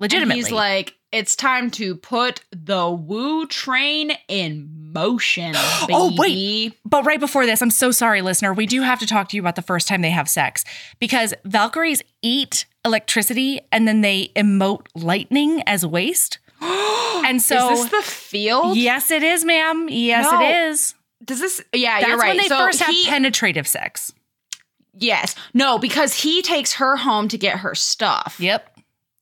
[0.00, 0.36] legitimately.
[0.42, 5.54] he's like, it's time to put the woo train in motion.
[5.80, 5.94] Oh, baby.
[5.94, 6.78] Oh, wait.
[6.84, 8.52] But right before this, I'm so sorry, listener.
[8.52, 10.64] We do have to talk to you about the first time they have sex
[10.98, 16.38] because Valkyries eat electricity and then they emote lightning as waste.
[17.24, 18.76] And so, is this the field?
[18.76, 19.88] yes, it is, ma'am.
[19.90, 20.40] Yes, No.
[20.40, 20.94] it is.
[21.24, 21.62] Does this?
[21.74, 22.28] Yeah, That's you're right.
[22.28, 24.12] when they so first have he, penetrative sex.
[24.94, 28.36] yes, no, because he takes her home to get her stuff.
[28.38, 28.76] Yep.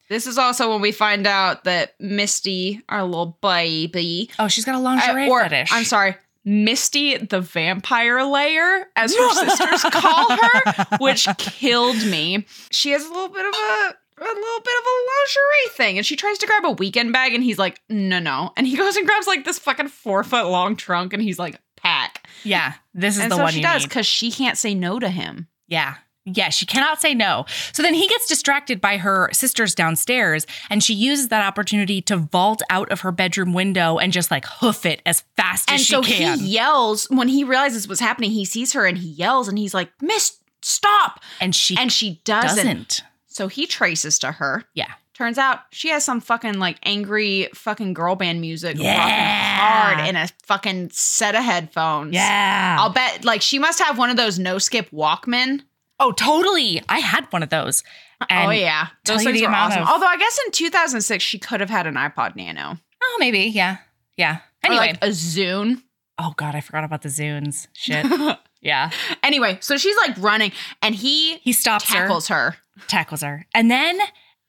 [0.08, 4.76] This is also when we find out that Misty, our little baby, Oh, she's got
[4.76, 5.70] a lingerie uh, or fetish.
[5.72, 6.14] I'm sorry,
[6.44, 12.46] Misty, the vampire layer, as her sisters call her, which killed me.
[12.70, 16.06] She has a little bit of a a little bit of a lingerie thing, and
[16.06, 18.96] she tries to grab a weekend bag, and he's like, "No, no," and he goes
[18.96, 23.16] and grabs like this fucking four foot long trunk, and he's like, "Pack," Yeah, this
[23.16, 25.48] is and the so one she does because she can't say no to him.
[25.68, 25.94] Yeah.
[26.28, 27.44] Yeah, she cannot say no.
[27.72, 32.16] So then he gets distracted by her sisters downstairs, and she uses that opportunity to
[32.16, 35.86] vault out of her bedroom window and just like hoof it as fast And as
[35.86, 36.32] she so can.
[36.32, 38.32] And so he yells when he realizes what's happening.
[38.32, 42.20] He sees her and he yells, and he's like, "Myst, stop!" and she And she
[42.24, 42.56] doesn't.
[42.56, 43.02] doesn't.
[43.36, 44.64] So he traces to her.
[44.72, 44.92] Yeah.
[45.12, 49.58] Turns out she has some fucking like angry fucking girl band music Yeah.
[49.58, 52.14] hard in a fucking set of headphones.
[52.14, 52.76] Yeah.
[52.80, 55.60] I'll bet like she must have one of those no skip Walkman.
[56.00, 56.82] oh, totally.
[56.88, 57.82] I had one of those.
[58.22, 58.86] Uh, oh, and- oh yeah.
[59.04, 59.82] Those things were awesome.
[59.82, 62.78] of- Although I guess in 2006 she could have had an iPod Nano.
[63.02, 63.40] Oh, maybe.
[63.40, 63.76] Yeah.
[64.16, 64.36] Yeah.
[64.64, 64.86] Or Anyway.
[64.92, 65.82] like a Zune.
[66.18, 67.66] oh, God, I forgot about the Zunes.
[67.74, 68.06] Shit.
[68.62, 68.90] yeah.
[69.22, 72.00] anyway, so she's like running and he He stops her.
[72.00, 72.56] tackles her.
[72.88, 73.46] Tackles her.
[73.54, 73.98] And then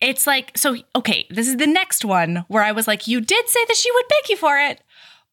[0.01, 3.47] it's like, so, okay, this is the next one where I was like, you did
[3.49, 4.81] say that she would beg you for it,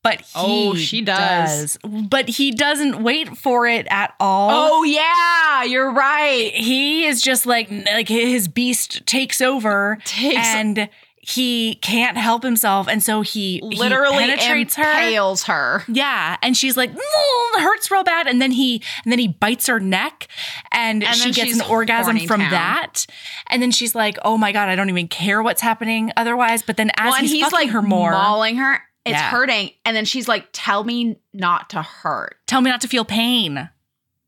[0.02, 1.78] but he Oh, she does.
[1.82, 4.50] But he doesn't wait for it at all.
[4.52, 6.52] Oh yeah, you're right.
[6.54, 10.88] he is just like like his beast takes over Takes- and
[11.26, 15.82] he can't help himself and so he he Literally penetrates her impales her.
[15.88, 19.28] yeah and she's like "Mm, it hurts real bad and then he and then he
[19.28, 20.28] bites her neck
[20.72, 22.50] and, And she gets an orgasm from town.
[22.50, 23.06] that
[23.48, 26.76] and then she's like oh my god i don't even care what's happening otherwise but
[26.76, 28.82] then as Well, he's, he's fucking like her more mauling her.
[29.06, 29.28] It's Yeah.
[29.28, 33.04] hurting, and then she's like, "Tell me not to hurt," tell me not to feel
[33.04, 33.68] pain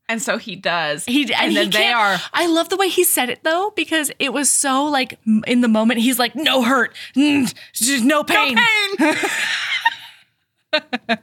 [0.09, 1.05] and so he does.
[1.05, 3.73] He and, and he then they are I love the way he said it though
[3.75, 7.53] because it was so like in the moment he's like no hurt, mm,
[8.03, 8.57] no pain.
[8.97, 9.15] pain.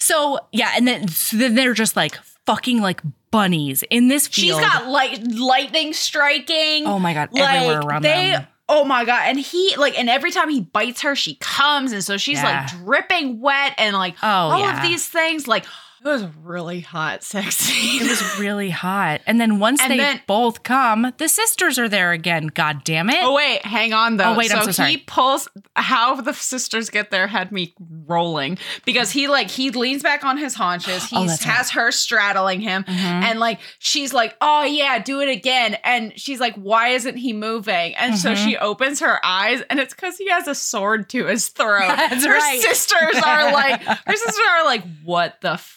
[0.00, 2.14] So yeah, and then, so then they're just like
[2.46, 4.60] fucking like bunnies in this field.
[4.62, 6.86] She's got light lightning striking.
[6.86, 8.46] oh my god, everywhere around they, them.
[8.70, 9.24] Oh my god!
[9.26, 12.60] And he like, and every time he bites her, she comes, and so she's Yeah.
[12.60, 15.48] like dripping wet, and like Oh all yeah, of these things.
[15.48, 15.66] Like
[16.04, 17.98] it was really hot, sexy.
[18.04, 19.20] it was really hot.
[19.26, 22.48] And then once And they then- both come, the sisters are there again.
[22.48, 23.18] God damn it!
[23.22, 24.32] Oh wait, hang on though.
[24.32, 24.90] Oh, wait, I'm so sorry.
[24.92, 27.74] he pulls how the sisters get there had me
[28.06, 31.04] rolling because he like he leans back on his haunches.
[31.08, 31.54] He Oh, that's right.
[31.56, 32.92] has her straddling him, Mhm.
[32.94, 37.32] and like she's like, "Oh yeah, do it again." And she's like, "Why isn't he
[37.32, 38.44] moving?" And so Mhm.
[38.44, 41.80] she opens her eyes, and it's because he has a sword to his throat.
[41.96, 42.60] That's her right.
[42.60, 45.74] sisters are like, her sisters are like, "What the fuck?"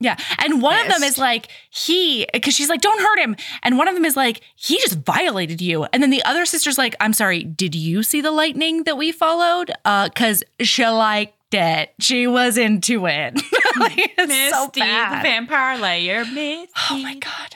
[0.00, 0.16] Yeah.
[0.38, 3.36] And one of them is like, he, because she's like, don't hurt him.
[3.62, 5.84] And one of them is like, he just violated you.
[5.92, 9.12] And then the other sister's like, I'm sorry, did you see the lightning that we
[9.12, 9.70] followed?
[9.84, 11.94] Uh, cause she liked it.
[12.00, 13.34] She was into it.
[13.78, 15.18] like, it's so bad.
[15.18, 16.68] the vampire layer, Misty.
[16.90, 17.54] oh my God.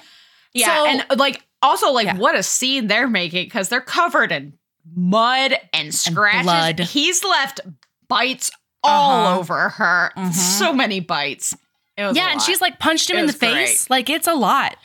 [0.52, 2.16] Yeah, So- and uh, like also like Yeah.
[2.18, 4.52] what a scene they're making because they're covered in
[4.94, 6.44] mud and scratches.
[6.44, 6.80] blood.
[6.80, 7.60] He's left
[8.08, 8.50] bites
[8.84, 9.38] all Uh-huh.
[9.40, 10.12] over her.
[10.16, 10.32] Mhm.
[10.32, 11.54] So many bites.
[11.98, 12.28] Yeah.
[12.30, 12.42] And lot.
[12.42, 13.52] she's like punched him It in the was great.
[13.68, 13.90] face.
[13.90, 14.76] Like it's a lot.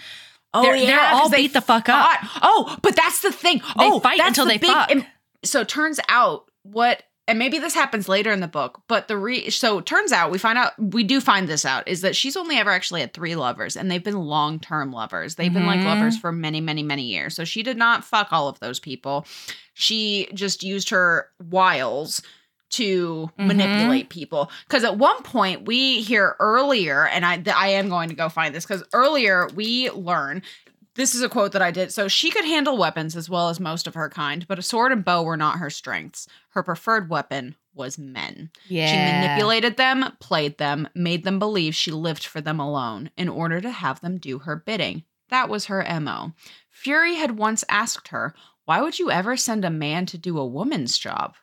[0.53, 2.19] oh, they're- they're all they beat the fuck up.
[2.41, 3.61] Oh, but that's the thing.
[3.77, 4.91] oh, fight until the they big- fuck.
[4.91, 5.05] and
[5.43, 9.49] so turns out what and maybe this happens later in the book, but the re
[9.49, 12.57] so turns out we find out we do find this out is that she's only
[12.57, 15.35] ever actually had three lovers and they've been long term lovers.
[15.35, 15.85] They've been like Mhm.
[15.85, 17.33] lovers for many, many, many years.
[17.35, 19.25] So she did not fuck all of those people.
[19.73, 22.21] She just used her wiles
[22.73, 23.47] to Mhm.
[23.47, 24.51] manipulate people.
[24.67, 28.53] Because at one point we hear earlier, and I I am going to go find
[28.53, 30.41] this because earlier we learn
[30.95, 31.91] this is a quote that I did.
[31.91, 34.91] So she could handle weapons as well as most of her kind, but a sword
[34.91, 36.27] and bow were not her strengths.
[36.49, 38.51] Her preferred weapon was men.
[38.67, 38.85] Yeah.
[38.91, 43.59] She manipulated them, played them, made them believe she lived for them alone in order
[43.61, 45.03] to have them do her bidding.
[45.29, 46.33] That was her MO.
[46.69, 48.35] Furie had once asked her,
[48.65, 51.33] Why would you ever send a man to do a woman's job?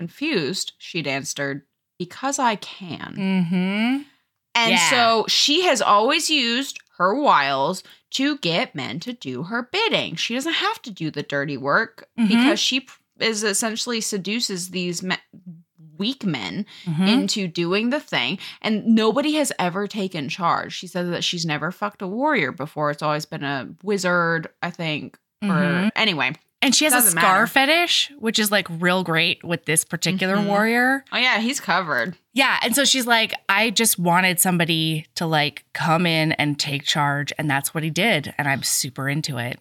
[0.00, 1.62] Confused, she'd answered,
[1.98, 3.14] Because I can.
[3.18, 4.02] Mm-hmm.
[4.54, 4.90] And Yeah.
[4.90, 7.82] so she has always used her wiles
[8.12, 10.16] to get men to do her bidding.
[10.16, 12.28] She doesn't have to do the dirty work Mhm.
[12.28, 12.86] because she
[13.18, 15.16] is essentially seduces these me-
[15.98, 17.06] weak men Mm-hmm.
[17.06, 20.72] into doing the thing and nobody has ever taken charge.
[20.74, 22.90] She says that she's never fucked a warrior before.
[22.90, 25.18] It's always been a wizard, I think.
[25.42, 25.90] Or Mhm.
[25.96, 26.32] anyway.
[26.62, 27.46] And she has a Doesn't scar matter.
[27.46, 30.44] fetish, which is like real great with this particular Mhm.
[30.46, 31.04] warrior.
[31.10, 32.16] Oh yeah, he's covered.
[32.34, 32.58] Yeah.
[32.62, 37.32] And so she's like, I just wanted somebody to like come in and take charge.
[37.38, 38.34] And that's what he did.
[38.36, 39.58] And I'm super into it.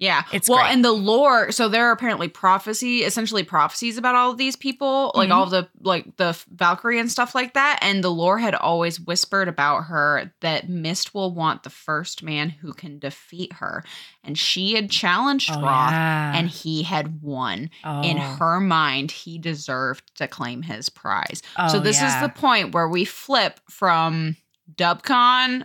[0.00, 0.22] Yeah.
[0.32, 0.72] It's well, great.
[0.74, 5.10] and the lore, so there are apparently prophecy, essentially prophecies about all of these people,
[5.16, 5.34] like Mhm.
[5.34, 7.80] all the like the Valkyrie and stuff like that.
[7.82, 12.50] And the lore had always whispered about her that Myst will want the first man
[12.50, 13.82] who can defeat her.
[14.22, 16.32] And she had challenged Oh, Wroth yeah.
[16.36, 17.70] and he had won.
[17.84, 18.02] oh.
[18.02, 21.42] In her mind, he deserved to claim his prize.
[21.70, 22.14] so Oh, this yeah.
[22.16, 24.36] is the point where we flip from
[24.76, 25.64] Dubcon,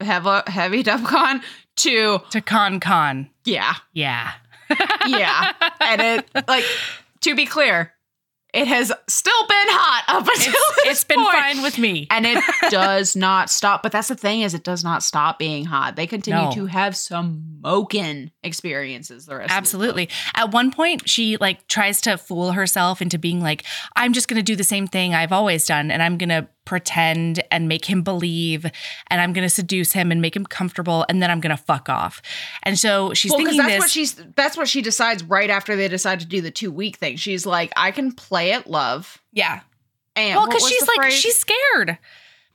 [0.00, 1.42] heavy, heavy Dubcon,
[1.76, 3.30] to to Con Con.
[3.44, 4.32] yeah, Yeah.
[5.06, 5.52] yeah.
[5.80, 6.64] and it like
[7.22, 7.92] to be clear,
[8.54, 11.32] it has still been hot up until It's, this it's been point.
[11.36, 12.06] fine with me.
[12.10, 13.82] And it does not stop.
[13.82, 15.96] But that's the thing is it does not stop being hot.
[15.96, 16.52] They continue No.
[16.52, 20.08] to have smoking experiences the rest of the Absolutely.
[20.34, 23.64] At one point, she like tries to fool herself into being like,
[23.96, 25.90] I'm just going to do the same thing I've always done.
[25.90, 28.64] And I'm going to pretend and make him believe.
[29.08, 31.04] And I'm going to seduce him and make him comfortable.
[31.08, 32.22] And then I'm going to fuck off.
[32.62, 33.80] And so she's well, thinking that's this.
[33.80, 36.96] what she's that's what she decides right after they decide to do the two week
[36.96, 37.16] thing.
[37.16, 39.20] She's like, I can play at love.
[39.32, 39.60] yeah.
[40.16, 41.14] And Well, because she's like, phrase?
[41.14, 41.98] she's scared.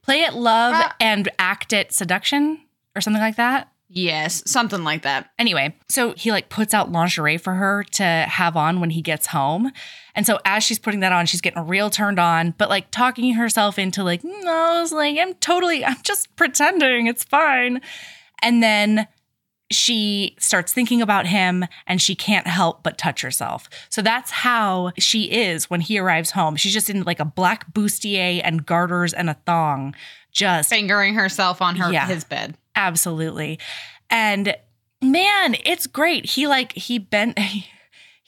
[0.02, 2.60] Play at love Uh, and act at seduction
[2.96, 3.70] or something like that.
[3.90, 5.30] Yes, something like that.
[5.40, 9.28] Anyway, so he like puts out lingerie for her to have on when he gets
[9.28, 9.72] home.
[10.16, 13.34] And so as she's putting that on, she's getting real turned on, but like talking
[13.34, 17.08] herself into like, no, I was like, I'm totally, I'm just pretending.
[17.08, 17.82] It's fine.
[18.42, 19.08] And then
[19.72, 23.68] she starts thinking about him and she can't help but touch herself.
[23.90, 26.56] So that's how she is when he arrives home.
[26.56, 29.96] She's just in like a black bustier and garters and a thong,
[30.32, 32.06] just Fingering herself on her Yeah.
[32.08, 32.56] his bed.
[32.76, 33.60] absolutely.
[34.10, 34.56] And
[35.02, 36.26] man, it's great.
[36.26, 37.40] He like he bent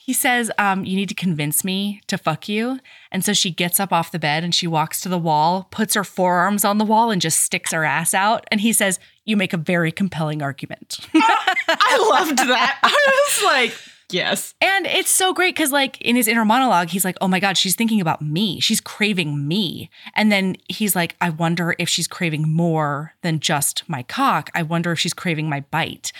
[0.07, 2.79] he says, um, you need to convince me to fuck you.
[3.11, 5.95] And so she gets up off the bed and she walks to the wall, puts
[5.95, 8.45] her forearms on the wall and just sticks her ass out.
[8.49, 10.99] And he says, You make a very compelling argument.
[11.13, 12.79] I loved that.
[12.81, 13.73] I was like,
[14.09, 14.55] yes.
[14.61, 17.57] And it's so great because, like, in his inner monologue, he's like, oh my God,
[17.57, 18.61] she's thinking about me.
[18.61, 19.89] She's craving me.
[20.15, 24.51] And then he's like, I wonder if she's craving more than just my cock.
[24.55, 26.13] I wonder if she's craving my bite.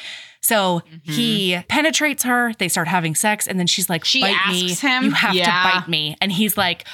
[0.47, 1.11] So mm-hmm.
[1.11, 2.53] he penetrates her.
[2.57, 3.47] They start having sex.
[3.47, 4.69] And then she's like, She bite me.
[4.71, 5.03] asks him?
[5.03, 5.45] You have Yeah.
[5.45, 6.15] to bite me.
[6.21, 6.85] And he's like,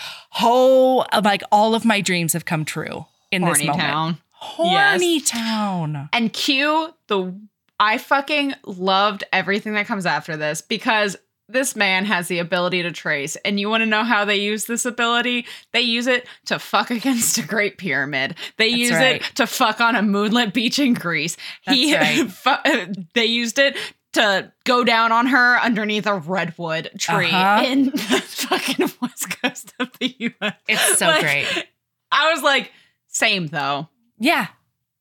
[0.41, 3.83] oh, like all of my dreams have come true in this Horny moment.
[3.83, 4.17] town.
[4.31, 6.09] Horny town.
[6.11, 7.39] And Q, the
[7.79, 11.15] I fucking loved everything that comes after this because
[11.53, 13.35] this man has the ability to trace.
[13.45, 15.45] And you want to know how they use this ability?
[15.71, 18.35] They use it to fuck against a Great Pyramid.
[18.57, 19.15] They That's use right.
[19.21, 21.37] it to fuck on a moonlit beach in Greece.
[21.61, 22.29] he right.
[22.31, 23.77] fu- they used it
[24.13, 27.63] to go down on her underneath a redwood tree Uh-huh.
[27.65, 30.53] in the fucking west coast of the US.
[30.67, 31.67] It's so Like, great.
[32.11, 32.71] I was like,
[33.07, 33.87] same though.
[34.19, 34.47] Yeah.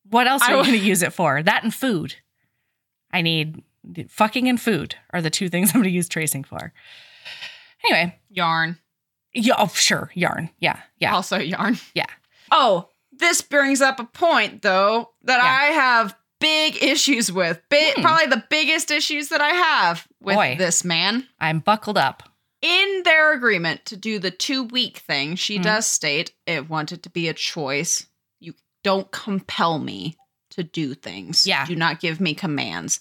[0.09, 1.43] What else I are you going to use it for?
[1.43, 2.15] That and food.
[3.13, 3.63] I need
[4.09, 6.73] fucking and food are the two things I'm going to use tracing for.
[7.85, 8.79] Anyway, Yarn.
[9.35, 10.51] yeah, oh, sure, yarn.
[10.61, 11.79] Yeah, yeah, Also yarn.
[11.95, 12.07] yeah.
[12.51, 15.45] Oh, this brings up a point though that Yeah.
[15.45, 17.61] I have big issues with.
[17.71, 18.03] Big, Hmm.
[18.03, 20.55] Probably the biggest issues that I have with Boy.
[20.59, 21.27] this man.
[21.41, 22.23] I'm buckled up.
[22.61, 25.63] In their agreement to do the two week thing, she Mhm.
[25.65, 28.07] does state it wanted to be a choice.
[28.39, 28.55] You
[28.85, 30.17] don't compel me
[30.51, 31.47] to do things.
[31.47, 31.65] Yeah.
[31.67, 33.01] Do not give me commands.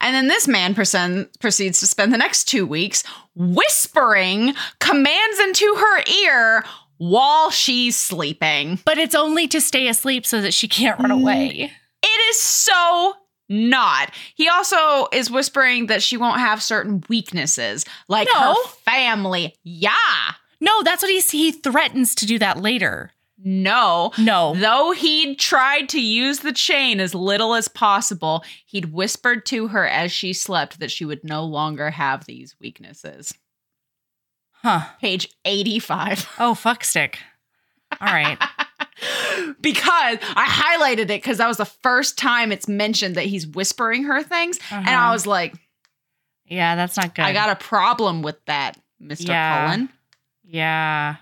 [0.00, 3.04] And then this man present, proceeds to spend the next two weeks
[3.34, 6.64] whispering commands into her ear
[6.98, 8.78] while she's sleeping.
[8.84, 11.20] But it's only to stay asleep so that she can't run Mm.
[11.22, 11.72] away.
[12.02, 13.14] It is so
[13.48, 14.12] not.
[14.34, 18.54] He also is whispering that she won't have certain weaknesses, like No.
[18.54, 19.54] her family.
[19.64, 19.92] Yeah.
[20.60, 23.10] No, that's what he's, he threatens to do that later.
[23.42, 24.12] No.
[24.18, 24.54] No.
[24.54, 29.86] Though he'd tried to use the chain as little as possible, he'd whispered to her
[29.86, 33.32] as she slept that she would no longer have these weaknesses.
[34.52, 34.82] Huh.
[35.00, 36.28] Page 85.
[36.38, 37.18] Oh, fuck stick.
[38.00, 38.38] All right.
[39.60, 44.04] because I highlighted it because that was the first time it's mentioned that he's whispering
[44.04, 44.58] her things.
[44.70, 45.12] And I Uh-huh.
[45.14, 45.54] was like,
[46.44, 47.24] yeah, that's not good.
[47.24, 49.28] I got a problem with that, Mr.
[49.28, 49.66] Yeah.
[49.66, 49.88] Cullen.
[50.44, 51.16] Yeah.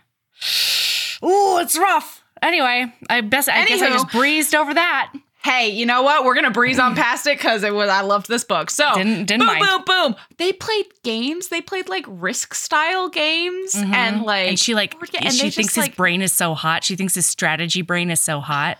[1.25, 2.23] Ooh, it's rough.
[2.43, 5.13] Anyway, I best I guess I just breezed over that.
[5.43, 6.25] Hey, you know what?
[6.25, 8.71] We're gonna breeze on past it because it was I loved this book.
[8.71, 9.65] So Didn't- didn't boom, mind.
[9.65, 10.17] boom, boom.
[10.37, 11.49] They played games.
[11.49, 13.93] They played like risk style games Mhm.
[13.95, 16.85] and like and she like and she thinks his like- brain is so hot.
[16.85, 18.79] She thinks his strategy brain is so hot.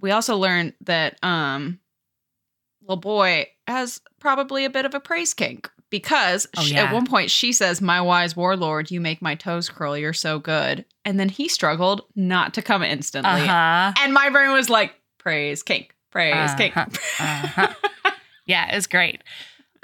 [0.00, 1.78] we also learned that um
[2.82, 6.84] little boy has probably a bit of a praise kink because Oh, she- yeah.
[6.84, 10.38] at one point she says my wise warlord you make my toes curl you're so
[10.38, 13.92] good and then he struggled not to come instantly Uh huh.
[14.00, 16.92] and my brain was like praise kink praise kink Uh-huh.
[17.24, 18.10] Uh-huh.
[18.44, 19.22] yeah, it's great.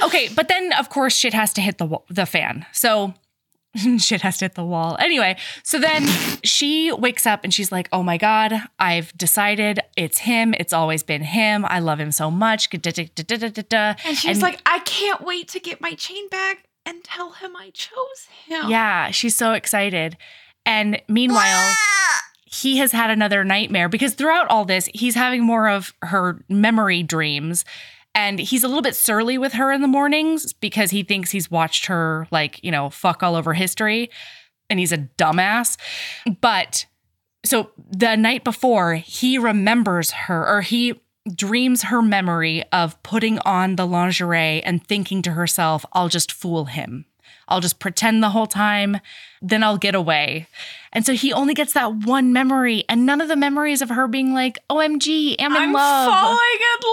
[0.03, 2.67] Okay, but then of course shit has to hit the the fan.
[2.73, 3.15] So
[3.99, 4.97] shit has to hit the wall.
[4.99, 6.07] Anyway, so then
[6.45, 10.55] she wakes up and she's like, "Oh my god, I've decided it's him.
[10.59, 11.65] It's always been him.
[11.67, 12.85] I love him so much." and
[14.17, 17.71] she's And- like i can't wait to get my chain back and tell him i
[17.71, 20.17] chose him Yeah, she's so excited.
[20.65, 21.75] And meanwhile,
[22.45, 27.03] he has had another nightmare because throughout all this, he's having more of her memory
[27.03, 27.65] dreams.
[28.15, 31.51] And he's a little bit surly with her in the mornings because he thinks he's
[31.51, 34.11] watched her, like, you know, fuck all over history.
[34.69, 35.79] And he's a dumbass.
[36.41, 36.85] But
[37.45, 41.01] so the night before, he remembers her or he
[41.35, 46.67] dreams her memory of putting on the lingerie and thinking to herself, I'll just fool
[46.67, 47.07] him.
[47.49, 48.99] I'll just pretend the whole time,
[49.41, 50.47] then I'll get away.
[50.93, 54.07] And so he only gets that one memory and none of the memories of her
[54.07, 56.13] being like, OMG, I'm in i'm love.
[56.13, 56.89] falling in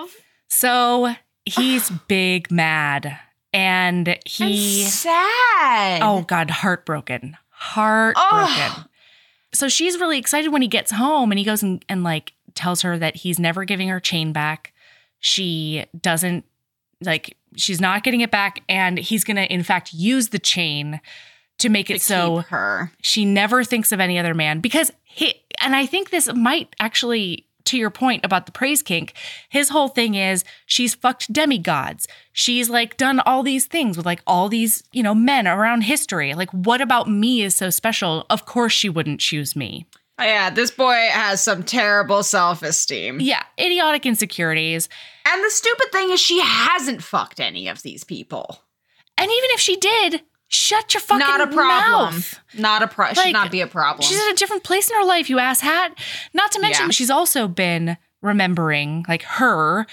[0.00, 0.16] love
[0.48, 3.18] So he's big mad
[3.52, 7.36] and he, and sad oh God, heartbroken.
[7.50, 8.24] Heartbroken.
[8.28, 8.84] Oh.
[9.52, 12.82] So she's really excited when he gets home and he goes and, and like tells
[12.82, 14.72] her that he's never giving her chain back.
[15.18, 16.44] She doesn't
[17.02, 21.00] like she's not getting it back and he's going to in fact use the chain
[21.58, 22.92] to make To it so her.
[23.02, 27.46] she never thinks of any other man because he and I think this might actually
[27.66, 29.12] to your point about the praise kink,
[29.50, 32.08] his whole thing is she's fucked demigods.
[32.32, 36.32] She's like done all these things with like all these, you know, men around history.
[36.34, 38.24] Like what about me is so special?
[38.30, 39.86] Of course she wouldn't choose me.
[40.18, 43.20] Oh, yeah, this boy has some terrible self esteem.
[43.20, 44.88] Yeah, idiotic insecurities.
[45.30, 48.58] And the stupid thing is, she hasn't fucked any of these people.
[49.16, 51.38] And even if she did, shut your fucking mouth.
[51.38, 52.14] not a problem.
[52.14, 52.40] mouth.
[52.58, 53.16] Not a problem.
[53.16, 54.02] Like, should not be a problem.
[54.06, 55.90] She's in a different place in her life, you asshat.
[56.34, 56.90] Not to mention, Yeah.
[56.90, 59.86] she's also been remembering, like her.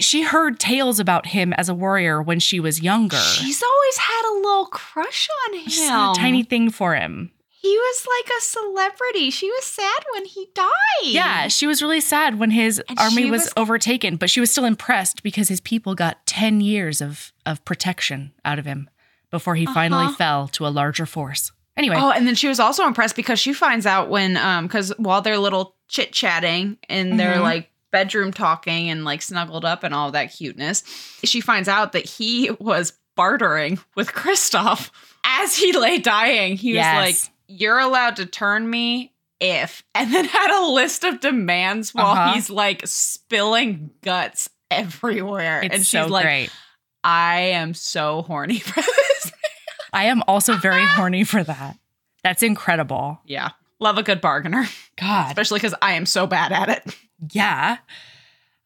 [0.00, 3.16] She heard tales about him as a warrior when she was younger.
[3.18, 5.64] She's always had a little crush on him.
[5.68, 7.32] Just a tiny thing for him.
[7.60, 9.30] He was like a celebrity.
[9.30, 10.70] She was sad when he died.
[11.02, 14.50] Yeah, she was really sad when his And army was, was- overtaken, but she was
[14.50, 18.88] still impressed because his people got 10 years of, of protection out of him
[19.30, 20.14] before he finally Uh-huh.
[20.14, 21.50] fell to a larger force.
[21.76, 24.92] Anyway, Oh, and then she was also impressed because she finds out when, um, because
[24.96, 27.42] while they're little chit chatting and they're Mhm.
[27.42, 30.82] like bedroom talking and like snuggled up and all that cuteness,
[31.24, 34.90] she finds out that he was bartering with Kristoff
[35.24, 36.56] as he lay dying.
[36.56, 36.94] He Yes.
[36.94, 41.94] was like, "You're allowed to turn me." If and then had a list of demands
[41.94, 42.34] while Uh-huh.
[42.34, 46.50] he's like spilling guts everywhere, it's and she's so like, great.
[47.04, 49.32] "I am so horny for this."
[49.92, 51.78] I am also very horny for that.
[52.24, 53.20] That's incredible.
[53.24, 54.66] yeah, love a good bargainer.
[55.00, 55.28] God.
[55.30, 56.96] especially because I am so bad at it.
[57.32, 57.78] Yeah.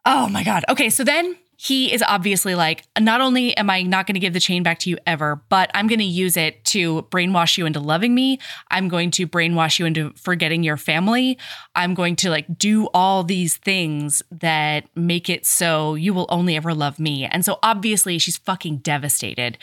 [0.07, 0.65] Oh my God.
[0.71, 0.89] Okay.
[0.91, 4.41] So then he is obviously like, not only am I not going to give the
[4.41, 7.79] chain back to you ever, but I'm going to use it to brainwash you into
[7.79, 8.41] loving me.
[8.73, 11.39] I'm going to brainwash you into forgetting your family.
[11.77, 16.57] I'm going to like do all these things that make it so you will only
[16.57, 17.27] ever love me.
[17.27, 19.57] And so obviously she's fucking devastated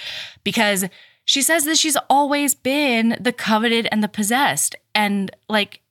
[0.46, 0.86] because
[1.26, 4.74] she says that she's always been the coveted and the possessed.
[4.96, 5.82] And like,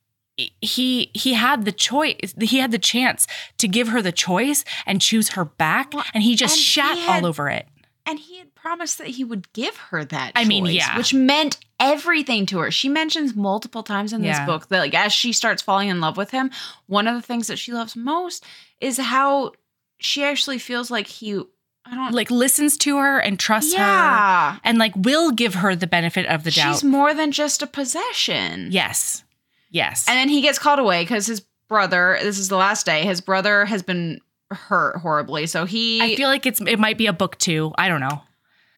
[0.61, 5.01] he he had the choice he had the chance to give her the choice and
[5.01, 7.67] choose her back Well, and he just and he shat had- all over it
[8.05, 10.31] And he had promised that he would give her that.
[10.35, 10.97] I mean, yeah.
[10.97, 12.71] which meant everything to her.
[12.71, 14.45] She mentions multiple times in this Yeah.
[14.45, 16.51] book that, like, as she starts falling in love with him,
[16.87, 18.43] one of the things that she loves most
[18.81, 19.53] is how
[19.99, 21.39] she actually feels like he.
[21.85, 25.87] I don't like listens to her and trusts her and like will give her the
[25.87, 28.69] benefit of the doubt she's more than just a possession.
[28.71, 29.23] yes
[29.69, 32.17] yes And then he gets called away because his brother.
[32.21, 33.03] This is the last day.
[33.05, 34.19] His brother has been
[34.51, 36.01] hurt horribly, so he.
[36.01, 38.21] i feel like it's it might be a book two i don't know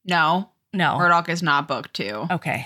[0.04, 0.50] no.
[0.74, 2.26] no Murdoch is not book two.
[2.30, 2.66] okay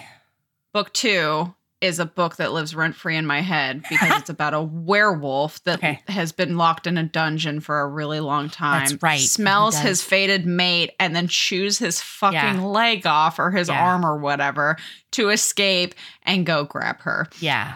[0.74, 4.54] Book two is a book that lives rent free in my head because it's about
[4.56, 6.02] a werewolf that Okay.
[6.08, 8.80] has been locked in a dungeon for a really long time.
[8.88, 9.20] That's right.
[9.20, 12.62] Smells his fated mate and then chews his fucking Yeah.
[12.62, 13.80] leg off or his Yeah.
[13.86, 14.78] arm or whatever
[15.12, 15.94] to escape
[16.24, 17.28] and go grab her.
[17.40, 17.76] yeah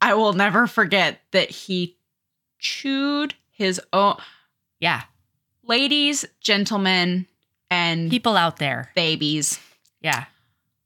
[0.00, 1.96] I will never forget that he
[2.58, 4.16] chewed his own.
[4.80, 5.02] yeah
[5.64, 7.26] Ladies, gentlemen,
[7.70, 9.58] and people out there babies,
[10.00, 10.24] yeah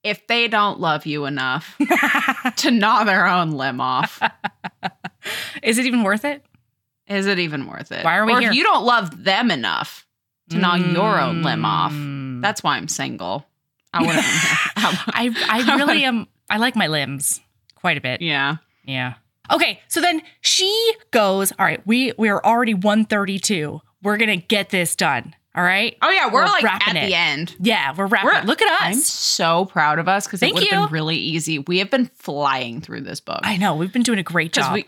[0.02, 1.76] if they don't love you enough
[2.56, 4.20] to gnaw their own limb off,
[5.62, 6.44] is it even worth it
[7.06, 8.04] is it even worth it?
[8.04, 8.50] Why are we or here?
[8.50, 10.06] if you don't love them enough
[10.50, 12.40] to gnaw your own limb off, Mm.
[12.42, 13.46] that's why I'm single.
[13.92, 14.04] I.
[14.76, 16.26] I I really am.
[16.48, 17.40] I like my limbs
[17.74, 18.22] quite a bit.
[18.22, 18.56] yeah.
[18.84, 19.14] Yeah.
[19.50, 21.52] Okay, so then she goes.
[21.58, 23.80] All right, we we are already one thirty two.
[24.02, 25.34] We're gonna get this done.
[25.54, 25.96] All right.
[26.00, 27.08] Oh yeah, we're, We're like at it.
[27.08, 27.54] the end.
[27.60, 28.30] Yeah, we're wrapping.
[28.30, 28.80] We're- Look at us.
[28.82, 31.58] I'm so proud of us because it would have been really easy.
[31.58, 33.40] We have been flying through this book.
[33.42, 34.72] I know we've been doing a great job.
[34.72, 34.86] we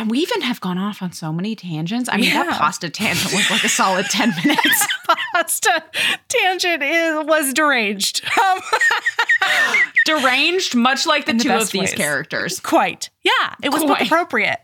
[0.00, 2.08] and we even have gone off on so many tangents.
[2.12, 2.44] I mean, Yeah.
[2.44, 4.86] that pasta tangent was like a solid ten minutes.
[5.34, 5.82] pasta
[6.28, 8.22] tangent is was deranged.
[8.40, 8.60] Um,
[10.04, 11.94] Deranged, much like the, two of these ways.
[11.94, 12.60] characters.
[12.60, 13.10] quite.
[13.24, 14.02] Yeah, it was Quite.
[14.02, 14.60] appropriate.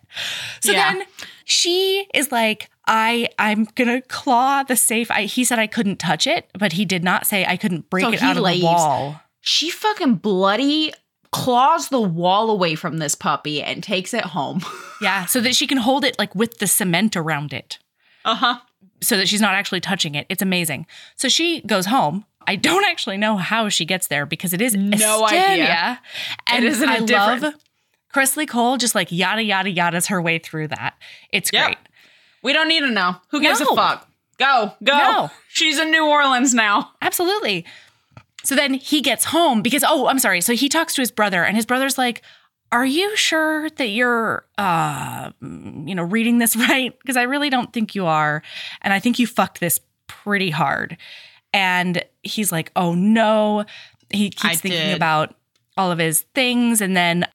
[0.60, 0.92] So Yeah.
[0.92, 1.02] then
[1.44, 5.10] she is like, I I'm gonna claw the safe.
[5.10, 8.04] I, he said I couldn't touch it, but he did not say I couldn't break
[8.04, 8.60] So it out of leaves.
[8.60, 9.20] the wall.
[9.40, 10.92] She fucking bloody
[11.32, 14.60] claws the wall away from this puppy and takes it home.
[15.02, 17.80] Yeah, so that she can hold it like with the cement around it.
[18.24, 18.58] Uh huh.
[19.00, 20.26] so that she's not actually touching it.
[20.28, 20.86] It's amazing.
[21.16, 22.24] So she goes home.
[22.46, 25.98] I don't actually know how she gets there because it is No idea.
[26.46, 27.54] And It is in a I different- love
[28.14, 30.94] Kresley Cole just like yada yada yada's her way through that.
[31.32, 31.64] It's Yep.
[31.64, 31.78] great.
[32.44, 33.16] We don't need to know.
[33.30, 33.66] Who gives No.
[33.70, 34.08] a fuck?
[34.38, 34.96] Go, go.
[34.96, 35.30] No.
[35.48, 36.92] She's in New Orleans now.
[37.02, 37.64] Absolutely.
[38.44, 40.40] So then he gets home because oh, I'm sorry.
[40.40, 42.22] So he talks to his brother and his brother's like,
[42.72, 46.98] are you sure that you're uh you know reading this right?
[46.98, 48.42] Because i really don't think you are.
[48.80, 50.96] And i think you fucked this pretty hard.
[51.52, 53.64] And he's like oh no.
[54.10, 54.96] He keeps I thinking did.
[54.96, 55.34] about
[55.76, 56.80] all of his things.
[56.82, 57.26] And then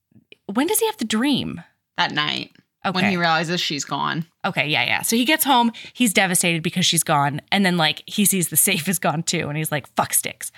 [0.45, 1.63] when does he have the dream?
[1.97, 2.51] That night
[2.85, 4.25] okay when he realizes she's gone.
[4.43, 5.01] okay yeah yeah.
[5.03, 5.71] So he gets home.
[5.93, 7.41] He's devastated because she's gone.
[7.51, 9.47] And then like he sees the safe is gone too.
[9.47, 10.51] And he's like fuck sticks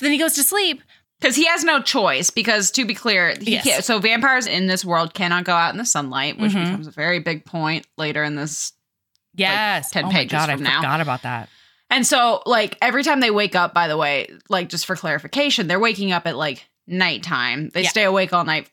[0.00, 0.82] so then he goes to sleep
[1.20, 2.30] Because he has no choice.
[2.30, 3.84] Because to be clear, Yes.
[3.84, 6.64] so vampires in this world cannot go out in the sunlight, which Mhm.
[6.64, 8.72] becomes a very big point later in this.
[9.34, 10.76] yes 10 oh pages my god from i now.
[10.80, 11.48] forgot about that
[11.90, 15.66] And so, like every time they wake up, by the way, like just for clarification,
[15.66, 17.68] they're waking up at like nighttime.
[17.74, 17.88] They Yeah.
[17.90, 18.70] stay awake all night,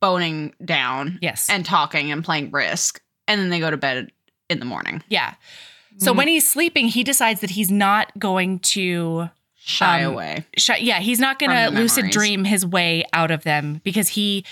[0.00, 4.12] boning down yes and talking and playing brisk, and then they go to bed
[4.48, 5.02] in the morning.
[5.08, 5.34] yeah
[5.98, 6.16] so Mhm.
[6.18, 9.28] when he's sleeping he decides that he's not going to
[9.70, 10.44] shy um, away.
[10.58, 12.14] sh- yeah he's not going to lucid memories.
[12.14, 14.44] dream his way out of them because he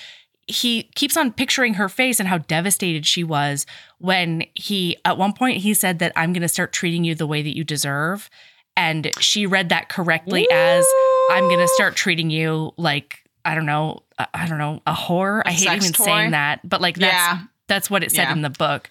[0.47, 3.67] he keeps on picturing her face and how devastated she was
[3.99, 7.27] when he at one point he said that i'm going to start treating you the
[7.27, 8.31] way that you deserve
[8.77, 10.87] and she read that correctly as
[11.31, 14.95] i'm going to start treating you like i don't know uh, i don't know a
[14.95, 16.05] whore A i hate even toy?
[16.05, 18.33] saying that but like that's Yeah, that's what it said Yeah.
[18.33, 18.91] in the book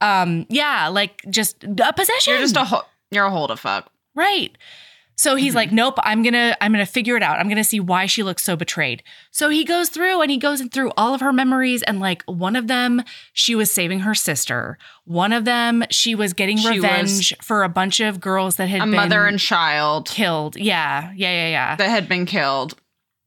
[0.00, 3.90] um yeah like just a possession you're just a ho- you're a hold of fuck.
[4.14, 4.56] Right.
[5.18, 5.56] So he's Mhm.
[5.56, 7.40] like, nope, I'm gonna, I'm gonna figure it out.
[7.40, 9.02] I'm gonna see why she looks so betrayed.
[9.32, 12.54] So he goes through and he goes through all of her memories, and like one
[12.54, 14.78] of them, she was saving her sister.
[15.04, 18.68] One of them, she was getting She was- revenge for a bunch of girls that
[18.68, 20.56] had A been mother and child killed.
[20.56, 21.76] Yeah, yeah, yeah, yeah.
[21.76, 22.76] that had been killed.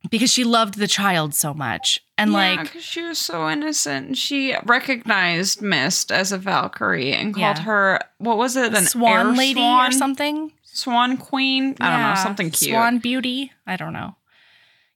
[0.09, 4.07] because she loved the child so much, and Yeah, like, she was so innocent.
[4.07, 7.63] and She recognized Myst as a Valkyrie and called Yeah.
[7.63, 8.73] her what was it?
[8.73, 9.87] An swan air lady swan?
[9.89, 10.51] or something.
[10.73, 11.75] Swan queen.
[11.79, 12.71] I don't know, Yeah, something cute.
[12.71, 13.51] Swan beauty.
[13.67, 14.15] I don't know.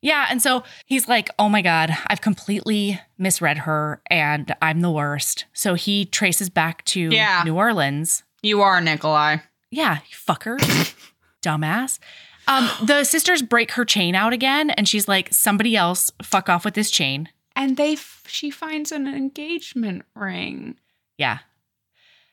[0.02, 0.27] Yeah.
[0.30, 5.45] And so he's like, oh my God, I've completely misread her and I'm the worst.
[5.53, 7.41] So he traces back to Yeah.
[7.43, 8.23] New Orleans.
[8.43, 9.38] You are Nikolai.
[9.72, 10.60] Yeah, you fucker.
[11.41, 11.99] Dumbass.
[12.47, 16.64] Um, the sisters break her chain out again, and she's like, somebody else fuck off
[16.64, 17.27] with this chain.
[17.56, 20.76] And they f- she finds an engagement ring.
[21.18, 21.39] Yeah.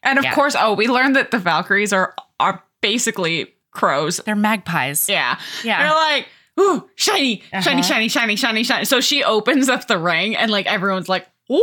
[0.02, 0.34] And of Yeah.
[0.34, 4.18] course, oh, we learned that the Valkyries are are basically crows.
[4.26, 5.08] They're magpies.
[5.08, 5.38] Yeah.
[5.64, 5.78] Yeah.
[5.82, 6.28] They're like,
[6.60, 7.82] ooh, shiny, shiny, Uh-huh.
[7.82, 8.84] shiny, shiny, shiny, shiny.
[8.84, 11.56] So she opens up the ring and like everyone's like, ooh,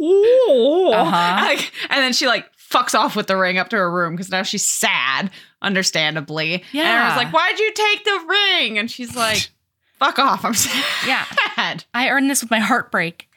[0.00, 0.90] ooh.
[0.92, 1.44] Uh-huh.
[1.46, 4.30] Like, and then she like fucks off with the ring up to her room because
[4.30, 5.30] now she's sad,
[5.60, 6.54] understandably.
[6.54, 7.04] And Yeah.
[7.04, 8.78] I was like, why'd you take the ring?
[8.78, 9.50] And she's like,
[9.98, 10.44] fuck off.
[10.44, 10.84] I'm sad.
[11.06, 11.76] Yeah.
[11.94, 13.28] I earned this with my heartbreak.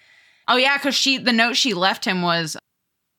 [0.47, 2.57] Oh yeah, because she the note she left him was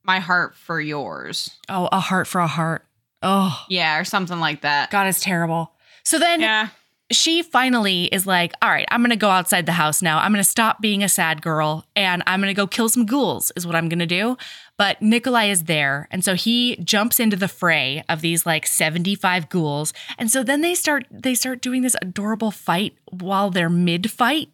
[0.02, 1.50] my heart for yours.
[1.70, 2.84] Oh, a heart for a heart.
[3.24, 4.90] Oh, Yeah, or something like that.
[4.90, 5.72] God, it's terrible.
[6.04, 6.68] So then Yeah.
[7.10, 10.18] she finally is like, all right, I'm going to go outside the house now.
[10.18, 13.06] I'm going to stop being a sad girl and I'm going to go kill some
[13.06, 14.36] ghouls, is what I'm going to do.
[14.76, 16.08] But Nikolai is there.
[16.10, 19.92] And so he jumps into the fray of these like 75 ghouls.
[20.18, 24.50] And so then they start they start doing this adorable fight while they're mid fight.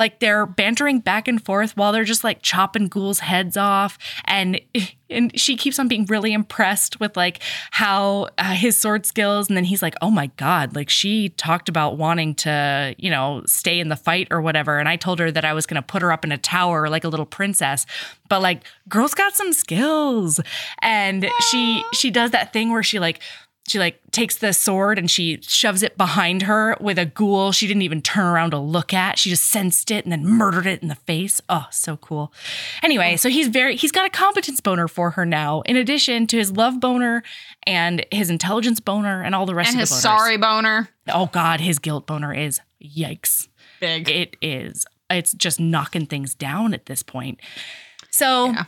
[0.00, 4.60] Like they're bantering back and forth while they're just like chopping ghouls' heads off, and
[5.10, 7.40] and she keeps on being really impressed with like
[7.70, 9.48] how uh, his sword skills.
[9.48, 13.42] And then he's like, "Oh my god!" Like she talked about wanting to, you know,
[13.46, 15.86] stay in the fight or whatever, and I told her that I was going to
[15.86, 17.84] put her up in a tower like a little princess.
[18.28, 20.40] But like, girl's got some skills,
[20.80, 23.20] and she she does that thing where she like
[23.70, 27.66] she like takes the sword and she shoves it behind her with a ghoul she
[27.66, 29.18] didn't even turn around to look at.
[29.18, 31.40] She just sensed it and then murdered it in the face.
[31.48, 32.32] Oh, so cool.
[32.82, 33.16] Anyway, oh.
[33.16, 36.52] so he's very he's got a competence boner for her now, in addition to his
[36.52, 37.22] love boner
[37.66, 40.00] and his intelligence boner and all the rest And of his the boners.
[40.02, 40.88] sorry boner.
[41.08, 43.48] Oh God, his guilt boner is yikes.
[43.80, 44.08] Big.
[44.08, 44.84] It is.
[45.08, 47.40] It's just knocking things down at this point.
[48.10, 48.64] So Yeah.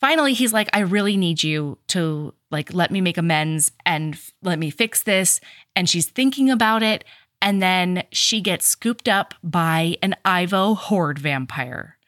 [0.00, 4.32] finally, he's like, I really need you to like let me make amends and f-
[4.42, 5.40] let me fix this.
[5.76, 7.04] And she's thinking about it.
[7.42, 11.98] And then she gets scooped up by an Ivo horde vampire.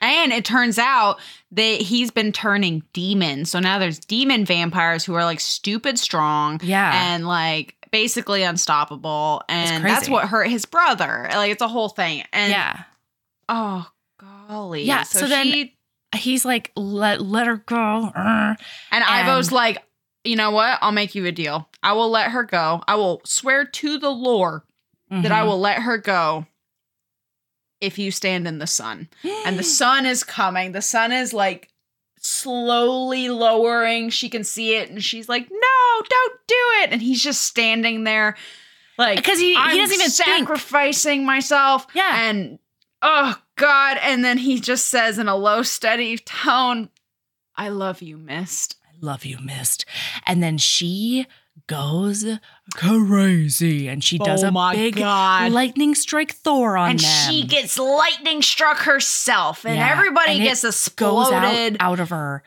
[0.00, 1.18] And it turns out
[1.52, 3.50] that he's been turning demons.
[3.50, 6.92] So now there's demon vampires who are like stupid strong Yeah.
[7.12, 9.42] and like basically unstoppable.
[9.48, 11.28] And that's what hurt his brother.
[11.32, 12.22] Like it's a whole thing.
[12.32, 12.82] And yeah.
[13.48, 14.84] oh golly.
[14.84, 15.72] Yeah, so then- she-
[16.14, 18.10] He's like, let, let her go.
[18.14, 18.56] And
[18.92, 19.82] and- Ivo's like,
[20.28, 20.78] you know what?
[20.82, 21.68] I'll make you a deal.
[21.82, 22.82] I will let her go.
[22.88, 24.64] I will swear to the lore
[25.10, 25.46] that I Mhm.
[25.46, 26.46] will let her go
[27.80, 29.08] if you stand in the sun.
[29.44, 30.72] and the sun is coming.
[30.72, 31.68] The sun is like
[32.18, 34.10] slowly lowering.
[34.10, 38.04] She can see it, and she's like, "No, don't do it!" And he's just standing
[38.04, 38.36] there,
[38.98, 40.46] like because he, he doesn't even think.
[40.48, 41.86] sacrificing myself.
[41.94, 42.28] Yeah.
[42.28, 42.58] and
[43.02, 43.98] oh God.
[44.02, 46.88] And then he just says in a low, steady tone,
[47.54, 48.76] I love you, Myst.
[49.00, 49.84] Love you, Myst.
[50.26, 51.26] And then she
[51.68, 52.24] goes
[52.74, 55.52] crazy and she does Oh a big God.
[55.52, 57.06] lightning strike Thor on and them.
[57.30, 61.76] she gets lightning struck herself, and Yeah, everybody and gets exploded.
[61.80, 62.42] out, out of her.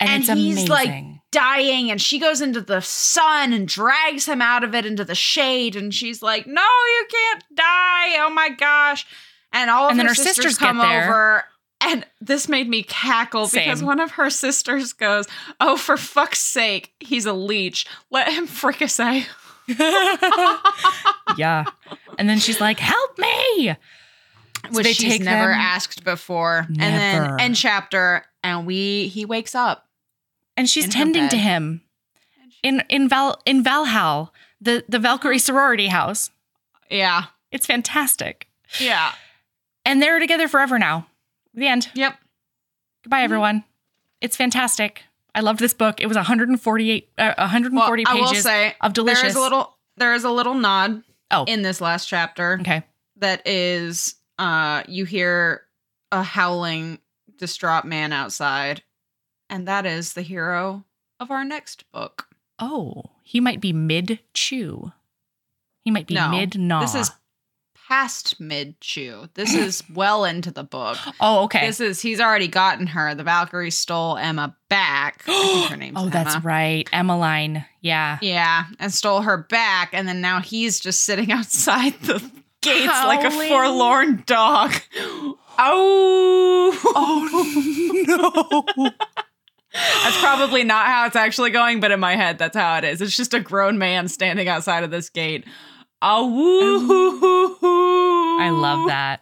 [0.00, 0.68] And, And it's he's, amazing.
[0.70, 5.04] like, dying and she goes into the sun and drags him out of it into
[5.04, 9.04] the shade and she's like no you can't die oh my gosh
[9.52, 11.44] and all of And then her, her sisters, sisters come over
[11.86, 15.26] and this made me cackle because one of her sisters goes
[15.60, 19.26] oh for fuck's sake he's a leech let him fricassee
[21.36, 21.64] yeah.
[22.18, 23.74] And then she's like, help me.
[24.72, 26.82] So which she's never them- asked before Never.
[26.82, 26.94] and
[27.30, 29.88] then end chapter and we he wakes up
[30.56, 31.82] And she's tending to him
[32.62, 34.98] in in Val in Val Hall, the, the.
[34.98, 36.30] Valkyrie sorority house.
[36.90, 38.48] yeah It's fantastic.
[38.80, 39.12] yeah
[39.84, 41.06] And they're together forever now.
[41.56, 41.88] The end.
[41.94, 42.16] yep
[43.02, 43.64] Goodbye, everyone.
[44.20, 45.02] It's fantastic.
[45.34, 46.00] I loved this book.
[46.00, 49.20] It was 148, uh, 140 well, pages say of delicious.
[49.22, 51.44] there is a little there is a little nod Oh.
[51.48, 52.82] in this last chapter okay.
[53.16, 55.62] that is uh you hear
[56.12, 57.00] a howling
[57.36, 58.82] distraught man outside
[59.50, 60.84] and that is the hero
[61.18, 62.28] of our next book
[62.60, 64.92] Oh, he might be mid chew.
[65.84, 66.80] He might be No, mid gnaw.
[66.80, 67.10] this is
[67.88, 71.66] past mid chew this is well into the book oh, okay.
[71.66, 76.42] this is he's already gotten her the valkyrie stole emma back her name's oh, that's
[76.44, 76.88] right.
[76.92, 77.64] Emmaline.
[77.80, 78.18] Yeah.
[78.20, 82.18] yeah and stole her back and then now he's just sitting outside the
[82.60, 85.38] gates like a forlorn dog oh.
[85.58, 86.86] oh
[87.16, 88.90] Oh no.
[90.04, 93.02] That's probably not how it's actually going, but in my head, that's how it is.
[93.02, 95.44] It's just a grown man standing outside of this gate.
[96.02, 97.56] Oh!
[98.40, 99.20] I love that.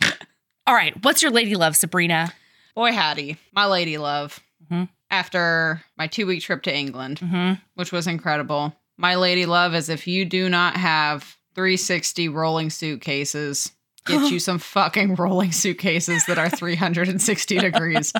[0.66, 0.94] All right.
[1.02, 2.32] What's your lady love, Sabrina?
[2.74, 4.40] Boy, howdy, my lady love.
[4.70, 4.88] Mhm.
[5.10, 7.54] After my two week trip to England, Mm-hmm.
[7.74, 13.70] which was incredible, my lady love is if you do not have 360 rolling suitcases,
[14.06, 18.12] get you some fucking rolling suitcases that are 360 degrees.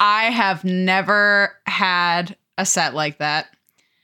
[0.00, 3.46] I have never had a set like that.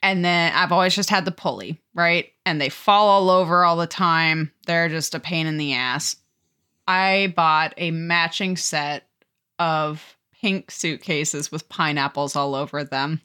[0.03, 2.33] And then I've always just had the pulley, right?
[2.45, 4.53] And they fall all over all the time.
[4.67, 6.17] They're just a pain in the ass.
[6.87, 9.07] I bought a matching set
[9.59, 13.21] of pink suitcases with pineapples all over them.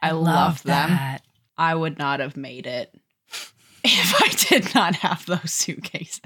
[0.00, 0.90] I, love, them.
[0.90, 1.22] that.
[1.56, 2.92] I would not have made it
[3.84, 6.20] if I did not have those suitcases.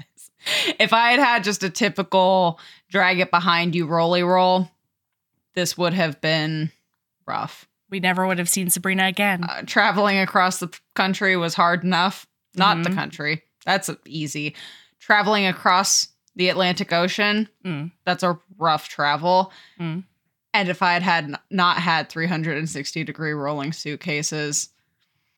[0.79, 2.59] If I had had just a typical
[2.89, 4.71] drag it behind you rolly roll,
[5.53, 6.71] this would have been
[7.25, 7.67] rough.
[7.89, 9.43] We never would have seen Sabrina again.
[9.43, 12.27] Uh, traveling across the country was hard enough.
[12.55, 12.95] Not the Mhm.
[12.95, 13.43] country.
[13.65, 14.55] That's easy.
[14.99, 17.91] Traveling across the Atlantic Ocean, Mm.
[18.05, 19.51] that's a rough travel.
[19.79, 20.03] Mm.
[20.53, 24.69] And if I had had not had 360 degree rolling suitcases,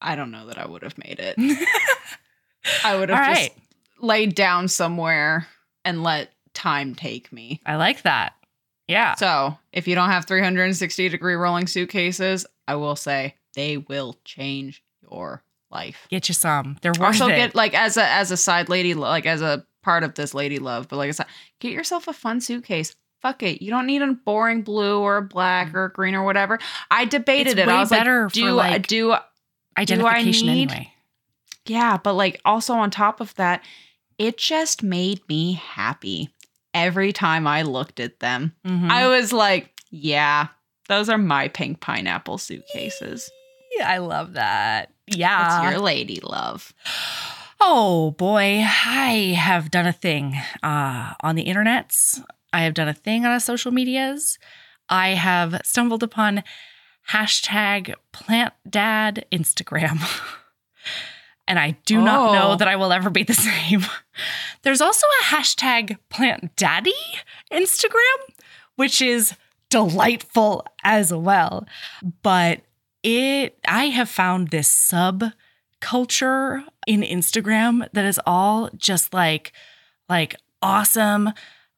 [0.02, 1.36] I don't know that I would have made it.
[2.84, 3.58] I would have All just right.
[4.00, 5.48] laid down somewhere
[5.86, 7.62] and let time take me.
[7.66, 8.34] I like that.
[8.90, 9.14] Yeah.
[9.16, 14.84] So, if you don't have 360 degree rolling suitcases, I will say they will change
[15.04, 16.08] your life.
[16.10, 16.78] Get you some.
[16.82, 17.36] They're worth Also it.
[17.36, 20.58] get like as a as a side lady like as a part of this lady
[20.58, 21.28] love, but like I said,
[21.60, 22.96] get yourself a fun suitcase.
[23.22, 23.62] Fuck it.
[23.62, 25.76] You don't need a boring blue or black mm.
[25.76, 26.58] or a green or whatever.
[26.90, 27.68] I debated It's it.
[27.70, 29.16] I was better like, do like, do
[29.78, 30.94] Identification need- anyway.
[31.66, 33.64] yeah, but like also on top of that,
[34.18, 36.30] it just made me happy
[36.74, 38.54] every time I looked at them.
[38.66, 38.90] Mhm.
[38.90, 40.48] I was like, yeah,
[40.88, 43.30] those are my pink pineapple suitcases.
[43.84, 44.92] I love that.
[45.08, 45.70] What's Yeah.
[45.72, 46.74] your lady love?
[47.62, 50.34] Oh boy, I have done a thing
[50.64, 52.24] uh, on the internets.
[52.54, 54.40] I have done a thing on social medias.
[54.88, 56.42] I have stumbled upon
[57.12, 60.00] hashtag plant dad Instagram.
[61.50, 62.56] and I do not know Oh.
[62.56, 63.86] that I will ever be the same.
[64.62, 66.94] There's also a hashtag plant daddy
[67.52, 68.20] Instagram,
[68.76, 69.34] which is
[69.70, 71.66] delightful as well.
[72.24, 72.62] But
[73.04, 75.24] it, I have found this sub
[75.82, 79.52] culture in Instagram that is all just like
[80.10, 81.30] like awesome,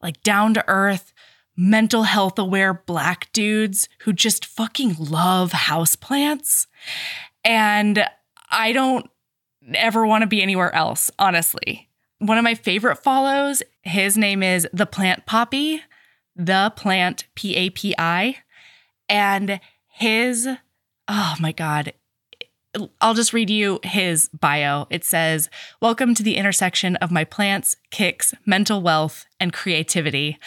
[0.02, 1.14] like down to earth,
[1.56, 6.66] mental health aware black dudes who just fucking love houseplants.
[7.44, 8.06] And
[8.50, 9.10] I don't
[9.74, 11.90] ever want to be anywhere else, honestly.
[12.20, 15.82] One of my favorite follows, his name is The Plant Papi,
[16.36, 18.38] The Plant P A P I.
[19.10, 20.48] And his,
[21.08, 21.94] oh my God,
[23.02, 24.88] I'll just read you his bio.
[24.90, 25.50] It says,
[25.82, 30.38] Welcome to the intersection of my plants, kicks, mental wealth, and creativity.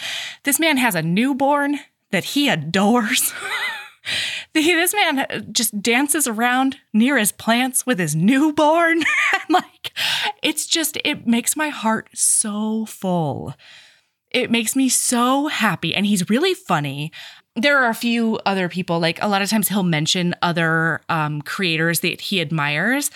[0.44, 1.80] This man has a newborn
[2.12, 3.32] that he adores.
[4.52, 9.02] this man just dances around near his plants with his newborn.
[9.48, 9.93] like,
[10.43, 13.55] it's just, it makes my heart so full.
[14.31, 15.94] It makes me so happy.
[15.94, 17.12] And he's really funny
[17.56, 21.40] there are a few other people like a lot of times he'll mention other um,
[21.43, 23.10] creators that he admires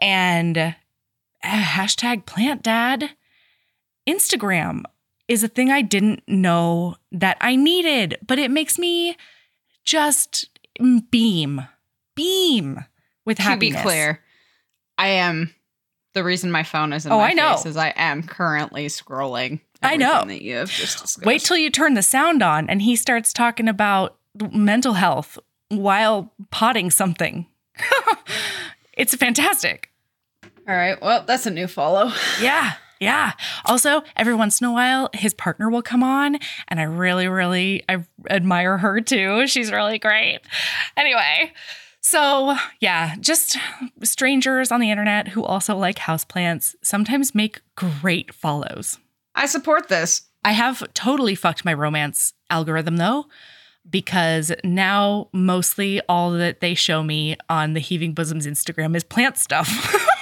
[0.00, 0.72] and uh,
[1.42, 3.10] hashtag plant dad
[4.08, 4.82] instagram
[5.28, 9.16] is a thing i didn't know that i needed but it makes me
[9.84, 10.48] just
[11.10, 11.66] beam
[12.14, 12.84] beam
[13.24, 13.76] with happiness.
[13.76, 14.20] to be clear
[14.98, 15.54] i am
[16.14, 17.56] the reason my phone is in oh, my I know.
[17.56, 20.24] face is i am currently scrolling I know.
[20.24, 21.26] that you have just discussed.
[21.26, 24.16] Wait till you turn the sound on and he starts talking about
[24.50, 25.38] mental health
[25.68, 27.46] while potting something.
[28.94, 29.90] it's fantastic.
[30.66, 32.72] all right well that's a new follow Yeah.
[33.00, 33.32] Yeah.
[33.64, 36.38] Also, every once in a while, his partner will come on,
[36.68, 39.46] and I really, really, I admire her too.
[39.46, 40.40] She's really great.
[40.96, 41.52] Anyway,
[42.00, 43.56] so yeah, just
[44.02, 48.98] strangers on the internet who also like houseplants sometimes make great follows.
[49.34, 53.24] i support this I have totally fucked my romance algorithm though,
[53.88, 59.38] because now mostly all that they show me on the Heaving Bosoms Instagram is plant
[59.38, 59.96] stuff.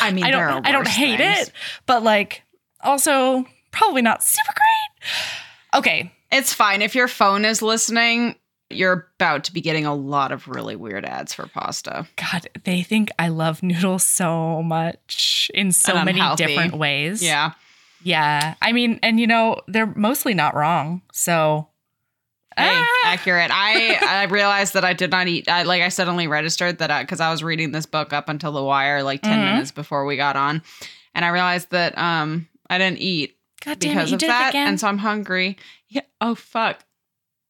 [0.00, 1.48] i mean I don't I don't hate things.
[1.48, 1.52] it,
[1.86, 2.42] but like
[2.82, 5.78] also probably not super great.
[5.78, 6.12] Okay.
[6.32, 8.36] it's fine if your phone is listening
[8.72, 12.82] you're about to be getting a lot of really weird ads for pasta God, they
[12.82, 17.22] think I love noodles so much in so many different ways.
[17.22, 17.52] yeah
[18.02, 18.54] Yeah.
[18.62, 21.02] I mean, and you know, they're mostly not wrong.
[21.12, 21.68] So
[22.56, 22.86] Hey, Ah!
[23.04, 23.50] accurate.
[23.52, 25.48] I I realized that I did not eat.
[25.48, 28.62] I like I suddenly registered that because I, was reading this book up until the
[28.62, 29.52] wire, like 10 Mhm.
[29.52, 30.62] minutes before we got on,
[31.14, 34.30] and I realized that um I didn't eat God damn because it, you of did
[34.30, 34.68] that, it again.
[34.68, 35.56] and so I'm hungry.
[35.88, 36.02] Yeah.
[36.20, 36.84] Oh fuck.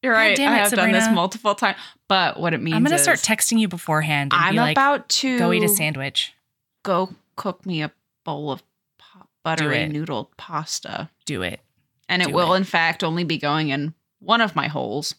[0.03, 0.37] You're God right.
[0.37, 1.77] damn I it, have done this multiple times.
[2.09, 5.09] But what it means I'm gonna start texting you beforehand and I'm be like, about
[5.11, 6.33] to go eat a sandwich.
[6.83, 7.91] Go cook me a
[8.25, 8.63] bowl of
[9.43, 9.93] buttery it.
[9.93, 11.61] noodled pasta, Do it.
[12.09, 12.59] and it Do will it.
[12.59, 15.15] in fact only be going in one of my holes,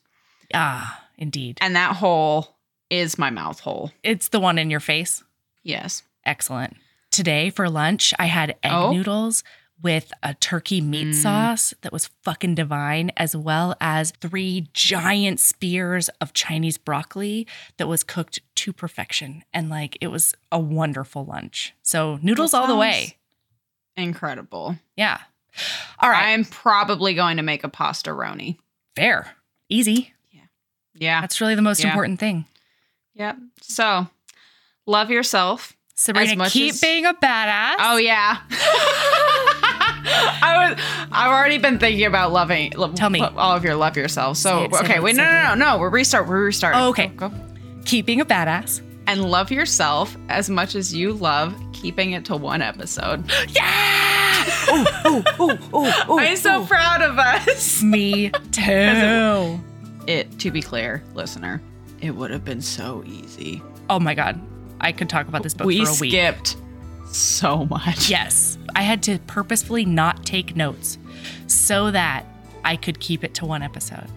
[0.53, 1.57] Ah, indeed.
[1.61, 2.57] and that hole
[2.89, 3.91] is my mouth hole.
[4.03, 5.23] It's the one in your face.
[5.63, 6.03] Yes.
[6.25, 6.77] Excellent.
[7.11, 8.91] Today for lunch, I had egg Oh.
[8.93, 9.43] noodles
[9.81, 11.15] with a turkey meat Mm.
[11.21, 17.47] sauce that was fucking divine, as well as three giant spears of Chinese broccoli
[17.77, 19.43] that was cooked to perfection.
[19.51, 21.73] And like it was a wonderful lunch.
[21.81, 23.17] So noodles all the way.
[23.97, 24.77] Incredible.
[24.95, 25.19] Yeah.
[25.99, 26.27] All right.
[26.31, 28.57] I'm probably going to make a pasta roni.
[29.01, 29.27] Fair.
[29.67, 30.13] Easy.
[30.31, 30.41] Yeah.
[30.93, 31.21] Yeah.
[31.21, 31.87] That's really the most Yeah.
[31.89, 32.45] important thing.
[33.15, 33.37] Yep.
[33.61, 34.07] So,
[34.85, 35.73] love yourself.
[35.95, 37.75] Sabrina, much keep as- being a badass.
[37.79, 38.37] Oh yeah.
[40.43, 40.79] I was.
[41.11, 42.73] I've already been thinking about loving.
[42.75, 43.21] lo- Tell me.
[43.21, 44.37] all of your love yourself.
[44.37, 45.77] So it, okay, it, wait, no, no, no, no.
[45.79, 46.27] We're restart.
[46.27, 46.75] We're restart.
[46.75, 47.07] Oh, okay.
[47.07, 47.35] Go, go.
[47.85, 48.81] Keep being a badass.
[49.07, 53.29] And love yourself as much as you love keeping it to one episode.
[53.49, 54.45] Yeah.
[54.69, 56.65] oh, oh, oh, oh, oh, I'm so oh.
[56.65, 57.83] proud of us.
[57.83, 59.59] Me too.
[60.07, 60.39] It.
[60.39, 61.61] To be clear, listener,
[62.01, 63.61] it would have been so easy.
[63.89, 64.39] Oh my god,
[64.79, 66.11] I could talk about this book we for a week.
[66.11, 66.57] skipped
[67.05, 68.09] so much.
[68.09, 70.97] Yes, I had to purposefully not take notes
[71.47, 72.25] so that
[72.63, 74.07] I could keep it to one episode.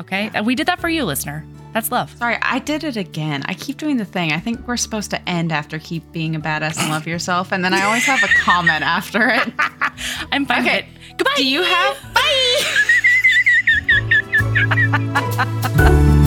[0.00, 1.46] Okay, and we did that for you, listener.
[1.72, 2.14] That's love.
[2.18, 3.42] Sorry, I did it again.
[3.46, 4.32] I keep doing the thing.
[4.32, 7.64] I think we're supposed to end after keep being a badass and love yourself, and
[7.64, 9.50] then I always have a comment after it.
[10.32, 10.76] I'm fine Okay.
[10.76, 10.86] with it.
[11.18, 11.32] Goodbye.
[11.36, 11.96] Do you have?
[12.14, 12.62] Bye.